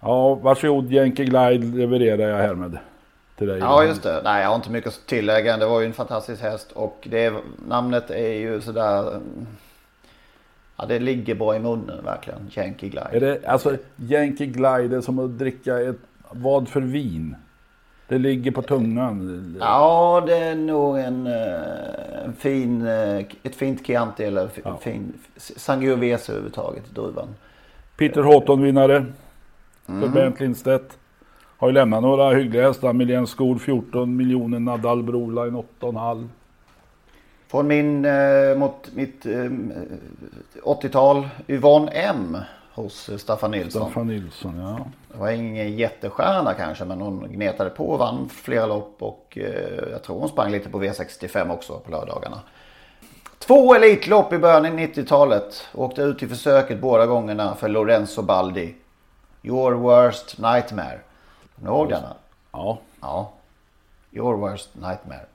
Ja, 0.00 0.34
varsågod 0.34 0.92
Yankee 0.92 1.24
Glide 1.24 1.76
levererar 1.78 2.28
jag 2.28 2.36
härmed 2.36 2.78
till 3.38 3.46
dig. 3.48 3.58
Ja, 3.58 3.84
just 3.84 4.02
det. 4.02 4.20
Nej, 4.24 4.42
jag 4.42 4.48
har 4.48 4.56
inte 4.56 4.70
mycket 4.70 4.88
att 4.88 5.06
tillägga. 5.06 5.56
Det 5.56 5.66
var 5.66 5.80
ju 5.80 5.86
en 5.86 5.92
fantastisk 5.92 6.42
häst 6.42 6.72
och 6.72 7.08
det, 7.10 7.34
namnet 7.68 8.10
är 8.10 8.32
ju 8.32 8.60
sådär... 8.60 9.20
Ja, 10.76 10.86
det 10.86 10.98
ligger 10.98 11.34
bra 11.34 11.56
i 11.56 11.58
munnen 11.58 12.04
verkligen. 12.04 12.50
Yankee 12.56 12.88
Glide. 12.88 13.08
Är 13.12 13.20
det, 13.20 13.46
alltså 13.46 13.76
Yankee 13.96 14.46
Glide 14.46 14.96
är 14.96 15.00
som 15.00 15.18
att 15.18 15.38
dricka 15.38 15.80
ett, 15.80 15.96
vad 16.30 16.68
för 16.68 16.80
vin? 16.80 17.36
Det 18.08 18.18
ligger 18.18 18.50
på 18.50 18.62
tungan. 18.62 19.56
Ja, 19.60 20.22
det 20.26 20.36
är 20.36 20.54
nog 20.54 20.98
en, 20.98 21.26
eh, 21.26 22.24
en 22.24 22.32
fin, 22.38 22.86
eh, 22.86 23.18
ett 23.42 23.54
fint 23.54 23.86
Chianti 23.86 24.24
eller 24.24 24.46
f- 24.56 24.80
fin 24.80 25.12
Sangiovese 25.36 26.32
överhuvudtaget 26.32 26.94
druvan. 26.94 27.28
Peter 27.96 28.22
Houghton 28.22 28.62
vinnare. 28.62 29.06
För 29.86 29.92
Mm. 29.92 30.12
Bernt 30.12 30.40
Lindstedt. 30.40 30.98
Har 31.58 31.68
ju 31.68 31.74
lämnat 31.74 32.02
några 32.02 32.30
hyggliga 32.34 32.66
hästar. 32.66 32.92
Milén 32.92 33.26
Skor 33.26 33.58
14 33.58 34.16
miljoner. 34.16 34.58
Nadal 34.60 35.02
Broline 35.02 35.56
8,5. 35.56 36.28
Från 37.48 37.66
min, 37.66 38.04
eh, 38.04 38.56
mot 38.58 38.90
mitt 38.94 39.26
eh, 39.26 39.50
80-tal, 40.62 41.28
Yvonne 41.48 41.90
M 41.92 42.36
hos 42.78 43.08
eh, 43.08 43.16
Staffan 43.16 43.50
Nilsson. 43.50 43.82
Staffan 43.82 44.06
Nilsson, 44.06 44.58
ja. 44.58 44.86
Det 45.12 45.18
var 45.18 45.30
ingen 45.30 45.76
jättestjärna 45.76 46.54
kanske 46.54 46.84
men 46.84 47.00
hon 47.00 47.32
gnetade 47.32 47.70
på 47.70 47.88
och 47.90 47.98
vann 47.98 48.28
flera 48.28 48.66
lopp 48.66 48.96
och 48.98 49.38
eh, 49.40 49.90
jag 49.90 50.02
tror 50.02 50.20
hon 50.20 50.28
sprang 50.28 50.50
lite 50.50 50.68
på 50.68 50.82
V65 50.82 51.52
också 51.52 51.78
på 51.78 51.90
lördagarna. 51.90 52.40
Två 53.38 53.74
Elitlopp 53.74 54.32
i 54.32 54.38
början 54.38 54.66
av 54.66 54.72
90-talet. 54.72 55.66
Åkte 55.74 56.02
ut 56.02 56.22
i 56.22 56.28
försöket 56.28 56.80
båda 56.80 57.06
gångerna 57.06 57.54
för 57.54 57.68
Lorenzo 57.68 58.22
Baldi. 58.22 58.74
Your 59.42 59.72
worst 59.72 60.38
nightmare. 60.38 60.98
Kommer 61.54 61.70
du 61.70 61.76
ihåg 61.76 61.88
denna? 61.88 62.14
Ja. 62.52 62.78
Ja. 63.00 63.32
Your 64.12 64.36
worst 64.36 64.70
nightmare. 64.74 65.26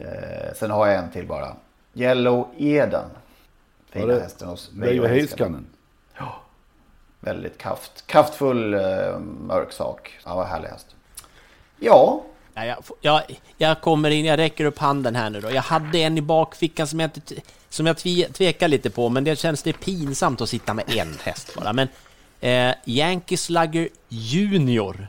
Eh, 0.00 0.54
sen 0.54 0.70
har 0.70 0.86
jag 0.86 0.96
en 0.96 1.10
till 1.10 1.26
bara. 1.26 1.56
Yellow 1.94 2.48
Eden. 2.56 3.10
Fina 3.90 4.12
hästen 4.12 4.48
hos 4.48 4.70
Veijo 4.72 5.06
Heiskanen. 5.06 5.66
Väldigt 7.20 7.58
kraft, 7.58 8.06
kraftfull 8.06 8.74
eh, 8.74 9.18
mörk 9.18 9.72
sak. 9.72 10.18
Ja, 10.24 10.34
vad 10.34 10.46
härlig 10.46 10.68
häst. 10.68 10.86
Ja, 11.78 12.22
Ja, 12.54 12.64
jag, 12.64 12.78
jag, 13.00 13.22
jag 13.58 13.80
kommer 13.80 14.10
in, 14.10 14.24
jag 14.24 14.38
räcker 14.38 14.64
upp 14.64 14.78
handen 14.78 15.16
här 15.16 15.30
nu 15.30 15.40
då. 15.40 15.50
Jag 15.50 15.62
hade 15.62 15.98
en 15.98 16.18
i 16.18 16.20
bakfickan 16.20 16.86
som 16.86 17.00
jag, 17.00 17.10
inte, 17.16 17.34
som 17.68 17.86
jag 17.86 17.96
tve, 17.96 18.28
tvekar 18.28 18.68
lite 18.68 18.90
på, 18.90 19.08
men 19.08 19.24
det 19.24 19.38
känns 19.38 19.62
det 19.62 19.72
pinsamt 19.72 20.40
att 20.40 20.48
sitta 20.48 20.74
med 20.74 20.84
en 20.88 21.16
häst 21.22 21.54
bara. 21.56 21.72
Men 21.72 21.88
eh, 22.40 22.74
Yankee 22.84 23.36
Slugger 23.36 23.88
Junior 24.08 25.06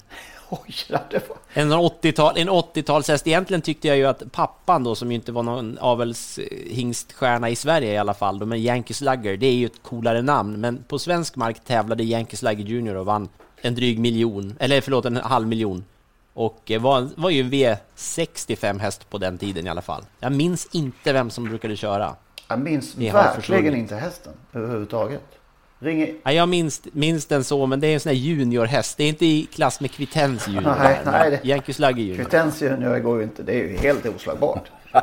oj, 0.51 0.75
ja, 0.87 0.99
det 1.09 1.29
var... 1.29 1.37
En 1.53 1.73
80-tal, 1.73 2.37
en 2.37 2.49
80-talshäst. 2.49 3.27
Egentligen 3.27 3.61
tyckte 3.61 3.87
jag 3.87 3.97
ju 3.97 4.05
att 4.05 4.31
pappan 4.31 4.83
då, 4.83 4.95
som 4.95 5.11
ju 5.11 5.15
inte 5.15 5.31
var 5.31 5.43
någon 5.43 5.77
avelshingsstjärna 5.77 7.49
i 7.49 7.55
Sverige 7.55 7.93
i 7.93 7.97
alla 7.97 8.13
fall, 8.13 8.39
då, 8.39 8.45
men 8.45 8.59
Yankee 8.59 8.93
Slugger, 8.93 9.37
det 9.37 9.47
är 9.47 9.53
ju 9.53 9.65
ett 9.65 9.83
coolare 9.83 10.21
namn. 10.21 10.61
Men 10.61 10.83
på 10.87 10.99
svensk 10.99 11.35
mark 11.35 11.63
tävlade 11.65 12.03
Yankee 12.03 12.37
Slugger 12.37 12.65
Junior 12.65 12.95
och 12.95 13.05
vann 13.05 13.29
en 13.61 13.75
dryg 13.75 13.99
miljon, 13.99 14.55
eller 14.59 14.81
förlåt, 14.81 15.05
en 15.05 15.17
halv 15.17 15.47
miljon. 15.47 15.85
Och 16.33 16.71
eh, 16.71 16.81
var, 16.81 17.09
var 17.15 17.29
ju 17.29 17.43
V65 17.43 18.79
häst 18.79 19.09
på 19.09 19.17
den 19.17 19.37
tiden 19.37 19.67
i 19.67 19.69
alla 19.69 19.81
fall. 19.81 20.03
Jag 20.19 20.31
minns 20.31 20.67
inte 20.71 21.13
vem 21.13 21.29
som 21.29 21.43
brukade 21.43 21.75
köra. 21.75 22.15
Jag 22.47 22.59
minns 22.59 22.95
verkligen 22.97 23.75
inte 23.75 23.95
hästen 23.95 24.33
överhuvudtaget. 24.53 25.40
Ring... 25.83 26.13
Ja, 26.23 26.31
jag 26.31 26.49
minns, 26.49 26.81
minns 26.93 27.25
den 27.25 27.43
så, 27.43 27.65
men 27.65 27.79
det 27.79 27.87
är 27.87 27.93
en 27.93 27.99
sån 27.99 28.09
här 28.09 28.17
juniorhäst. 28.17 28.97
Det 28.97 29.03
är 29.03 29.07
inte 29.09 29.25
i 29.25 29.47
klass 29.53 29.81
med 29.81 29.91
Kvittens 29.91 30.47
junior. 30.47 30.75
Nej, 30.79 30.99
nej, 31.05 31.31
det- 31.31 31.47
Yankee 31.49 31.73
Slugger 31.73 32.01
junior. 32.03 32.15
Kvittens 32.23 32.61
junior 32.61 32.99
går 32.99 33.17
ju 33.17 33.23
inte. 33.23 33.43
Det 33.43 33.53
är 33.53 33.57
ju 33.67 33.77
helt 33.77 34.05
oslagbart. 34.05 34.71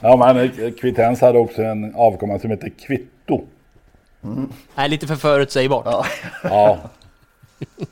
Ja, 0.00 0.16
men 0.16 0.36
eh, 0.36 0.72
Kvittens 0.80 1.20
hade 1.20 1.38
också 1.38 1.62
en 1.62 1.94
avkomma 1.94 2.38
som 2.38 2.50
heter 2.50 2.68
Kvitto. 2.86 3.44
Nej, 4.74 4.88
lite 4.88 5.06
för 5.06 5.16
förutsägbart. 5.16 5.84
Ja. 5.86 6.06
Ja, 6.42 6.78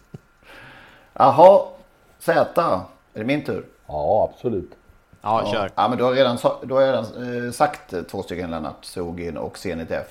Jaha, 1.12 1.60
Z. 2.18 2.60
Är 3.14 3.18
det 3.18 3.24
min 3.24 3.44
tur? 3.44 3.64
ja 3.86 4.30
absolut. 4.32 4.70
Ja, 5.22 5.50
kör. 5.52 5.70
Ja, 5.74 5.88
men 5.88 5.98
du 5.98 6.04
har 6.04 6.12
redan, 6.12 6.38
du 6.62 6.74
har 6.74 6.80
redan 6.80 7.04
eh, 7.46 7.52
sagt 7.52 7.94
två 8.10 8.22
stycken 8.22 8.50
Lennart 8.50 8.84
Sogin 8.84 9.36
och 9.36 9.58
Zenit 9.58 9.90
F. 9.90 10.06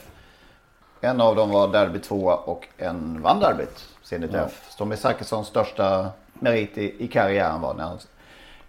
En 1.04 1.22
av 1.22 1.36
dem 1.36 1.50
var 1.50 1.68
derby 1.68 2.00
2 2.00 2.26
och 2.26 2.68
en 2.78 3.22
vann 3.22 3.40
derbyt, 3.40 3.90
Zenit 4.04 4.32
Ja. 4.34 4.46
F. 4.46 4.74
Tommy 4.78 4.96
Zachrisons 4.96 5.48
största 5.48 6.10
merit 6.34 6.78
i, 6.78 7.04
i 7.04 7.08
karriären 7.08 7.62
var 7.62 7.74
när 7.74 7.84
han 7.84 8.00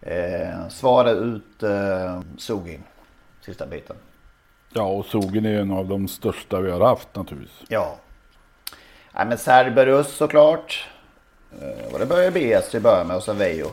eh, 0.01 0.69
svarade 0.69 1.11
ut 1.11 1.63
eh, 1.63 2.21
Sogin 2.39 2.83
sista 3.41 3.67
biten. 3.67 3.97
Ja, 4.73 4.83
och 4.83 5.05
Sogen 5.07 5.47
är 5.47 5.61
en 5.61 5.71
av 5.71 5.89
de 5.89 6.09
största 6.09 6.61
vi 6.61 6.71
har 6.71 6.81
haft 6.81 7.09
naturligtvis. 7.17 7.69
Ja. 7.69 7.97
Nej, 9.15 9.27
men 9.27 9.39
Cerberus 9.39 10.17
såklart. 10.17 10.89
Eh, 11.61 11.93
och 11.93 11.99
det 11.99 12.07
började 12.07 12.31
BS 12.31 12.71
till 12.71 12.77
att 12.79 12.83
börja 12.83 13.05
med 13.05 13.17
och 13.17 13.23
sen 13.23 13.39
Veijo. 13.39 13.67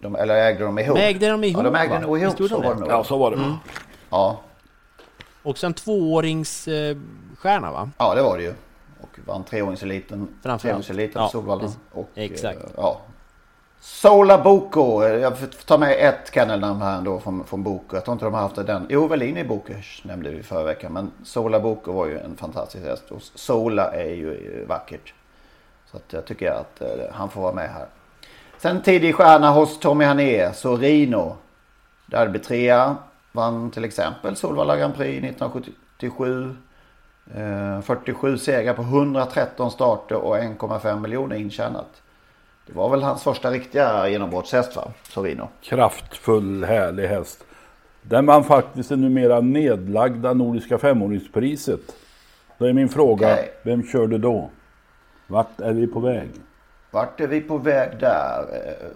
De, 0.00 0.16
eller 0.16 0.34
ägde 0.34 0.64
de 0.64 0.78
ihop? 0.78 0.98
Ägde 0.98 1.28
de 1.28 1.44
ihop, 1.44 1.64
Ja, 1.64 1.70
de 1.70 1.78
ägde 1.78 1.94
va? 1.94 2.00
nog 2.00 2.18
ihop. 2.22 2.36
Så 2.36 2.48
de 2.48 2.62
var 2.62 2.74
det? 2.74 2.80
nog. 2.80 2.90
Ja, 2.90 3.04
så 3.04 3.18
var 3.18 3.30
det. 3.30 3.36
Mm. 3.36 3.54
Ja, 4.10 4.40
Också 5.42 5.66
en 5.66 5.74
tvååringsstjärna, 7.42 7.72
va? 7.72 7.90
Ja, 7.98 8.14
det 8.14 8.22
var 8.22 8.36
det 8.36 8.42
ju. 8.42 8.54
Och 9.00 9.18
vann 9.26 9.44
treåringseliten. 9.44 10.28
Treåringseliten 10.42 11.22
Ja, 11.22 11.28
Solvalla. 11.28 11.68
Och, 11.92 12.08
Exakt. 12.14 12.58
eh, 12.64 12.70
ja. 12.76 13.00
Sola 13.80 14.38
Boko. 14.42 15.02
Jag 15.04 15.38
får 15.38 15.46
ta 15.46 15.78
med 15.78 15.96
ett 15.98 16.34
kennelnamn 16.34 16.82
här 16.82 16.98
ändå 16.98 17.20
från, 17.20 17.44
från 17.44 17.62
Boko. 17.62 17.96
Jag 17.96 18.04
tror 18.04 18.12
inte 18.12 18.24
de 18.24 18.34
har 18.34 18.40
haft 18.40 18.56
den. 18.66 18.86
Jo, 18.88 19.06
Velini 19.06 19.44
Bokers 19.44 20.04
nämnde 20.04 20.30
vi 20.30 20.42
förra 20.42 20.62
veckan. 20.64 20.92
Men 20.92 21.10
Sola 21.24 21.60
Boko 21.60 21.92
var 21.92 22.06
ju 22.06 22.18
en 22.18 22.36
fantastisk 22.36 22.84
häst. 22.84 23.10
Och 23.10 23.22
Sola 23.22 23.92
är 23.92 24.14
ju 24.14 24.60
eh, 24.60 24.68
vackert. 24.68 25.14
Så 25.90 25.96
att 25.96 26.12
jag 26.12 26.24
tycker 26.24 26.50
att 26.52 26.80
eh, 26.80 26.88
han 27.12 27.28
får 27.30 27.40
vara 27.42 27.52
med 27.52 27.68
här. 27.70 27.86
Sen 28.58 28.82
tidig 28.82 29.14
stjärna 29.14 29.50
hos 29.50 29.78
Tommy 29.80 30.04
Hané. 30.04 30.52
Sorino. 30.52 31.36
Derby 32.06 32.38
trea. 32.38 32.96
Vann 33.32 33.70
till 33.70 33.84
exempel 33.84 34.36
Solvalla 34.36 34.76
Grand 34.76 34.94
Prix 34.96 35.24
1977. 35.24 36.56
Eh, 37.34 37.80
47 37.80 38.38
segrar 38.38 38.74
på 38.74 38.82
113 38.82 39.70
starter 39.70 40.16
och 40.16 40.36
1,5 40.38 41.00
miljoner 41.00 41.36
intjänat. 41.36 42.02
Det 42.66 42.72
var 42.72 42.90
väl 42.90 43.02
hans 43.02 43.22
första 43.22 43.50
riktiga 43.50 44.08
genombrottshäst 44.08 44.76
va? 44.76 44.92
Sorino. 45.02 45.48
Kraftfull, 45.62 46.64
härlig 46.64 47.08
häst. 47.08 47.44
Den 48.02 48.26
vann 48.26 48.44
faktiskt 48.44 48.88
det 48.88 48.96
numera 48.96 49.40
nedlagda 49.40 50.32
Nordiska 50.32 50.78
femåringspriset. 50.78 51.80
Då 52.58 52.64
är 52.66 52.72
min 52.72 52.88
fråga, 52.88 53.32
Okej. 53.32 53.50
vem 53.62 53.82
körde 53.86 54.18
då? 54.18 54.50
Vart 55.26 55.60
är 55.60 55.72
vi 55.72 55.86
på 55.86 56.00
väg? 56.00 56.28
Vart 56.90 57.20
är 57.20 57.26
vi 57.26 57.40
på 57.40 57.58
väg 57.58 57.98
där? 58.00 58.44
Eh, 58.52 58.86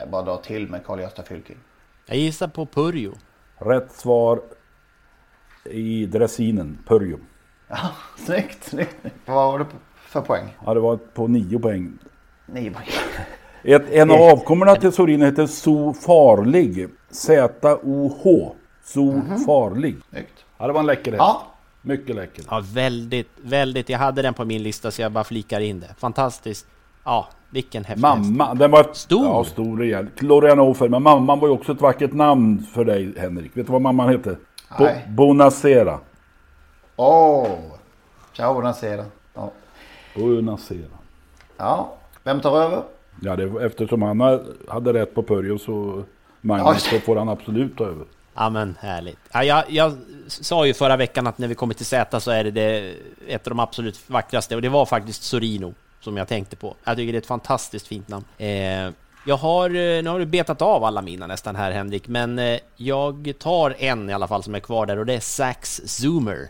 Jag 0.00 0.10
bara 0.10 0.22
drar 0.22 0.36
till 0.36 0.68
med 0.70 0.84
Carl-Gösta 0.86 1.22
Fylking. 1.22 1.56
Jag 2.06 2.16
gissar 2.16 2.48
på 2.48 2.66
Purjo. 2.66 3.12
Rätt 3.58 3.92
svar 3.92 4.40
i 5.64 6.06
dressinen, 6.06 6.78
Purjo. 6.86 7.18
Ja, 7.68 7.90
snyggt, 8.16 8.64
snyggt. 8.64 8.96
Vad 9.26 9.52
var 9.52 9.58
det 9.58 9.66
för 9.96 10.20
poäng? 10.20 10.56
Ja, 10.66 10.74
det 10.74 10.80
var 10.80 10.96
på 10.96 11.26
nio 11.26 11.58
poäng. 11.58 11.92
Nio 12.46 12.70
poäng. 12.70 12.86
Ett, 13.62 13.90
en 13.90 14.10
av 14.10 14.22
avkommorna 14.22 14.76
till 14.76 14.92
Sorino 14.92 15.24
heter 15.24 15.46
So 15.46 15.92
Farlig. 15.92 16.88
Z-O-H. 17.10 18.54
So 18.84 19.20
Farlig. 19.46 19.96
Snyggt. 20.10 20.44
Ja, 20.58 20.66
det 20.66 20.72
var 20.72 20.80
en 20.80 20.86
läcker 20.86 21.10
häst. 21.12 21.18
Ja. 21.20 21.42
Mycket 21.82 22.16
läcker. 22.16 22.44
Ja, 22.50 22.62
väldigt, 22.74 23.30
väldigt. 23.42 23.88
Jag 23.88 23.98
hade 23.98 24.22
den 24.22 24.34
på 24.34 24.44
min 24.44 24.62
lista 24.62 24.90
så 24.90 25.02
jag 25.02 25.12
bara 25.12 25.24
flikar 25.24 25.60
in 25.60 25.80
det. 25.80 25.94
Fantastiskt. 25.98 26.66
Ja, 27.04 27.28
vilken 27.50 27.84
häftig 27.84 28.06
häst. 28.06 28.30
Mamma, 28.30 28.54
den 28.54 28.70
var 28.70 28.90
Stor. 28.92 29.24
Ja, 29.24 29.44
stor 29.44 29.78
rejäl. 29.78 30.06
Florianofer, 30.16 30.88
men 30.88 31.02
mamman 31.02 31.40
var 31.40 31.48
ju 31.48 31.54
också 31.54 31.72
ett 31.72 31.80
vackert 31.80 32.12
namn 32.12 32.66
för 32.74 32.84
dig 32.84 33.14
Henrik. 33.18 33.56
Vet 33.56 33.66
du 33.66 33.72
vad 33.72 33.82
mamman 33.82 34.08
hette? 34.08 34.36
Bo-. 34.78 34.88
Bonacera. 35.08 35.98
Oh. 37.02 37.48
Ciao, 38.32 38.54
buonasera. 38.54 39.04
Ja. 39.34 39.50
Bonacera. 40.14 40.88
ja, 41.56 41.94
vem 42.24 42.40
tar 42.40 42.56
över? 42.62 42.82
Ja, 43.22 43.36
det, 43.36 43.46
var- 43.46 43.60
eftersom 43.60 44.02
han 44.02 44.20
ha- 44.20 44.40
hade 44.68 44.92
rätt 44.92 45.14
på 45.14 45.22
Pörjo 45.22 45.58
så 45.58 46.02
Magnus 46.40 46.82
så 46.82 46.98
får 47.00 47.16
han 47.16 47.28
absolut 47.28 47.76
ta 47.78 47.84
över. 47.84 48.06
Ja 48.34 48.50
men 48.50 48.76
härligt. 48.80 49.18
Ja, 49.32 49.44
jag, 49.44 49.64
jag 49.68 49.92
sa 50.28 50.66
ju 50.66 50.74
förra 50.74 50.96
veckan 50.96 51.26
att 51.26 51.38
när 51.38 51.48
vi 51.48 51.54
kommer 51.54 51.74
till 51.74 51.86
Z 51.86 52.20
så 52.20 52.30
är 52.30 52.44
det, 52.44 52.50
det 52.50 52.94
ett 53.28 53.46
av 53.46 53.50
de 53.50 53.60
absolut 53.60 54.10
vackraste 54.10 54.56
och 54.56 54.62
det 54.62 54.68
var 54.68 54.86
faktiskt 54.86 55.22
Sorino 55.22 55.74
som 56.00 56.16
jag 56.16 56.28
tänkte 56.28 56.56
på. 56.56 56.74
Jag 56.84 56.96
tycker 56.96 57.12
det 57.12 57.16
är 57.16 57.20
ett 57.20 57.26
fantastiskt 57.26 57.86
fint 57.86 58.08
namn. 58.08 58.24
Eh, 58.38 58.90
jag 59.26 59.36
har, 59.36 59.70
eh, 59.70 60.02
nu 60.02 60.06
har 60.10 60.18
du 60.18 60.26
betat 60.26 60.62
av 60.62 60.84
alla 60.84 61.02
mina 61.02 61.26
nästan 61.26 61.56
här 61.56 61.70
Henrik, 61.70 62.08
men 62.08 62.38
eh, 62.38 62.58
jag 62.76 63.32
tar 63.38 63.74
en 63.78 64.10
i 64.10 64.12
alla 64.12 64.28
fall 64.28 64.42
som 64.42 64.54
är 64.54 64.60
kvar 64.60 64.86
där 64.86 64.98
och 64.98 65.06
det 65.06 65.14
är 65.14 65.20
Sax 65.20 65.80
Zoomer. 65.86 66.48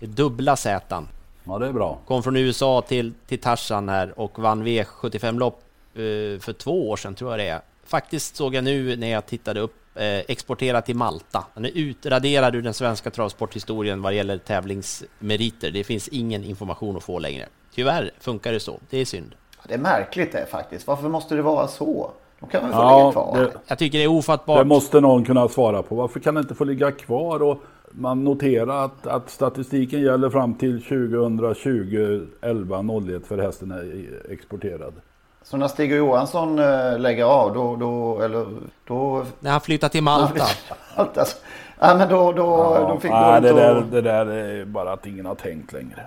Det 0.00 0.06
är 0.06 0.10
dubbla 0.10 0.56
Z. 0.56 1.02
Ja, 1.44 1.58
det 1.58 1.66
är 1.66 1.72
bra. 1.72 1.98
Kom 2.06 2.22
från 2.22 2.36
USA 2.36 2.82
till, 2.88 3.12
till 3.26 3.38
Tarzan 3.40 3.88
här 3.88 4.12
och 4.20 4.38
vann 4.38 4.66
V75-lopp 4.66 5.60
eh, 5.94 6.00
för 6.40 6.52
två 6.52 6.90
år 6.90 6.96
sedan 6.96 7.14
tror 7.14 7.30
jag 7.30 7.38
det 7.40 7.48
är. 7.48 7.60
Faktiskt 7.84 8.36
såg 8.36 8.54
jag 8.54 8.64
nu 8.64 8.96
när 8.96 9.06
jag 9.10 9.26
tittade 9.26 9.60
upp 9.60 9.74
eh, 9.94 10.04
exporterad 10.18 10.84
till 10.84 10.96
Malta. 10.96 11.44
Han 11.54 11.64
är 11.64 11.70
utraderad 11.74 12.54
ur 12.54 12.62
den 12.62 12.74
svenska 12.74 13.10
travsporthistorien 13.10 14.02
vad 14.02 14.14
gäller 14.14 14.38
tävlingsmeriter. 14.38 15.70
Det 15.70 15.84
finns 15.84 16.08
ingen 16.08 16.44
information 16.44 16.96
att 16.96 17.02
få 17.02 17.18
längre. 17.18 17.46
Tyvärr 17.74 18.10
funkar 18.20 18.52
det 18.52 18.60
så. 18.60 18.78
Det 18.90 18.98
är 18.98 19.04
synd. 19.04 19.34
Det 19.68 19.74
är 19.74 19.78
märkligt 19.78 20.32
det 20.32 20.46
faktiskt. 20.50 20.86
Varför 20.86 21.08
måste 21.08 21.34
det 21.34 21.42
vara 21.42 21.68
så? 21.68 22.10
De 22.40 22.48
kan 22.48 22.62
väl 22.64 22.72
få 22.72 22.78
Ja, 22.78 22.98
ligga 22.98 23.12
kvar? 23.12 23.38
det- 23.38 23.52
Jag 23.66 23.78
tycker 23.78 23.98
det 23.98 24.04
är 24.04 24.08
ofattbart. 24.08 24.58
Det 24.58 24.64
måste 24.64 25.00
någon 25.00 25.24
kunna 25.24 25.48
svara 25.48 25.82
på. 25.82 25.94
Varför 25.94 26.20
kan 26.20 26.34
det 26.34 26.40
inte 26.40 26.54
få 26.54 26.64
ligga 26.64 26.92
kvar? 26.92 27.42
Och 27.42 27.62
man 27.90 28.24
noterar 28.24 28.84
att, 28.84 29.06
att 29.06 29.30
statistiken 29.30 30.00
gäller 30.00 30.30
fram 30.30 30.54
till 30.54 30.82
2020 30.82 32.26
11 32.40 32.84
01 33.08 33.26
för 33.26 33.38
hästen 33.38 33.70
är 33.70 34.32
exporterad. 34.32 34.92
Så 35.42 35.56
när 35.56 35.68
Stig 35.68 35.92
Johansson 35.92 36.58
eh, 36.58 36.98
lägger 36.98 37.24
av 37.24 37.54
då, 37.54 37.76
då, 37.76 38.22
eller 38.22 38.46
då... 38.84 39.24
När 39.40 39.50
han 39.50 39.60
flyttar 39.60 39.88
till 39.88 40.02
Malta. 40.02 40.44
Alltså. 40.94 41.36
Ja 41.78 41.94
men 41.94 42.08
då, 42.08 42.32
då, 42.32 42.46
då 42.88 42.98
fick 43.00 43.10
nej, 43.10 43.40
det, 43.40 43.52
där, 43.52 43.76
och... 43.76 43.84
det 43.84 44.00
där 44.00 44.26
är 44.26 44.64
bara 44.64 44.92
att 44.92 45.06
ingen 45.06 45.26
har 45.26 45.34
tänkt 45.34 45.72
längre. 45.72 46.06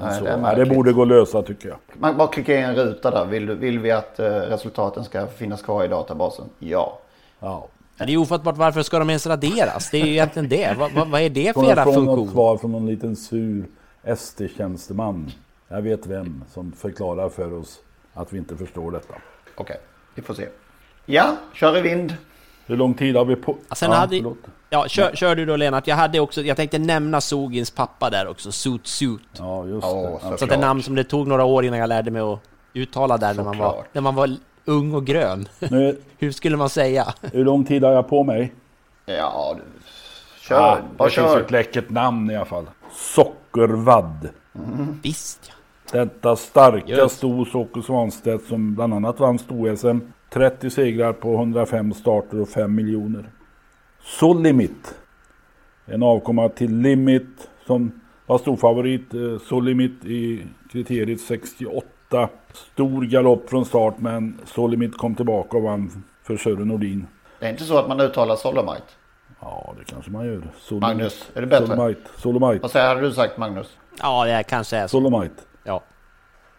Nej, 0.00 0.18
så, 0.18 0.24
det 0.24 0.36
nej, 0.36 0.56
det 0.56 0.66
borde 0.66 0.92
gå 0.92 1.02
att 1.02 1.08
lösa 1.08 1.42
tycker 1.42 1.68
jag. 1.68 1.78
Man 1.92 2.16
bara 2.16 2.28
klickar 2.28 2.52
i 2.52 2.56
en 2.56 2.74
ruta 2.74 3.10
där. 3.10 3.24
Vill, 3.24 3.50
vill 3.50 3.78
vi 3.78 3.90
att 3.90 4.18
eh, 4.18 4.26
resultaten 4.26 5.04
ska 5.04 5.26
finnas 5.26 5.62
kvar 5.62 5.84
i 5.84 5.88
databasen? 5.88 6.44
Ja. 6.58 6.98
Ja. 7.40 7.66
Men 8.00 8.06
det 8.06 8.12
är 8.12 8.16
ofattbart. 8.16 8.56
Varför 8.56 8.82
ska 8.82 8.98
de 8.98 9.10
ens 9.10 9.26
raderas? 9.26 9.90
Det 9.90 10.00
är 10.00 10.06
ju 10.06 10.12
egentligen 10.12 10.48
det. 10.48 10.76
Vad, 10.78 10.92
vad, 10.92 11.08
vad 11.08 11.20
är 11.20 11.30
det 11.30 11.54
för 11.54 11.64
jävla 11.64 11.84
från 11.84 11.94
något 11.94 12.16
funktion? 12.16 12.32
svar 12.32 12.56
från 12.56 12.72
någon 12.72 12.86
liten 12.86 13.16
sur 13.16 13.64
ST-tjänsteman. 14.04 15.30
Jag 15.68 15.82
vet 15.82 16.06
vem 16.06 16.44
som 16.52 16.72
förklarar 16.72 17.28
för 17.28 17.52
oss 17.52 17.78
att 18.14 18.32
vi 18.32 18.38
inte 18.38 18.56
förstår 18.56 18.90
detta. 18.90 19.14
Okej, 19.56 19.76
vi 20.14 20.22
får 20.22 20.34
se. 20.34 20.48
Ja, 21.06 21.36
kör 21.54 21.76
i 21.76 21.80
vind. 21.80 22.14
Hur 22.66 22.76
lång 22.76 22.94
tid 22.94 23.16
har 23.16 23.24
vi 23.24 23.36
på? 23.36 23.56
Sen 23.72 23.90
ja, 23.90 23.96
hade, 23.96 24.34
ja, 24.70 24.88
kör, 24.88 25.14
kör 25.14 25.36
du 25.36 25.46
då 25.46 25.56
Lennart. 25.56 25.86
Jag 25.86 25.96
hade 25.96 26.20
också, 26.20 26.42
jag 26.42 26.56
tänkte 26.56 26.78
nämna 26.78 27.20
Sogins 27.20 27.70
pappa 27.70 28.10
där 28.10 28.28
också, 28.28 28.52
Suit 28.52 28.86
Suit. 28.86 29.20
Ja, 29.38 29.66
just 29.66 29.86
det. 29.86 30.38
Så 30.38 30.44
att 30.44 30.50
det 30.50 30.54
är 30.54 30.58
namn 30.58 30.82
som 30.82 30.94
det 30.94 31.04
tog 31.04 31.28
några 31.28 31.44
år 31.44 31.64
innan 31.64 31.78
jag 31.78 31.88
lärde 31.88 32.10
mig 32.10 32.22
att 32.22 32.40
uttala 32.74 33.18
där 33.18 33.34
när 33.34 33.44
man, 33.44 33.58
var, 33.58 33.84
när 33.92 34.00
man 34.00 34.14
var 34.14 34.36
ung 34.64 34.94
och 34.94 35.06
grön. 35.06 35.48
Nu, 35.70 35.98
Hur 36.18 36.30
skulle 36.32 36.56
man 36.56 36.68
säga? 36.68 37.04
hur 37.32 37.44
lång 37.44 37.64
tid 37.64 37.84
har 37.84 37.92
jag 37.92 38.08
på 38.08 38.24
mig? 38.24 38.52
Ja, 39.06 39.56
du... 39.56 39.62
Kör, 40.40 40.82
bara 40.96 41.08
det 41.08 41.14
finns 41.14 41.26
kör. 41.26 41.40
ett 41.40 41.50
läckert 41.50 41.90
namn 41.90 42.30
i 42.30 42.36
alla 42.36 42.44
fall. 42.44 42.66
Sockervadd. 42.92 44.28
Visst 45.02 45.40
ja. 45.48 45.54
Detta 45.98 46.36
starka 46.36 46.86
Just. 46.96 47.16
sto 47.16 47.44
Åke 47.54 47.82
Svanstedt 47.82 48.44
som 48.46 48.74
bland 48.74 48.94
annat 48.94 49.20
vann 49.20 49.38
sto-SM. 49.38 50.00
30 50.32 50.70
segrar 50.70 51.12
på 51.12 51.34
105 51.34 51.94
starter 51.94 52.40
och 52.40 52.48
5 52.48 52.74
miljoner. 52.74 53.30
Solimit. 54.02 54.94
En 55.86 56.02
avkomma 56.02 56.48
till 56.48 56.76
Limit 56.76 57.48
som 57.66 58.00
var 58.26 58.38
storfavorit. 58.38 59.14
Eh, 59.14 59.38
Solimit 59.48 60.04
i 60.04 60.46
kriteriet 60.72 61.20
68. 61.20 61.86
Stor 62.54 63.02
galopp 63.02 63.50
från 63.50 63.64
start 63.64 63.94
men 63.98 64.40
Solimit 64.46 64.98
kom 64.98 65.14
tillbaka 65.14 65.56
och 65.56 65.62
vann 65.62 66.04
för 66.22 66.36
Sören 66.36 66.68
Nordin. 66.68 67.06
Det 67.40 67.46
är 67.46 67.50
inte 67.50 67.64
så 67.64 67.78
att 67.78 67.88
man 67.88 68.00
uttalar 68.00 68.36
Solomite. 68.36 68.82
Ja, 69.40 69.74
det 69.78 69.84
kanske 69.92 70.10
man 70.10 70.26
gör. 70.26 70.42
Solomit. 70.60 70.82
Magnus, 70.88 71.30
är 71.34 71.40
det 71.40 71.46
bättre? 71.46 71.66
Solomite. 71.66 72.00
Solomite. 72.16 72.62
Vad 72.62 72.70
säger 72.70 72.88
hade 72.88 73.00
du 73.00 73.12
sagt 73.12 73.36
Magnus? 73.38 73.76
Ja, 74.02 74.24
det 74.24 74.42
kanske 74.42 74.76
är 74.76 74.82
så. 74.86 74.88
Solomite. 74.88 75.34
Ja. 75.64 75.82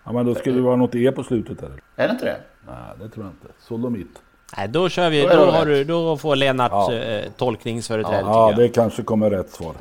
Ja, 0.03 0.11
men 0.11 0.25
då 0.25 0.35
skulle 0.35 0.55
det 0.55 0.61
vara 0.61 0.75
något 0.75 0.95
E 0.95 1.11
på 1.11 1.23
slutet 1.23 1.63
eller? 1.63 1.81
Är 1.95 2.07
det 2.07 2.11
inte 2.13 2.25
det? 2.25 2.37
Nej, 2.67 2.75
det 2.99 3.09
tror 3.09 3.25
jag 3.25 3.33
inte. 3.33 3.47
Solomit. 3.59 4.21
Nej, 4.57 4.67
då 4.67 4.89
kör 4.89 5.09
vi. 5.09 5.21
Då 5.21 5.27
Då, 5.27 5.51
har 5.51 5.65
du, 5.65 5.83
då 5.83 6.17
får 6.17 6.35
Lennart 6.35 6.71
Ja. 6.71 6.93
eh, 6.93 7.31
tolkningsföreträde 7.37 8.21
Ja, 8.21 8.49
tycker 8.49 8.61
det 8.61 8.69
kanske 8.69 9.03
kommer 9.03 9.29
rätt 9.29 9.49
svar. 9.49 9.73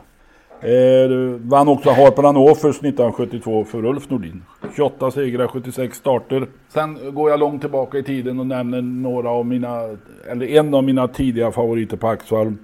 Eh, 0.62 1.10
vann 1.40 1.68
också 1.68 1.90
Harper 1.90 2.36
Offers 2.36 2.76
1972 2.76 3.64
för 3.64 3.84
Ulf 3.84 4.10
Nordin. 4.10 4.42
28 4.76 5.10
segrar, 5.10 5.46
76 5.46 5.96
starter. 5.96 6.46
Sen 6.68 7.14
går 7.14 7.30
jag 7.30 7.40
långt 7.40 7.60
tillbaka 7.60 7.98
i 7.98 8.02
tiden 8.02 8.40
och 8.40 8.46
nämner 8.46 8.82
några 8.82 9.30
av 9.30 9.46
mina, 9.46 9.96
eller 10.30 10.46
en 10.46 10.74
av 10.74 10.84
mina 10.84 11.08
tidiga 11.08 11.52
favoriter 11.52 11.96
på 11.96 12.08
Axvall. 12.08 12.54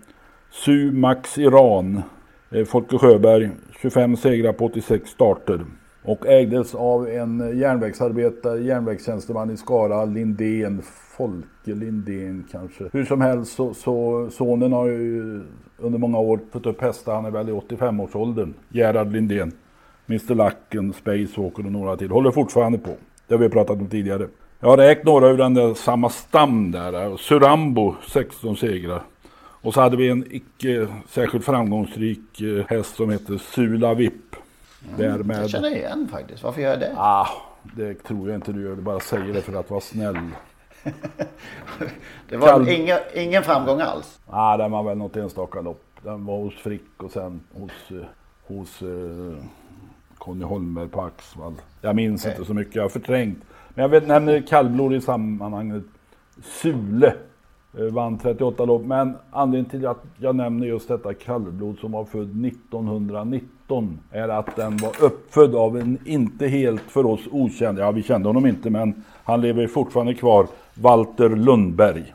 Su 0.51 0.93
Max 0.93 1.39
Iran. 1.39 2.03
Eh, 2.51 2.65
Folke 2.65 2.99
Sjöberg, 2.99 3.51
25 3.83 4.17
segrar 4.17 4.53
på 4.53 4.65
86 4.65 5.11
starter. 5.11 5.61
Och 6.07 6.27
ägdes 6.27 6.75
av 6.75 7.09
en 7.09 7.59
järnvägsarbetare, 7.59 8.61
järnvägstjänsteman 8.61 9.51
i 9.51 9.57
Skara, 9.57 10.05
Lindén. 10.05 10.83
Folke 11.17 11.75
Lindén 11.75 12.45
kanske. 12.53 12.85
Hur 12.93 13.05
som 13.05 13.21
helst 13.21 13.53
så, 13.53 13.75
så 13.75 14.29
sonen 14.31 14.73
har 14.73 14.87
ju 14.87 15.43
under 15.79 15.99
många 15.99 16.19
år 16.19 16.41
fått 16.53 16.67
upp 16.67 16.81
hästar. 16.81 17.15
Han 17.15 17.25
är 17.25 17.31
väl 17.31 17.49
i 17.49 17.53
85-årsåldern. 17.53 18.55
Gerhard 18.69 19.13
Lindén. 19.13 19.53
Mr 20.09 20.35
Lacken, 20.35 20.93
Spacewalker 20.93 21.67
och 21.67 21.73
några 21.73 21.97
till. 21.97 22.11
Håller 22.11 22.31
fortfarande 22.31 22.79
på. 22.79 22.91
Det 23.27 23.35
har 23.35 23.41
vi 23.41 23.49
pratat 23.49 23.79
om 23.81 23.87
tidigare. 23.87 24.29
Jag 24.61 24.69
har 24.69 24.77
räknat 24.77 25.05
några 25.07 25.29
ur 25.29 25.37
den 25.37 25.55
där 25.55 25.75
samma 25.75 26.09
stam 26.09 26.71
där. 26.71 27.05
Eh, 27.05 27.17
Surambo 27.17 27.95
16 28.09 28.57
segrar. 28.57 29.03
Och 29.39 29.75
så 29.75 29.81
hade 29.81 29.97
vi 29.97 30.09
en 30.09 30.25
icke 30.31 30.89
särskilt 31.09 31.45
framgångsrik 31.45 32.41
eh, 32.41 32.65
häst 32.69 32.97
som 32.97 33.11
heter 33.11 33.39
Sula 33.39 33.95
Vipp. 33.95 34.37
Där 34.97 35.19
med... 35.19 35.43
Jag 35.43 35.51
känner 35.51 35.71
igen 35.77 36.09
faktiskt. 36.11 36.43
Varför 36.43 36.61
gör 36.61 36.71
jag 36.71 36.81
det? 36.81 36.95
Ah, 36.97 37.29
det 37.77 37.95
tror 37.95 38.29
jag 38.29 38.37
inte 38.37 38.53
du 38.53 38.63
gör. 38.63 38.77
Du 38.77 38.83
bara 38.83 39.01
säger 39.01 39.33
det 39.35 39.43
för 39.43 39.55
att 39.55 39.71
vara 39.71 39.81
snäll. 39.81 40.19
Det 42.29 42.37
var 42.37 42.49
Kall- 42.49 42.69
inga, 42.69 42.99
ingen 43.15 43.43
framgång 43.43 43.81
alls. 43.81 44.21
Ah, 44.27 44.57
den 44.57 44.71
var 44.71 44.83
väl 44.83 44.99
något 44.99 45.17
enstaka 45.17 45.61
lopp. 45.61 45.83
Den 46.03 46.27
var 46.27 46.39
hos 46.39 46.55
Frick 46.55 47.03
och 47.03 47.11
sen 47.11 47.41
hos, 47.53 47.71
eh, 47.91 48.07
hos 48.47 48.83
eh, 48.83 49.43
Conny 50.19 50.45
Holmberg 50.45 50.89
på 50.89 51.03
Axvall. 51.03 51.55
Jag 51.81 51.97
minns 51.97 52.23
Okej. 52.25 52.33
inte 52.37 52.47
så 52.47 52.55
mycket, 52.55 52.75
jag 52.75 52.83
har 52.83 52.89
förträngt. 52.89 53.39
Men 53.69 53.83
jag 53.83 53.89
vet, 53.89 54.07
nämner 54.09 54.41
kallblod 54.41 54.95
i 54.95 55.01
sammanhanget. 55.01 55.83
Sule 56.45 57.15
eh, 57.79 57.85
vann 57.85 58.19
38 58.19 58.65
lopp. 58.65 58.85
Men 58.85 59.17
anledningen 59.31 59.71
till 59.71 59.87
att 59.87 60.03
jag 60.19 60.37
nämner 60.37 60.67
just 60.67 60.89
detta 60.89 61.15
kallblod 61.15 61.79
som 61.79 61.93
var 61.93 62.05
född 62.05 62.37
1919 63.67 64.01
är 64.11 64.29
att 64.29 64.57
den 64.57 64.77
var 64.77 64.93
uppfödd 65.01 65.55
av 65.55 65.77
en 65.79 65.99
inte 66.05 66.47
helt 66.47 66.83
för 66.89 67.07
oss 67.07 67.21
okänd, 67.31 67.79
ja 67.79 67.91
vi 67.91 68.03
kände 68.03 68.29
honom 68.29 68.47
inte 68.47 68.71
men 68.71 69.05
han 69.25 69.41
lever 69.41 69.67
fortfarande 69.69 70.15
kvar, 70.15 70.47
Walter 70.75 71.29
Lundberg. 71.29 72.13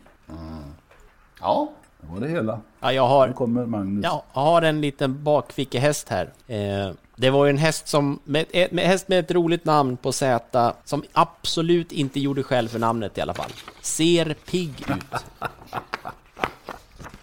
Ja, 1.41 1.72
Det 2.02 2.08
var 2.14 2.20
det 2.20 2.28
hela. 2.28 2.60
Ja, 2.80 2.91
jag 2.93 3.08
har, 3.08 3.28
Nu 3.28 3.34
kommer 3.34 3.66
Magnus. 3.66 4.04
ja, 4.04 4.24
jag 4.34 4.41
har 4.41 4.62
en 4.62 4.82
liten 4.82 5.24
bakfickehäst 5.24 6.10
här. 6.10 6.30
Eh, 6.47 6.93
det 7.16 7.30
var 7.30 7.45
ju 7.45 7.49
en 7.49 7.58
häst 7.58 7.88
som, 7.88 8.20
med, 8.24 8.45
ett- 8.52 8.72
med 8.72 8.86
häst 8.86 9.08
med 9.08 9.20
ett 9.20 9.32
roligt 9.32 9.66
namn 9.66 9.97
på 9.97 10.12
Z, 10.12 10.74
som 10.86 11.04
absolut 11.14 11.91
inte 11.91 12.20
gjorde 12.20 12.43
skäl 12.43 12.70
för 12.70 12.80
namnet 12.80 13.18
i 13.18 13.22
alla 13.22 13.34
fall. 13.34 13.52
Ser 13.82 14.34
pigg 14.52 14.74
ut. 14.89 15.24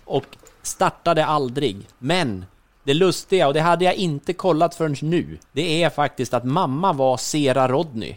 Och 0.04 0.24
startade 0.62 1.24
aldrig. 1.26 1.88
Men 1.98 2.44
det 2.88 2.94
lustiga, 2.94 3.46
och 3.48 3.54
det 3.54 3.60
hade 3.60 3.84
jag 3.84 3.94
inte 3.94 4.32
kollat 4.32 4.74
förrän 4.74 4.96
nu, 5.02 5.38
det 5.52 5.82
är 5.82 5.90
faktiskt 5.90 6.34
att 6.34 6.44
mamma 6.44 6.92
var 6.92 7.16
Sera 7.16 7.68
Rodney. 7.68 8.14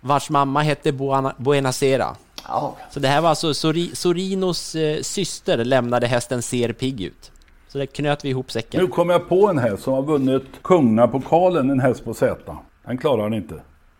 Vars 0.00 0.30
mamma 0.30 0.62
hette 0.62 0.92
Buana, 0.92 1.34
Buenasera. 1.36 2.16
ja. 2.48 2.76
Så 2.90 3.00
det 3.00 3.08
här 3.08 3.20
var 3.20 3.28
alltså 3.28 3.54
Sori, 3.54 3.90
Sorinos 3.94 4.74
eh, 4.74 5.02
syster 5.02 5.64
lämnade 5.64 6.06
hästen 6.06 6.42
Ser 6.42 6.72
pigg 6.72 7.00
ut. 7.00 7.32
Så 7.68 7.78
det 7.78 7.86
knöt 7.86 8.24
vi 8.24 8.28
ihop 8.28 8.50
säcken. 8.50 8.80
Nu 8.80 8.86
kom 8.86 9.10
jag 9.10 9.28
på 9.28 9.48
en 9.48 9.58
häst 9.58 9.82
som 9.82 9.92
har 9.92 10.02
vunnit 10.02 10.44
Kungapokalen, 10.62 11.70
en 11.70 11.80
häst 11.80 12.04
på 12.04 12.14
Z. 12.14 12.56
Den 12.86 12.98
klarar 12.98 13.22
han 13.22 13.34
inte. 13.34 13.54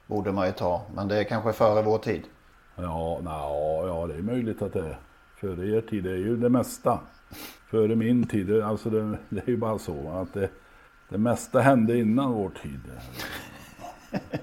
borde 0.06 0.32
man 0.32 0.46
ju 0.46 0.52
ta. 0.52 0.82
Men 0.94 1.08
det 1.08 1.18
är 1.18 1.24
kanske 1.24 1.52
före 1.52 1.82
vår 1.82 1.98
tid. 1.98 2.22
Ja, 2.76 3.18
na, 3.22 3.30
ja, 3.86 4.06
det 4.06 4.14
är 4.14 4.22
möjligt 4.22 4.62
att 4.62 4.72
det 4.72 4.78
är. 4.80 4.98
Före 5.40 5.76
er 5.76 5.80
tid, 5.80 6.06
är 6.06 6.10
ju 6.16 6.36
det 6.36 6.48
mesta. 6.48 6.98
Före 7.70 7.96
min 7.96 8.26
tid, 8.26 8.46
det, 8.46 8.66
alltså 8.66 8.90
det, 8.90 9.18
det 9.28 9.40
är 9.46 9.50
ju 9.50 9.56
bara 9.56 9.78
så 9.78 10.10
att 10.10 10.34
det, 10.34 10.48
det 11.08 11.18
mesta 11.18 11.60
hände 11.60 11.98
innan 11.98 12.32
vår 12.32 12.50
tid. 12.62 12.80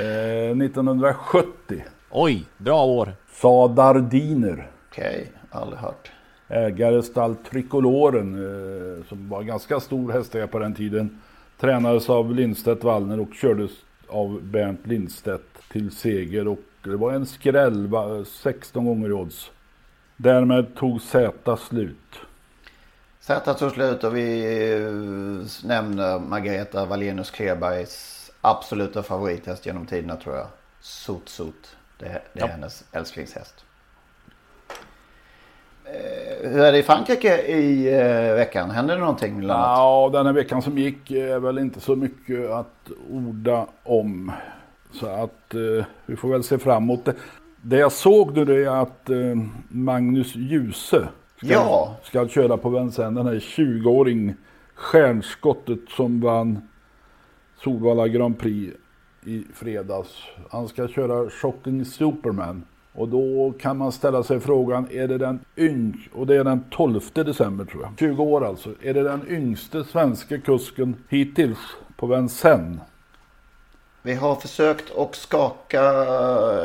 Eh, 0.00 0.50
1970, 0.50 1.84
Oj, 2.10 2.44
bra 2.58 2.84
år. 2.84 3.12
Sadardiner. 3.32 4.70
Okej, 4.90 5.32
aldrig 5.50 5.80
hört. 5.80 6.10
Ägare 6.48 7.02
stall 7.02 7.36
Tricoloren 7.36 8.34
eh, 8.34 9.04
som 9.04 9.28
var 9.28 9.42
ganska 9.42 9.80
stor 9.80 10.12
hästägare 10.12 10.48
på 10.48 10.58
den 10.58 10.74
tiden. 10.74 11.20
Tränades 11.60 12.10
av 12.10 12.34
Lindstedt 12.34 12.84
Wallner 12.84 13.20
och 13.20 13.34
kördes 13.34 13.70
av 14.08 14.42
Bernt 14.42 14.86
Lindstedt 14.86 15.70
till 15.70 15.90
seger. 15.90 16.48
Och 16.48 16.58
det 16.84 16.96
var 16.96 17.12
en 17.12 17.26
skräll, 17.26 17.86
va, 17.86 18.24
16 18.24 18.84
gånger 18.84 19.08
i 19.08 19.12
odds. 19.12 19.50
Därmed 20.22 20.74
tog 20.74 21.00
Z 21.02 21.56
slut. 21.56 21.96
Z 23.20 23.54
tog 23.54 23.70
slut 23.72 24.04
och 24.04 24.16
vi 24.16 24.42
eh, 24.72 25.68
nämner 25.68 26.18
Margareta 26.18 26.84
Wallenius 26.86 27.30
Klebergs 27.30 28.30
absoluta 28.40 29.02
favorithäst 29.02 29.66
genom 29.66 29.86
tiderna 29.86 30.16
tror 30.16 30.36
jag. 30.36 30.46
Sot 30.80 31.28
Sot. 31.28 31.76
Det, 31.98 32.04
det 32.06 32.12
är 32.12 32.20
Ja. 32.34 32.46
hennes 32.46 32.84
älsklingshäst. 32.92 33.64
Eh, 35.84 36.50
Hur 36.50 36.60
är 36.60 36.72
det 36.72 36.78
i 36.78 36.82
Frankrike 36.82 37.42
i 37.42 37.94
eh, 38.00 38.34
veckan? 38.34 38.70
Händer 38.70 38.94
det 38.94 39.00
någonting? 39.00 39.42
Ja, 39.42 40.10
den 40.12 40.26
här 40.26 40.32
veckan 40.32 40.62
som 40.62 40.78
gick 40.78 41.10
är 41.10 41.38
väl 41.38 41.58
inte 41.58 41.80
så 41.80 41.96
mycket 41.96 42.50
att 42.50 42.90
orda 43.10 43.66
om. 43.82 44.32
Så 44.92 45.06
att 45.06 45.54
eh, 45.54 45.84
vi 46.06 46.16
får 46.16 46.28
väl 46.28 46.42
se 46.44 46.58
framåt. 46.58 47.08
Det, 47.64 47.76
jag 47.76 47.92
såg 47.92 48.36
nu 48.36 48.44
det 48.44 48.64
är 48.64 48.82
att 48.82 49.10
eh, 49.10 49.16
Magnus 49.68 50.36
Djuse 50.36 51.08
ska, 51.36 51.46
Ja. 51.46 51.96
ska 52.02 52.28
köra 52.28 52.56
på 52.56 52.68
Vincennes. 52.68 53.14
Den 53.16 53.26
här 53.26 53.34
20-åring 53.34 54.34
stjärnskottet 54.74 55.78
som 55.88 56.20
vann 56.20 56.58
Solvalla 57.64 58.08
Grand 58.08 58.38
Prix 58.38 58.76
i 59.24 59.44
fredags. 59.54 60.08
Han 60.50 60.68
ska 60.68 60.88
köra 60.88 61.30
Shocking 61.30 61.84
Superman. 61.84 62.62
Och 62.94 63.08
då 63.08 63.52
kan 63.60 63.78
man 63.78 63.92
ställa 63.92 64.22
sig 64.22 64.40
frågan, 64.40 64.86
är 64.90 65.08
det 65.08 65.18
den 65.18 65.40
yng 65.56 66.08
och 66.12 66.26
det 66.26 66.36
är 66.36 66.44
den 66.44 66.64
12 66.70 67.00
december 67.14 67.64
tror 67.64 67.82
jag. 67.82 67.92
20 67.98 68.22
år 68.22 68.44
alltså. 68.46 68.70
Är 68.82 68.94
det 68.94 69.02
den 69.02 69.20
yngste 69.28 69.84
svenska 69.84 70.38
kusken 70.38 70.96
hittills 71.08 71.58
på 71.96 72.06
Vincennes? 72.06 72.80
Vi 74.04 74.14
har 74.14 74.36
försökt 74.36 74.96
att 74.96 75.14
skaka 75.14 75.82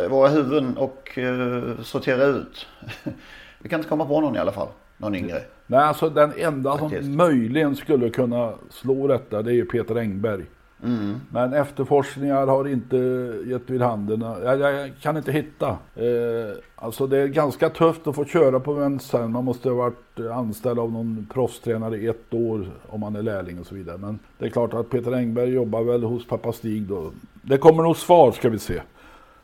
våra 0.10 0.30
huvuden 0.30 0.78
och 0.78 1.18
eh, 1.18 1.82
sortera 1.84 2.24
ut. 2.24 2.68
Vi 3.60 3.70
kan 3.70 3.80
inte 3.80 3.90
komma 3.90 4.06
på 4.06 4.22
någon 4.22 4.36
i 4.36 4.40
alla 4.40 4.52
fall. 4.52 4.68
Någon 4.98 5.16
yngre. 5.16 5.42
Nej, 5.68 5.80
alltså 5.80 6.10
den 6.10 6.34
enda 6.38 6.78
Faktiskt. 6.78 7.04
som 7.04 7.16
möjligen 7.16 7.76
skulle 7.76 8.10
kunna 8.10 8.54
slå 8.70 9.08
detta 9.08 9.42
det 9.42 9.52
är 9.52 9.56
ju 9.56 9.66
Peter 9.66 9.96
Engberg. 9.96 10.46
Mm. 10.84 11.22
Men 11.32 11.54
efterforskningar 11.54 12.48
har 12.48 12.68
inte 12.68 12.98
gett 13.46 13.70
vid 13.70 13.82
handen. 13.82 14.22
Jag, 14.22 14.60
jag 14.60 14.92
kan 15.02 15.18
inte 15.18 15.32
hitta. 15.32 15.68
Eh, 15.96 16.58
alltså 16.76 17.08
det 17.08 17.18
är 17.18 17.28
ganska 17.28 17.70
tufft 17.70 18.08
att 18.08 18.16
få 18.16 18.26
köra 18.26 18.60
på 18.60 18.74
Vincennes. 18.74 19.30
Man 19.30 19.44
måste 19.46 19.70
ha 19.70 19.76
varit 19.76 20.20
anställd 20.34 20.80
av 20.80 20.92
någon 20.92 21.28
proffstränare 21.34 21.98
i 21.98 22.08
ett 22.08 22.34
år 22.34 22.66
om 22.88 23.00
man 23.00 23.16
är 23.16 23.22
lärling 23.22 23.60
och 23.60 23.66
så 23.66 23.76
vidare. 23.76 23.98
Men 23.98 24.20
det 24.38 24.46
är 24.46 24.50
klart 24.50 24.74
att 24.74 24.90
Peter 24.90 25.12
Engberg 25.12 25.50
jobbar 25.50 25.84
väl 25.84 26.04
hos 26.04 26.28
pappa 26.28 26.52
Stig 26.54 26.82
då. 26.84 27.12
Det 27.42 27.58
kommer 27.58 27.84
nog 27.84 27.98
svar 27.98 28.32
ska 28.32 28.50
vi 28.50 28.60
se. 28.60 28.82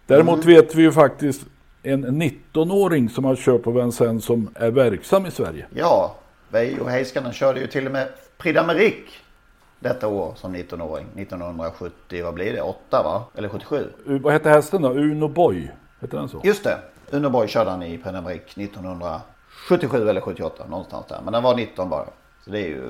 Däremot 0.08 0.44
Mm. 0.46 0.56
vet 0.56 0.76
vi 0.76 0.82
ju 0.82 0.92
faktiskt 0.92 1.42
en 1.84 2.22
19-åring 2.22 3.10
som 3.10 3.26
har 3.26 3.36
kört 3.36 3.64
på 3.64 3.72
Vincennes 3.72 4.26
som 4.26 4.50
är 4.56 4.72
verksam 4.72 5.26
i 5.26 5.32
Sverige. 5.32 5.66
Ja, 5.76 6.16
Veijo 6.50 6.86
Heiskanen 6.86 7.34
körde 7.34 7.60
ju 7.60 7.68
till 7.68 7.86
och 7.86 7.92
med 7.92 8.08
Prix 8.38 8.60
d'Amérique 8.60 9.23
detta 9.84 10.08
år 10.08 10.34
som 10.36 10.56
19-åring. 10.56 11.06
1970, 11.16 12.24
vad 12.24 12.34
blir 12.34 12.54
det? 12.54 12.62
8 12.62 13.04
va? 13.04 13.24
Eller 13.36 13.50
77? 13.50 13.88
U- 14.06 14.20
Vad 14.24 14.34
hette 14.34 14.50
hästen 14.50 14.82
då? 14.82 14.90
Uno 14.90 15.28
Boy? 15.28 15.72
Hette 16.02 16.18
den 16.18 16.30
så? 16.30 16.42
Just 16.44 16.64
det. 16.64 16.78
Unoborg 17.12 17.48
körde 17.48 17.70
han 17.70 17.84
i 17.84 17.98
d'Amérique 17.98 18.60
1977 18.64 20.10
eller 20.10 20.22
78 20.22 20.66
någonstans 20.70 21.06
där. 21.10 21.22
Men 21.24 21.34
den 21.34 21.44
var 21.44 21.56
19 21.56 21.90
bara. 21.90 22.06
Så 22.44 22.50
det 22.52 22.60
är 22.60 22.68
ju, 22.68 22.90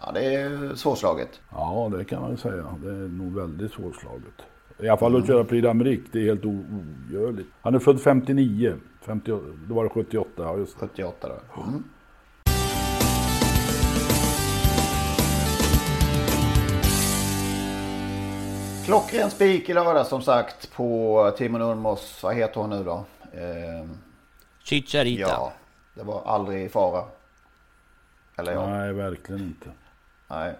ja 0.00 0.12
det 0.12 0.34
är 0.34 0.74
svårslaget. 0.74 1.40
Ja, 1.52 1.90
det 1.98 2.04
kan 2.04 2.22
man 2.22 2.30
ju 2.30 2.36
säga. 2.36 2.64
Det 2.82 2.88
är 2.88 3.08
nog 3.08 3.34
väldigt 3.34 3.72
svårslaget. 3.72 4.34
I 4.78 4.88
alla 4.88 4.98
fall 4.98 5.16
att 5.16 5.26
köra 5.26 5.44
Prix 5.44 5.66
d'Amérique, 5.66 6.04
det 6.12 6.18
är 6.18 6.24
helt 6.24 6.44
ogörligt. 6.44 7.48
Han 7.62 7.74
är 7.74 7.78
född 7.78 8.00
59. 8.00 8.74
50, 9.00 9.38
då 9.68 9.74
var 9.74 9.84
det 9.84 9.90
78, 9.90 10.28
ja 10.36 10.56
just 10.56 10.80
det. 10.80 10.86
78 10.86 11.28
då. 11.28 11.62
Mm. 11.62 11.84
Klockren 18.84 19.30
spik 19.30 19.68
i 19.68 19.74
lördag 19.74 20.06
som 20.06 20.22
sagt 20.22 20.72
på 20.72 21.32
Timo 21.38 21.58
Nurmos, 21.58 22.22
vad 22.22 22.34
heter 22.34 22.60
hon 22.60 22.70
nu 22.70 22.84
då? 22.84 23.04
Eh, 23.32 23.88
Chicharita. 24.64 25.20
ja, 25.28 25.52
det 25.94 26.02
var 26.02 26.22
aldrig 26.26 26.64
i 26.64 26.68
fara. 26.68 27.04
Eller 28.36 28.52
ja, 28.52 28.66
Nej, 28.66 28.92
verkligen 28.92 29.40
inte. 29.40 29.66
nej. 30.28 30.54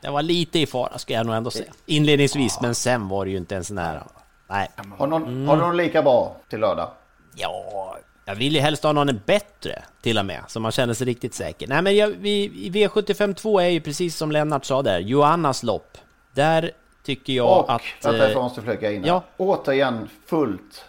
Det 0.00 0.10
var 0.10 0.22
lite 0.22 0.58
i 0.58 0.66
fara 0.66 0.98
ska 0.98 1.14
jag 1.14 1.26
nog 1.26 1.34
ändå 1.34 1.50
säga. 1.50 1.72
Inledningsvis, 1.86 2.58
men 2.62 2.74
sen 2.74 3.08
var 3.08 3.24
det 3.24 3.30
ju 3.30 3.36
inte 3.36 3.54
ens 3.54 3.70
nära. 3.70 4.06
Nej. 4.48 4.70
Har 4.98 5.06
någon, 5.06 5.22
Mm. 5.22 5.48
har 5.48 5.56
du 5.56 5.62
någon 5.62 5.76
lika 5.76 6.02
bra 6.02 6.36
till 6.48 6.60
lördag? 6.60 6.90
Ja, 7.34 7.96
jag 8.24 8.34
vill 8.34 8.54
ju 8.54 8.60
helst 8.60 8.82
ha 8.84 8.92
någon 8.92 9.20
bättre 9.26 9.82
till 10.02 10.18
och 10.18 10.26
med, 10.26 10.40
så 10.48 10.60
man 10.60 10.72
känner 10.72 10.94
sig 10.94 11.06
riktigt 11.06 11.34
säker. 11.34 11.66
Nej, 11.68 11.82
men 11.82 11.96
jag, 11.96 12.08
vi, 12.08 12.44
i 12.44 12.70
V75 12.70 13.34
2 13.34 13.60
är 13.60 13.68
ju 13.68 13.80
precis 13.80 14.16
som 14.16 14.32
Lennart 14.32 14.64
sa 14.64 14.82
där, 14.82 14.98
Johannas 14.98 15.62
lopp. 15.62 15.98
Där 16.32 16.70
tycker 17.02 17.32
jag 17.32 17.58
Och, 17.60 17.72
att... 17.72 17.82
vänta 18.04 18.26
eh, 18.26 18.32
jag 18.32 18.42
måste 18.42 18.62
flika 18.62 18.92
in 18.92 19.04
ja. 19.04 19.22
Återigen 19.36 20.08
fullt 20.26 20.84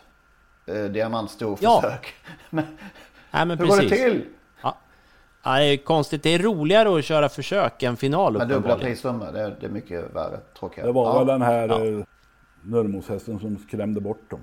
eh, 0.65 0.75
Ja. 0.75 0.87
diamantstorförsök. 0.87 2.13
Men 2.49 2.65
Nej, 3.31 3.45
men 3.45 3.59
hur 3.59 3.65
går 3.67 3.75
det 3.75 3.81
precis. 3.81 4.03
till? 4.03 4.25
Ja. 4.63 4.77
Ja, 5.43 5.57
det 5.57 5.65
är 5.65 5.77
konstigt, 5.77 6.23
det 6.23 6.29
är 6.29 6.39
roligare 6.39 6.97
att 6.99 7.05
köra 7.05 7.29
försök 7.29 7.83
än 7.83 7.97
final 7.97 8.37
Med 8.37 8.47
dubbla 8.47 8.77
prissummor, 8.77 9.31
det, 9.31 9.41
är- 9.41 9.57
det 9.59 9.65
är 9.65 9.69
mycket 9.69 10.15
värre. 10.15 10.39
Tråkigare. 10.59 10.87
Det 10.87 10.93
var 10.93 11.05
Ja. 11.05 11.17
väl 11.19 11.27
den 11.27 11.41
här 11.41 11.67
Ja. 11.67 11.85
ja. 11.85 12.05
Nurmos-hästen 12.63 13.39
som 13.39 13.57
skrämde 13.57 14.01
bort 14.01 14.29
dem. 14.29 14.39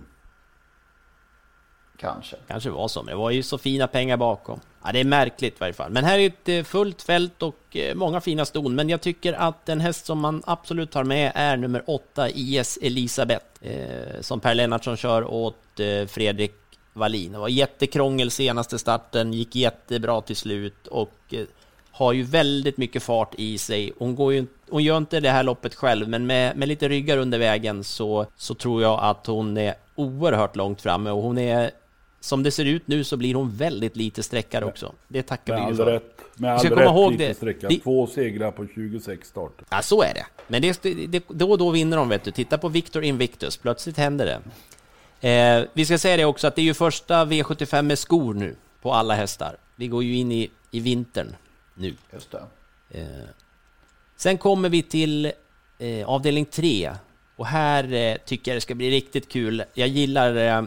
Kanske. 2.00 2.36
Kanske 2.46 2.70
var 2.70 2.88
så, 2.88 3.02
men 3.02 3.10
det 3.10 3.18
var 3.18 3.30
ju 3.30 3.42
så 3.42 3.58
fina 3.58 3.86
pengar 3.86 4.16
bakom. 4.16 4.60
Ja, 4.84 4.92
det 4.92 5.00
är 5.00 5.04
märkligt 5.04 5.54
i 5.54 5.56
varje 5.60 5.72
fall. 5.72 5.90
Men 5.90 6.04
här 6.04 6.18
är 6.18 6.26
ett 6.26 6.48
eh, 6.48 6.62
fullt 6.62 7.02
fält 7.02 7.42
och 7.42 7.76
eh, 7.76 7.94
många 7.94 8.20
fina 8.20 8.44
ston. 8.44 8.74
Men 8.74 8.88
jag 8.88 9.00
tycker 9.00 9.32
att 9.32 9.66
den 9.66 9.80
häst 9.80 10.06
som 10.06 10.18
man 10.20 10.42
absolut 10.46 10.90
tar 10.90 11.04
med 11.04 11.32
är 11.34 11.56
nummer 11.56 11.82
åtta 11.86 12.30
IS 12.30 12.78
Elisabeth. 12.82 13.46
Eh, 13.60 14.20
som 14.20 14.40
Per 14.40 14.54
Lennartsson 14.54 14.96
kör 14.96 15.24
åt 15.24 15.80
eh, 15.80 16.06
Fredrik 16.06 16.54
Wallin. 16.92 17.32
Det 17.32 17.38
var 17.38 17.48
jättekrångel 17.48 18.30
senaste 18.30 18.78
starten, 18.78 19.32
gick 19.32 19.56
jättebra 19.56 20.20
till 20.20 20.36
slut 20.36 20.86
och 20.86 21.18
eh, 21.30 21.44
har 21.90 22.12
ju 22.12 22.22
väldigt 22.22 22.76
mycket 22.76 23.02
fart 23.02 23.34
i 23.34 23.58
sig. 23.58 23.92
Hon, 23.98 24.14
går 24.14 24.32
ju, 24.32 24.46
hon 24.70 24.82
gör 24.82 24.96
inte 24.96 25.20
det 25.20 25.30
här 25.30 25.42
loppet 25.42 25.74
själv, 25.74 26.08
men 26.08 26.26
med, 26.26 26.56
med 26.56 26.68
lite 26.68 26.88
ryggar 26.88 27.18
under 27.18 27.38
vägen 27.38 27.84
så, 27.84 28.26
så 28.36 28.54
tror 28.54 28.82
jag 28.82 28.98
att 29.02 29.26
hon 29.26 29.56
är 29.56 29.74
oerhört 29.94 30.56
långt 30.56 30.82
framme 30.82 31.10
och 31.10 31.22
hon 31.22 31.38
är 31.38 31.70
som 32.20 32.42
det 32.42 32.50
ser 32.50 32.64
ut 32.64 32.88
nu 32.88 33.04
så 33.04 33.16
blir 33.16 33.34
hon 33.34 33.50
väldigt 33.56 33.96
lite 33.96 34.22
sträckare 34.22 34.64
också. 34.64 34.94
Det 35.08 35.22
tackar 35.22 35.64
vi 35.64 35.70
ju 35.70 35.76
för. 35.76 35.86
rätt. 35.86 36.14
Med 36.34 36.52
all 36.52 36.58
ska 36.58 36.68
komma 36.68 36.80
rätt 36.82 36.88
ihåg 36.90 37.12
lite 37.12 37.34
sträcka. 37.34 37.68
Det- 37.68 37.78
Två 37.80 38.06
segrar 38.06 38.50
på 38.50 38.66
26 38.74 39.28
starter. 39.28 39.66
Ja, 39.70 39.82
så 39.82 40.02
är 40.02 40.14
det. 40.14 40.26
Men 40.48 40.62
det, 40.62 40.82
det, 41.06 41.24
då 41.28 41.50
och 41.50 41.58
då 41.58 41.70
vinner 41.70 41.96
de, 41.96 42.08
vet 42.08 42.24
du. 42.24 42.30
Titta 42.30 42.58
på 42.58 42.68
Victor 42.68 43.04
Invictus, 43.04 43.56
plötsligt 43.56 43.96
händer 43.96 44.26
det. 44.26 44.40
Eh, 45.28 45.64
vi 45.72 45.84
ska 45.86 45.98
säga 45.98 46.16
det 46.16 46.24
också 46.24 46.46
att 46.46 46.54
det 46.56 46.62
är 46.62 46.64
ju 46.64 46.74
första 46.74 47.24
V75 47.24 47.82
med 47.82 47.98
skor 47.98 48.34
nu 48.34 48.56
på 48.82 48.92
alla 48.92 49.14
hästar. 49.14 49.56
Vi 49.76 49.88
går 49.88 50.04
ju 50.04 50.14
in 50.16 50.32
i, 50.32 50.50
i 50.70 50.80
vintern 50.80 51.36
nu. 51.74 51.94
Just. 52.12 52.34
Eh, 52.90 53.02
sen 54.16 54.38
kommer 54.38 54.68
vi 54.68 54.82
till 54.82 55.32
eh, 55.78 56.08
avdelning 56.08 56.44
3. 56.44 56.90
Och 57.36 57.46
här 57.46 57.92
eh, 57.92 58.16
tycker 58.16 58.50
jag 58.50 58.56
det 58.56 58.60
ska 58.60 58.74
bli 58.74 58.90
riktigt 58.90 59.28
kul. 59.28 59.64
Jag 59.74 59.88
gillar 59.88 60.36
eh, 60.36 60.62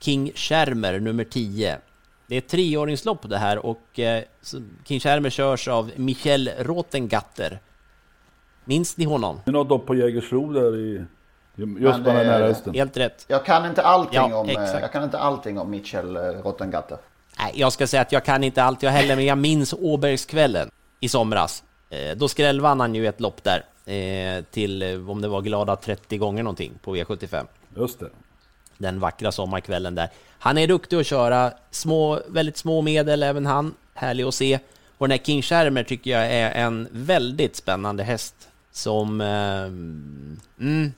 King 0.00 0.32
Schermer 0.34 1.00
nummer 1.00 1.24
10. 1.24 1.78
Det 2.26 2.34
är 2.34 2.38
ett 2.38 2.48
treåringslopp 2.48 3.28
det 3.28 3.38
här 3.38 3.66
och 3.66 3.98
eh, 3.98 4.22
King 4.84 5.00
Schermer 5.00 5.30
körs 5.30 5.68
av 5.68 5.90
Michel 5.96 6.50
Rotengatter. 6.58 7.60
Minns 8.64 8.96
ni 8.96 9.04
honom? 9.04 9.40
Det 9.44 9.50
är 9.50 9.52
något 9.52 9.80
upp 9.80 9.86
på 9.86 9.94
Jägersro 9.94 10.52
där 10.52 10.76
i... 10.76 11.04
Just 11.56 12.04
på 12.04 12.10
den 12.10 12.26
här 12.26 12.42
hästen. 12.42 12.74
Helt 12.74 12.96
rätt. 12.96 13.24
Jag 13.28 13.44
kan 13.44 13.66
inte 13.66 13.82
allting 13.82 14.14
Ja, 14.14 14.36
om, 14.36 14.48
eh, 14.48 14.62
exakt. 14.62 14.80
jag 14.82 14.92
kan 14.92 15.04
inte 15.04 15.18
allting 15.18 15.58
om 15.58 15.70
Mitchell 15.70 16.16
eh, 16.16 16.20
Rottengatter. 16.22 16.98
Nej, 17.38 17.52
jag 17.54 17.72
ska 17.72 17.86
säga 17.86 18.02
att 18.02 18.12
jag 18.12 18.24
kan 18.24 18.44
inte 18.44 18.62
allt 18.62 18.82
jag 18.82 18.90
heller, 18.90 19.16
men 19.16 19.24
jag 19.26 19.38
minns 19.38 19.74
Åbergskvällen 19.78 20.70
i 21.00 21.08
somras. 21.08 21.64
Då 22.16 22.28
skrällvann 22.28 22.80
han 22.80 22.94
ju 22.94 23.06
ett 23.06 23.20
lopp 23.20 23.44
där 23.44 23.62
till, 24.42 24.82
om 25.08 25.20
det 25.20 25.28
var 25.28 25.40
glada 25.42 25.76
30 25.76 26.18
gånger 26.18 26.42
någonting 26.42 26.72
på 26.82 26.96
V75. 26.96 27.46
Just 27.76 28.00
det. 28.00 28.08
Den 28.78 29.00
vackra 29.00 29.32
sommarkvällen 29.32 29.94
där. 29.94 30.08
Han 30.38 30.58
är 30.58 30.66
duktig 30.66 30.96
att 30.96 31.06
köra, 31.06 31.52
små, 31.70 32.20
väldigt 32.28 32.56
små 32.56 32.82
medel 32.82 33.22
även 33.22 33.46
han, 33.46 33.74
härlig 33.94 34.24
att 34.24 34.34
se. 34.34 34.58
Och 34.98 35.08
den 35.08 35.18
här 35.18 35.24
King 35.24 35.42
Schermer 35.42 35.82
tycker 35.82 36.10
jag 36.10 36.32
är 36.32 36.50
en 36.50 36.88
väldigt 36.90 37.56
spännande 37.56 38.02
häst 38.02 38.34
som... 38.70 39.20
Eh, 39.20 39.62
mm, 40.60 40.92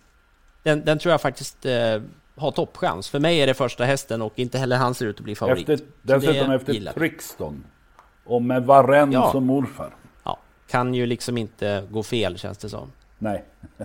den, 0.62 0.84
den 0.84 0.98
tror 0.98 1.10
jag 1.10 1.20
faktiskt 1.20 1.66
eh, 1.66 2.02
har 2.36 2.50
toppchans. 2.50 3.08
För 3.08 3.18
mig 3.18 3.38
är 3.38 3.46
det 3.46 3.54
första 3.54 3.84
hästen 3.84 4.22
och 4.22 4.38
inte 4.38 4.58
heller 4.58 4.76
han 4.76 4.94
ser 4.94 5.06
ut 5.06 5.16
att 5.18 5.24
bli 5.24 5.34
favorit. 5.34 5.68
Efter, 5.68 5.86
dessutom 6.02 6.50
efter 6.50 6.72
gillar. 6.72 6.92
Trixton. 6.92 7.64
Och 8.24 8.42
med 8.42 8.62
Varenne 8.66 9.14
Ja. 9.14 9.32
som 9.32 9.46
morfar. 9.46 9.94
Ja, 10.24 10.38
kan 10.70 10.94
ju 10.94 11.06
liksom 11.06 11.38
inte 11.38 11.86
gå 11.90 12.02
fel 12.02 12.38
känns 12.38 12.58
det 12.58 12.68
som. 12.68 12.92
Nej. 13.18 13.44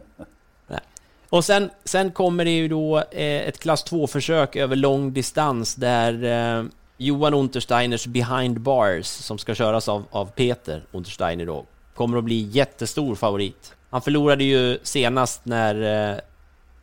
Och 1.35 1.45
sen, 1.45 1.69
sen 1.83 2.11
kommer 2.11 2.45
det 2.45 2.51
ju 2.51 2.67
då 2.67 2.97
eh, 2.97 3.47
ett 3.47 3.59
klass 3.59 3.85
2-försök 3.85 4.55
över 4.55 4.75
lång 4.75 5.13
distans 5.13 5.75
där 5.75 6.23
eh, 6.23 6.65
Johan 6.97 7.33
Untersteiners 7.33 8.07
Behind 8.07 8.61
Bars, 8.61 9.05
som 9.05 9.37
ska 9.37 9.55
köras 9.55 9.89
av, 9.89 10.03
av 10.11 10.25
Peter 10.25 10.83
Untersteiner 10.91 11.45
då, 11.45 11.65
kommer 11.93 12.17
att 12.17 12.23
bli 12.23 12.41
jättestor 12.41 13.15
favorit. 13.15 13.73
Han 13.89 14.01
förlorade 14.01 14.43
ju 14.43 14.79
senast 14.83 15.45
när 15.45 16.11
eh, 16.11 16.19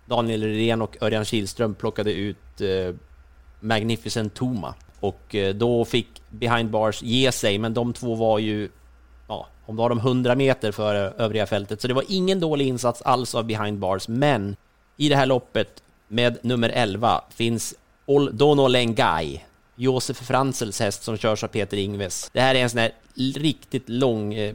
Daniel 0.06 0.42
Redén 0.42 0.82
och 0.82 0.96
Örjan 1.02 1.24
Kihlström 1.24 1.74
plockade 1.74 2.12
ut 2.12 2.60
eh, 2.60 2.94
Magnificent 3.60 4.34
Toma. 4.34 4.74
Och 5.00 5.34
eh, 5.34 5.54
då 5.54 5.84
fick 5.84 6.08
Behind 6.30 6.70
Bars 6.70 7.02
ge 7.02 7.32
sig, 7.32 7.58
men 7.58 7.74
de 7.74 7.92
två 7.92 8.14
var 8.14 8.38
ju 8.38 8.68
om 9.66 9.76
du 9.76 9.82
har 9.82 9.88
de 9.88 9.98
100 9.98 10.34
meter 10.34 10.72
före 10.72 11.12
övriga 11.18 11.46
fältet. 11.46 11.80
Så 11.80 11.88
det 11.88 11.94
var 11.94 12.04
ingen 12.08 12.40
dålig 12.40 12.68
insats 12.68 13.02
alls 13.02 13.34
av 13.34 13.44
Behind 13.44 13.78
Bars, 13.78 14.08
men 14.08 14.56
i 14.96 15.08
det 15.08 15.16
här 15.16 15.26
loppet 15.26 15.82
med 16.08 16.38
nummer 16.42 16.68
11 16.68 17.24
finns 17.30 17.74
Oldono 18.06 18.68
Lengai, 18.68 19.44
Josef 19.76 20.16
Franzels 20.16 20.80
häst 20.80 21.02
som 21.02 21.16
körs 21.16 21.44
av 21.44 21.48
Peter 21.48 21.76
Ingves. 21.76 22.30
Det 22.32 22.40
här 22.40 22.54
är 22.54 22.62
en 22.62 22.70
sån 22.70 22.80
här 22.80 22.92
riktigt 23.34 23.88
lång, 23.88 24.34
eh, 24.34 24.54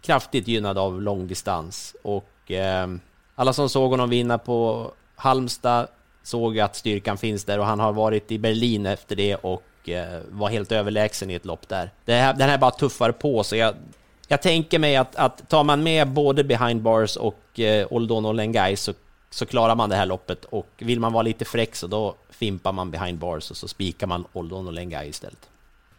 kraftigt 0.00 0.48
gynnad 0.48 0.78
av 0.78 1.02
långdistans 1.02 1.96
och 2.02 2.50
eh, 2.50 2.88
alla 3.34 3.52
som 3.52 3.68
såg 3.68 3.90
honom 3.90 4.10
vinna 4.10 4.38
på 4.38 4.90
Halmstad 5.14 5.88
såg 6.22 6.58
att 6.58 6.76
styrkan 6.76 7.18
finns 7.18 7.44
där 7.44 7.58
och 7.58 7.66
han 7.66 7.80
har 7.80 7.92
varit 7.92 8.32
i 8.32 8.38
Berlin 8.38 8.86
efter 8.86 9.16
det 9.16 9.36
och 9.36 9.88
eh, 9.88 10.20
var 10.30 10.48
helt 10.48 10.72
överlägsen 10.72 11.30
i 11.30 11.34
ett 11.34 11.44
lopp 11.44 11.68
där. 11.68 11.90
Det 12.04 12.14
här, 12.14 12.34
den 12.34 12.48
här 12.48 12.58
bara 12.58 12.70
tuffar 12.70 13.12
på 13.12 13.44
så 13.44 13.56
jag, 13.56 13.74
jag 14.32 14.42
tänker 14.42 14.78
mig 14.78 14.96
att, 14.96 15.16
att 15.16 15.48
tar 15.48 15.64
man 15.64 15.82
med 15.82 16.08
både 16.08 16.44
Behind 16.44 16.82
Bars 16.82 17.16
och 17.16 17.60
eh, 17.60 17.86
Oldono 17.90 18.32
Lengai 18.32 18.76
så, 18.76 18.92
så 19.30 19.46
klarar 19.46 19.74
man 19.74 19.90
det 19.90 19.96
här 19.96 20.06
loppet 20.06 20.44
och 20.44 20.68
vill 20.78 21.00
man 21.00 21.12
vara 21.12 21.22
lite 21.22 21.44
fräck 21.44 21.76
så 21.76 21.86
då 21.86 22.14
fimpar 22.30 22.72
man 22.72 22.90
Behind 22.90 23.18
Bars 23.18 23.50
och 23.50 23.56
så 23.56 23.68
spikar 23.68 24.06
man 24.06 24.24
Oldono 24.32 24.70
Lengai 24.70 25.08
istället. 25.08 25.48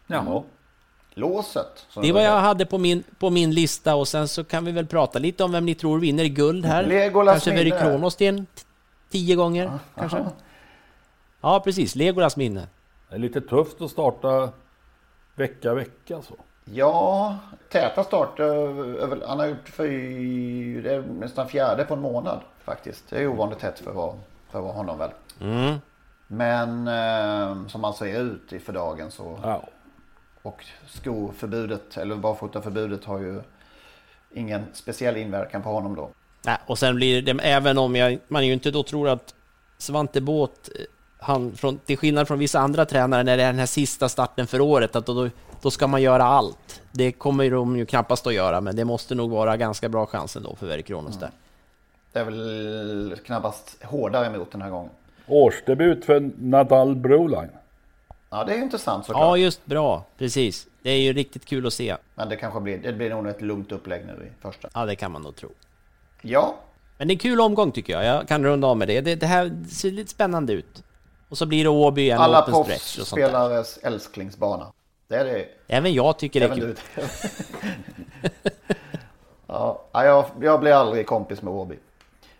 Jaha. 0.06 0.42
låset. 1.14 1.86
som 1.88 2.02
Det 2.02 2.12
var 2.12 2.20
jag 2.20 2.40
hade 2.40 2.66
på 2.66 2.78
min, 2.78 3.04
på 3.18 3.30
min 3.30 3.54
lista 3.54 3.94
och 3.94 4.08
sen 4.08 4.28
så 4.28 4.44
kan 4.44 4.64
vi 4.64 4.72
väl 4.72 4.86
prata 4.86 5.18
lite 5.18 5.44
om 5.44 5.52
vem 5.52 5.66
ni 5.66 5.74
tror 5.74 5.98
vinner 5.98 6.24
guld 6.24 6.64
här. 6.64 6.86
Legolas 6.86 7.34
kanske 7.34 7.50
Veri 7.50 7.64
minne. 7.64 7.80
Kronos 7.80 8.16
till 8.16 8.44
tio 9.10 9.36
gånger, 9.36 9.78
kanske? 9.94 10.18
aha. 10.18 10.32
Ja, 11.40 11.60
precis. 11.60 11.94
Legolas 11.94 12.36
minne. 12.36 12.68
Det 13.08 13.14
är 13.14 13.18
lite 13.18 13.40
tufft 13.40 13.80
att 13.80 13.90
starta 13.90 14.48
vecka, 15.34 15.74
vecka 15.74 16.22
så. 16.22 16.34
Ja, 16.64 17.36
täta 17.68 18.04
starter. 18.04 18.44
över- 19.02 19.26
Han 19.26 19.38
har 19.38 19.46
gjort 19.46 19.68
fy, 19.68 20.80
det 20.82 20.94
är 20.94 21.02
nästan 21.02 21.48
fjärde 21.48 21.84
på 21.84 21.94
en 21.94 22.00
månad 22.00 22.40
faktiskt. 22.64 23.04
Det 23.10 23.18
är 23.22 23.26
ovanligt 23.26 23.58
tätt 23.58 23.78
för 23.78 23.92
vara, 23.92 24.14
för 24.50 24.60
vara 24.60 24.72
honom 24.72 24.98
väl. 24.98 25.10
Mm. 25.40 25.74
Men 26.26 26.88
eh, 26.88 27.66
som 27.68 27.84
han 27.84 27.94
ser 27.94 28.20
ut 28.20 28.52
i 28.52 28.58
för 28.58 28.72
dagen 28.72 29.10
så. 29.10 29.38
Ja. 29.42 29.62
Och 30.42 30.64
skoförbudet 30.88 31.96
eller 31.96 32.16
barfotaförbudet 32.16 33.04
har 33.04 33.18
ju 33.18 33.40
ingen 34.32 34.64
speciell 34.72 35.16
inverkan 35.16 35.62
på 35.62 35.68
honom 35.68 35.94
då. 35.96 36.10
Nej, 36.46 36.56
och 36.66 36.78
sen 36.78 36.94
blir 36.96 37.22
det, 37.22 37.30
även 37.42 37.78
om 37.78 37.96
jag, 37.96 38.18
man 38.28 38.46
ju 38.46 38.52
inte 38.52 38.70
då 38.70 38.82
tror 38.82 39.08
att 39.08 39.34
Svante 39.78 40.20
Båth, 40.20 40.52
eh, 40.78 40.84
han, 41.18 41.52
från, 41.52 41.78
till 41.78 41.98
skillnad 41.98 42.28
från 42.28 42.38
vissa 42.38 42.58
andra 42.60 42.84
tränare, 42.84 43.22
när 43.22 43.36
det 43.36 43.42
är 43.42 43.46
den 43.46 43.58
här 43.58 43.66
sista 43.66 44.08
starten 44.08 44.46
för 44.46 44.60
året, 44.60 44.96
att 44.96 45.06
då, 45.06 45.14
då 45.24 45.30
ska 45.70 45.86
man 45.86 46.02
göra 46.02 46.24
allt. 46.24 46.82
Det 46.92 47.12
kommer 47.12 47.50
de 47.50 47.76
ju 47.76 47.86
knappast 47.86 48.26
att 48.26 48.34
göra, 48.34 48.60
men 48.60 48.76
det 48.76 48.84
måste 48.84 49.14
nog 49.14 49.30
vara 49.30 49.56
ganska 49.56 49.88
bra 49.88 50.06
chans 50.06 50.36
ändå 50.36 50.56
för 50.56 50.66
Veri 50.66 50.82
Kronos 50.82 51.18
där. 51.18 51.30
Det 52.12 52.18
är 52.18 52.24
väl 52.24 53.16
knappast 53.24 53.84
hårdare 53.84 54.26
emot 54.26 54.52
den 54.52 54.62
här 54.62 54.70
gången. 54.70 54.90
Årsdebut 55.26 56.04
för 56.04 56.30
Nadal 56.38 56.96
Broline. 56.96 57.50
Ja, 58.30 58.44
det 58.44 58.52
är 58.52 58.56
ju 58.56 58.62
intressant 58.62 59.06
såklart. 59.06 59.22
Ja, 59.22 59.36
just 59.36 59.66
bra. 59.66 60.04
Precis. 60.18 60.66
Det 60.82 60.90
är 60.90 61.00
ju 61.00 61.12
riktigt 61.12 61.44
kul 61.44 61.66
att 61.66 61.72
se. 61.72 61.96
Men 62.14 62.28
det 62.28 62.36
kanske 62.36 62.60
blir, 62.60 62.78
det 62.78 62.92
blir 62.92 63.10
nog 63.10 63.26
ett 63.26 63.42
lugnt 63.42 63.72
upplägg 63.72 64.06
nu 64.06 64.26
i 64.26 64.42
första. 64.42 64.68
Ja, 64.74 64.86
det 64.86 64.96
kan 64.96 65.12
man 65.12 65.22
nog 65.22 65.36
tro. 65.36 65.48
Ja, 66.22 66.54
Men 66.98 67.08
det 67.08 67.12
är 67.12 67.14
en 67.14 67.18
kul 67.18 67.40
omgång 67.40 67.72
tycker 67.72 67.92
jag. 67.92 68.04
Jag 68.04 68.28
kan 68.28 68.44
runda 68.44 68.68
av 68.68 68.76
med 68.76 68.88
det. 68.88 69.00
Det, 69.00 69.14
det 69.14 69.26
här 69.26 69.64
ser 69.70 69.90
lite 69.90 70.10
spännande 70.10 70.52
ut. 70.52 70.82
Och 71.28 71.38
så 71.38 71.46
blir 71.46 71.64
det 71.64 71.70
Åby 71.70 72.10
en 72.10 72.18
alla 72.18 72.42
proffsspelares 72.42 73.78
älsklingsbana. 73.82 74.72
Det 75.14 75.20
är 75.20 75.24
det. 75.24 75.46
Även 75.68 75.94
jag 75.94 76.18
tycker 76.18 76.40
det 76.40 76.46
är 76.46 76.50
Även 76.50 76.60
kul. 76.60 76.76
du. 76.94 77.02
ja, 79.46 79.82
ja, 79.92 80.04
jag, 80.04 80.26
jag 80.40 80.60
blev 80.60 80.76
aldrig 80.76 81.06
kompis 81.06 81.42
med 81.42 81.52
Åby. 81.52 81.78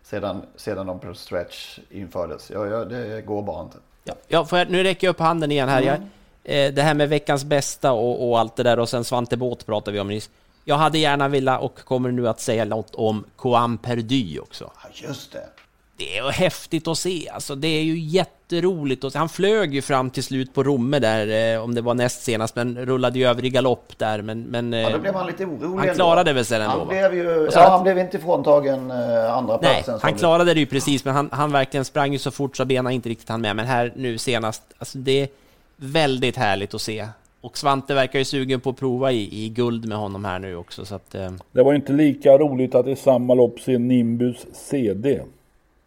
Sedan, 0.02 0.42
sedan 0.56 0.86
de 0.86 0.98
på 1.00 1.14
stretch 1.14 1.78
infördes. 1.90 2.50
Ja, 2.50 2.66
ja, 2.66 2.84
det 2.84 3.22
går 3.26 3.42
bara 3.42 3.62
inte. 3.62 3.76
Ja, 4.04 4.14
ja 4.28 4.46
jag, 4.50 4.70
nu 4.70 4.82
räcker 4.82 5.06
jag 5.06 5.12
upp 5.12 5.20
handen 5.20 5.50
igen 5.50 5.68
här. 5.68 5.82
Mm. 5.82 6.02
Jag, 6.42 6.66
eh, 6.66 6.72
det 6.72 6.82
här 6.82 6.94
med 6.94 7.08
veckans 7.08 7.44
bästa 7.44 7.92
och, 7.92 8.28
och 8.28 8.38
allt 8.38 8.56
det 8.56 8.62
där 8.62 8.78
och 8.78 8.88
sen 8.88 9.04
Svante 9.04 9.36
Båth 9.36 9.64
pratade 9.66 9.92
vi 9.92 10.00
om 10.00 10.08
nyss. 10.08 10.30
Jag 10.64 10.76
hade 10.76 10.98
gärna 10.98 11.28
velat 11.28 11.62
och 11.62 11.78
kommer 11.78 12.10
nu 12.10 12.28
att 12.28 12.40
säga 12.40 12.64
något 12.64 12.94
om 12.94 13.24
Coam 13.36 13.78
Perdy 13.78 14.38
också. 14.38 14.70
Ja, 14.82 14.88
just 14.92 15.32
det. 15.32 15.48
Det 15.96 16.18
är 16.18 16.30
häftigt 16.30 16.88
att 16.88 16.98
se, 16.98 17.28
alltså 17.28 17.54
det 17.54 17.68
är 17.68 17.82
ju 17.82 17.98
jätteroligt. 17.98 19.14
Han 19.14 19.28
flög 19.28 19.74
ju 19.74 19.82
fram 19.82 20.10
till 20.10 20.22
slut 20.22 20.54
på 20.54 20.62
Romme 20.62 20.98
där, 20.98 21.54
eh, 21.54 21.62
om 21.64 21.74
det 21.74 21.80
var 21.80 21.94
näst 21.94 22.22
senast, 22.22 22.56
men 22.56 22.86
rullade 22.86 23.18
ju 23.18 23.26
över 23.26 23.44
i 23.44 23.50
galopp 23.50 23.98
där. 23.98 24.22
Men, 24.22 24.42
men 24.42 24.72
Ja, 24.72 24.88
då 24.90 24.94
eh, 24.96 25.00
blev 25.00 25.14
han 25.14 25.26
lite 25.26 25.44
orolig 25.44 25.68
han 25.68 25.78
ändå. 25.80 25.94
klarade 25.94 26.32
väl 26.32 26.44
sig 26.44 26.60
ändå, 26.60 26.78
Han 26.78 26.88
blev 26.88 27.14
ju, 27.14 27.48
ja, 27.52 27.60
att- 27.64 27.70
han 27.70 27.82
blev 27.82 27.98
inte 27.98 28.18
fråntagen 28.18 28.90
eh, 28.90 29.32
andra 29.36 29.58
Nej, 29.62 29.74
platsen. 29.74 29.98
han 30.02 30.12
det- 30.12 30.18
klarade 30.18 30.54
det 30.54 30.60
ju 30.60 30.66
precis, 30.66 31.04
men 31.04 31.14
han, 31.14 31.28
han 31.32 31.52
verkligen 31.52 31.84
sprang 31.84 32.12
ju 32.12 32.18
så 32.18 32.30
fort 32.30 32.56
så 32.56 32.64
benen 32.64 32.92
inte 32.92 33.08
riktigt 33.08 33.28
hann 33.28 33.40
med. 33.40 33.56
Men 33.56 33.66
här 33.66 33.92
nu 33.96 34.18
senast, 34.18 34.62
alltså 34.78 34.98
det 34.98 35.20
är 35.22 35.28
väldigt 35.76 36.36
härligt 36.36 36.74
att 36.74 36.80
se. 36.82 37.08
Och 37.40 37.58
Svante 37.58 37.94
verkar 37.94 38.18
ju 38.18 38.24
sugen 38.24 38.60
på 38.60 38.70
att 38.70 38.76
prova 38.76 39.12
i, 39.12 39.44
i 39.44 39.48
guld 39.48 39.84
med 39.88 39.98
honom 39.98 40.24
här 40.24 40.38
nu 40.38 40.56
också, 40.56 40.84
så 40.84 40.94
att... 40.94 41.14
Eh, 41.14 41.30
Det 41.52 41.62
var 41.62 41.72
ju 41.72 41.76
inte 41.76 41.92
lika 41.92 42.38
roligt 42.38 42.74
att 42.74 42.86
i 42.86 42.96
samma 42.96 43.34
lopp 43.34 43.60
se 43.60 43.78
Nimbus 43.78 44.36
CD. 44.52 45.20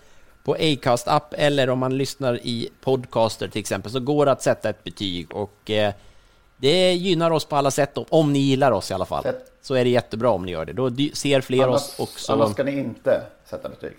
på 0.43 0.55
Acast-app 0.55 1.33
eller 1.37 1.69
om 1.69 1.79
man 1.79 1.97
lyssnar 1.97 2.35
i 2.35 2.69
podcaster 2.81 3.47
till 3.47 3.59
exempel, 3.59 3.91
så 3.91 3.99
går 3.99 4.25
det 4.25 4.31
att 4.31 4.43
sätta 4.43 4.69
ett 4.69 4.83
betyg. 4.83 5.35
Och 5.35 5.71
eh, 5.71 5.93
det 6.57 6.93
gynnar 6.93 7.31
oss 7.31 7.45
på 7.45 7.55
alla 7.55 7.71
sätt, 7.71 7.91
då, 7.95 8.05
om 8.09 8.33
ni 8.33 8.39
gillar 8.39 8.71
oss 8.71 8.91
i 8.91 8.93
alla 8.93 9.05
fall. 9.05 9.23
Sätt- 9.23 9.51
Så 9.61 9.73
är 9.75 9.83
det 9.83 9.89
jättebra 9.89 10.29
om 10.29 10.45
ni 10.45 10.51
gör 10.51 10.65
det. 10.65 10.73
Då 10.73 10.89
ser 11.13 11.41
fler 11.41 11.63
Annars, 11.63 11.75
oss 11.75 11.99
också. 11.99 12.33
annars 12.33 12.51
ska 12.51 12.63
ni 12.63 12.79
inte 12.79 13.21
sätta 13.45 13.69
betyg. 13.69 13.93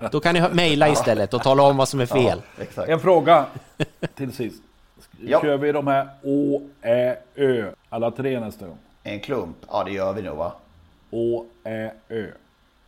Då 0.12 0.20
kan 0.20 0.34
ni 0.34 0.48
mejla 0.52 0.88
istället 0.88 1.34
och 1.34 1.42
tala 1.42 1.62
om 1.62 1.76
vad 1.76 1.88
som 1.88 2.00
är 2.00 2.06
fel. 2.06 2.42
Ja, 2.56 2.62
exakt. 2.62 2.88
En 2.88 3.00
fråga 3.00 3.46
till 4.14 4.32
sist. 4.32 4.62
Ja. 5.20 5.40
Kör 5.42 5.56
vi 5.56 5.72
de 5.72 5.86
här 5.86 6.08
Å, 6.22 6.62
Ä, 6.82 7.16
Ö 7.34 7.70
alla 7.88 8.10
tre 8.10 8.40
nästa 8.40 8.66
gång? 8.66 8.78
En 9.02 9.20
klump? 9.20 9.56
Ja, 9.70 9.84
det 9.84 9.90
gör 9.92 10.12
vi 10.12 10.22
nog 10.22 10.36
va? 10.36 10.52
Å, 11.10 11.44
Ä, 11.64 11.90
Ö. 12.08 12.26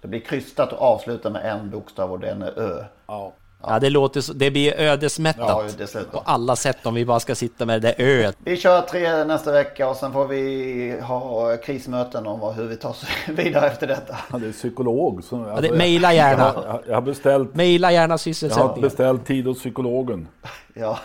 Det 0.00 0.08
blir 0.08 0.20
krystat 0.20 0.72
och 0.72 0.82
avsluta 0.82 1.30
med 1.30 1.44
en 1.52 1.70
bokstav 1.70 2.12
och 2.12 2.20
den 2.20 2.42
är 2.42 2.58
Ö. 2.58 2.84
Ja. 3.06 3.32
Ja, 3.62 3.78
det 3.78 3.90
låter 3.90 4.20
så, 4.20 4.32
det 4.32 4.50
blir 4.50 4.74
ödesmättat 4.80 5.66
Ja, 5.78 6.02
på 6.12 6.22
alla 6.24 6.56
sätt 6.56 6.86
om 6.86 6.94
vi 6.94 7.04
bara 7.04 7.20
ska 7.20 7.34
sitta 7.34 7.66
med 7.66 7.82
det 7.82 7.88
där 7.98 8.04
öet. 8.04 8.36
Vi 8.44 8.56
kör 8.56 8.80
tre 8.80 9.24
nästa 9.24 9.52
vecka 9.52 9.88
och 9.88 9.96
sen 9.96 10.12
får 10.12 10.26
vi 10.26 11.00
ha 11.02 11.56
krismöten 11.56 12.26
om 12.26 12.54
hur 12.54 12.64
vi 12.66 12.76
tar 12.76 12.88
oss 12.90 13.04
vidare 13.26 13.66
efter 13.66 13.86
detta. 13.86 14.16
Ja, 14.32 14.38
det 14.38 14.46
är 14.48 14.52
psykolog. 14.52 15.24
Som, 15.24 15.44
Ja, 15.44 15.60
det, 15.60 15.72
mejla 15.72 16.14
gärna. 16.14 16.42
Jag, 16.42 16.72
har- 16.72 16.82
jag 16.86 16.94
har 16.94 17.02
beställt, 17.02 17.54
Mejla 17.54 17.92
gärna 17.92 18.02
jag 18.04 18.08
har 18.10 18.16
sysselsättningen. 18.18 18.80
beställt 18.80 19.26
tid 19.26 19.46
hos 19.46 19.58
psykologen. 19.58 20.28
Ja, 20.74 20.98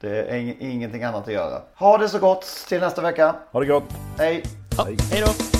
det 0.00 0.08
är 0.30 0.34
ing- 0.34 0.56
ingenting 0.60 1.02
annat 1.04 1.26
att 1.28 1.32
göra. 1.34 1.62
Ha 1.74 1.98
det 1.98 2.08
så 2.08 2.18
gott 2.18 2.64
till 2.68 2.80
nästa 2.80 3.02
vecka. 3.02 3.34
Ha 3.52 3.60
det 3.60 3.66
gott! 3.66 3.84
Hej! 4.18 4.42
Ja, 4.76 4.84
hej 4.84 5.22
då! 5.26 5.59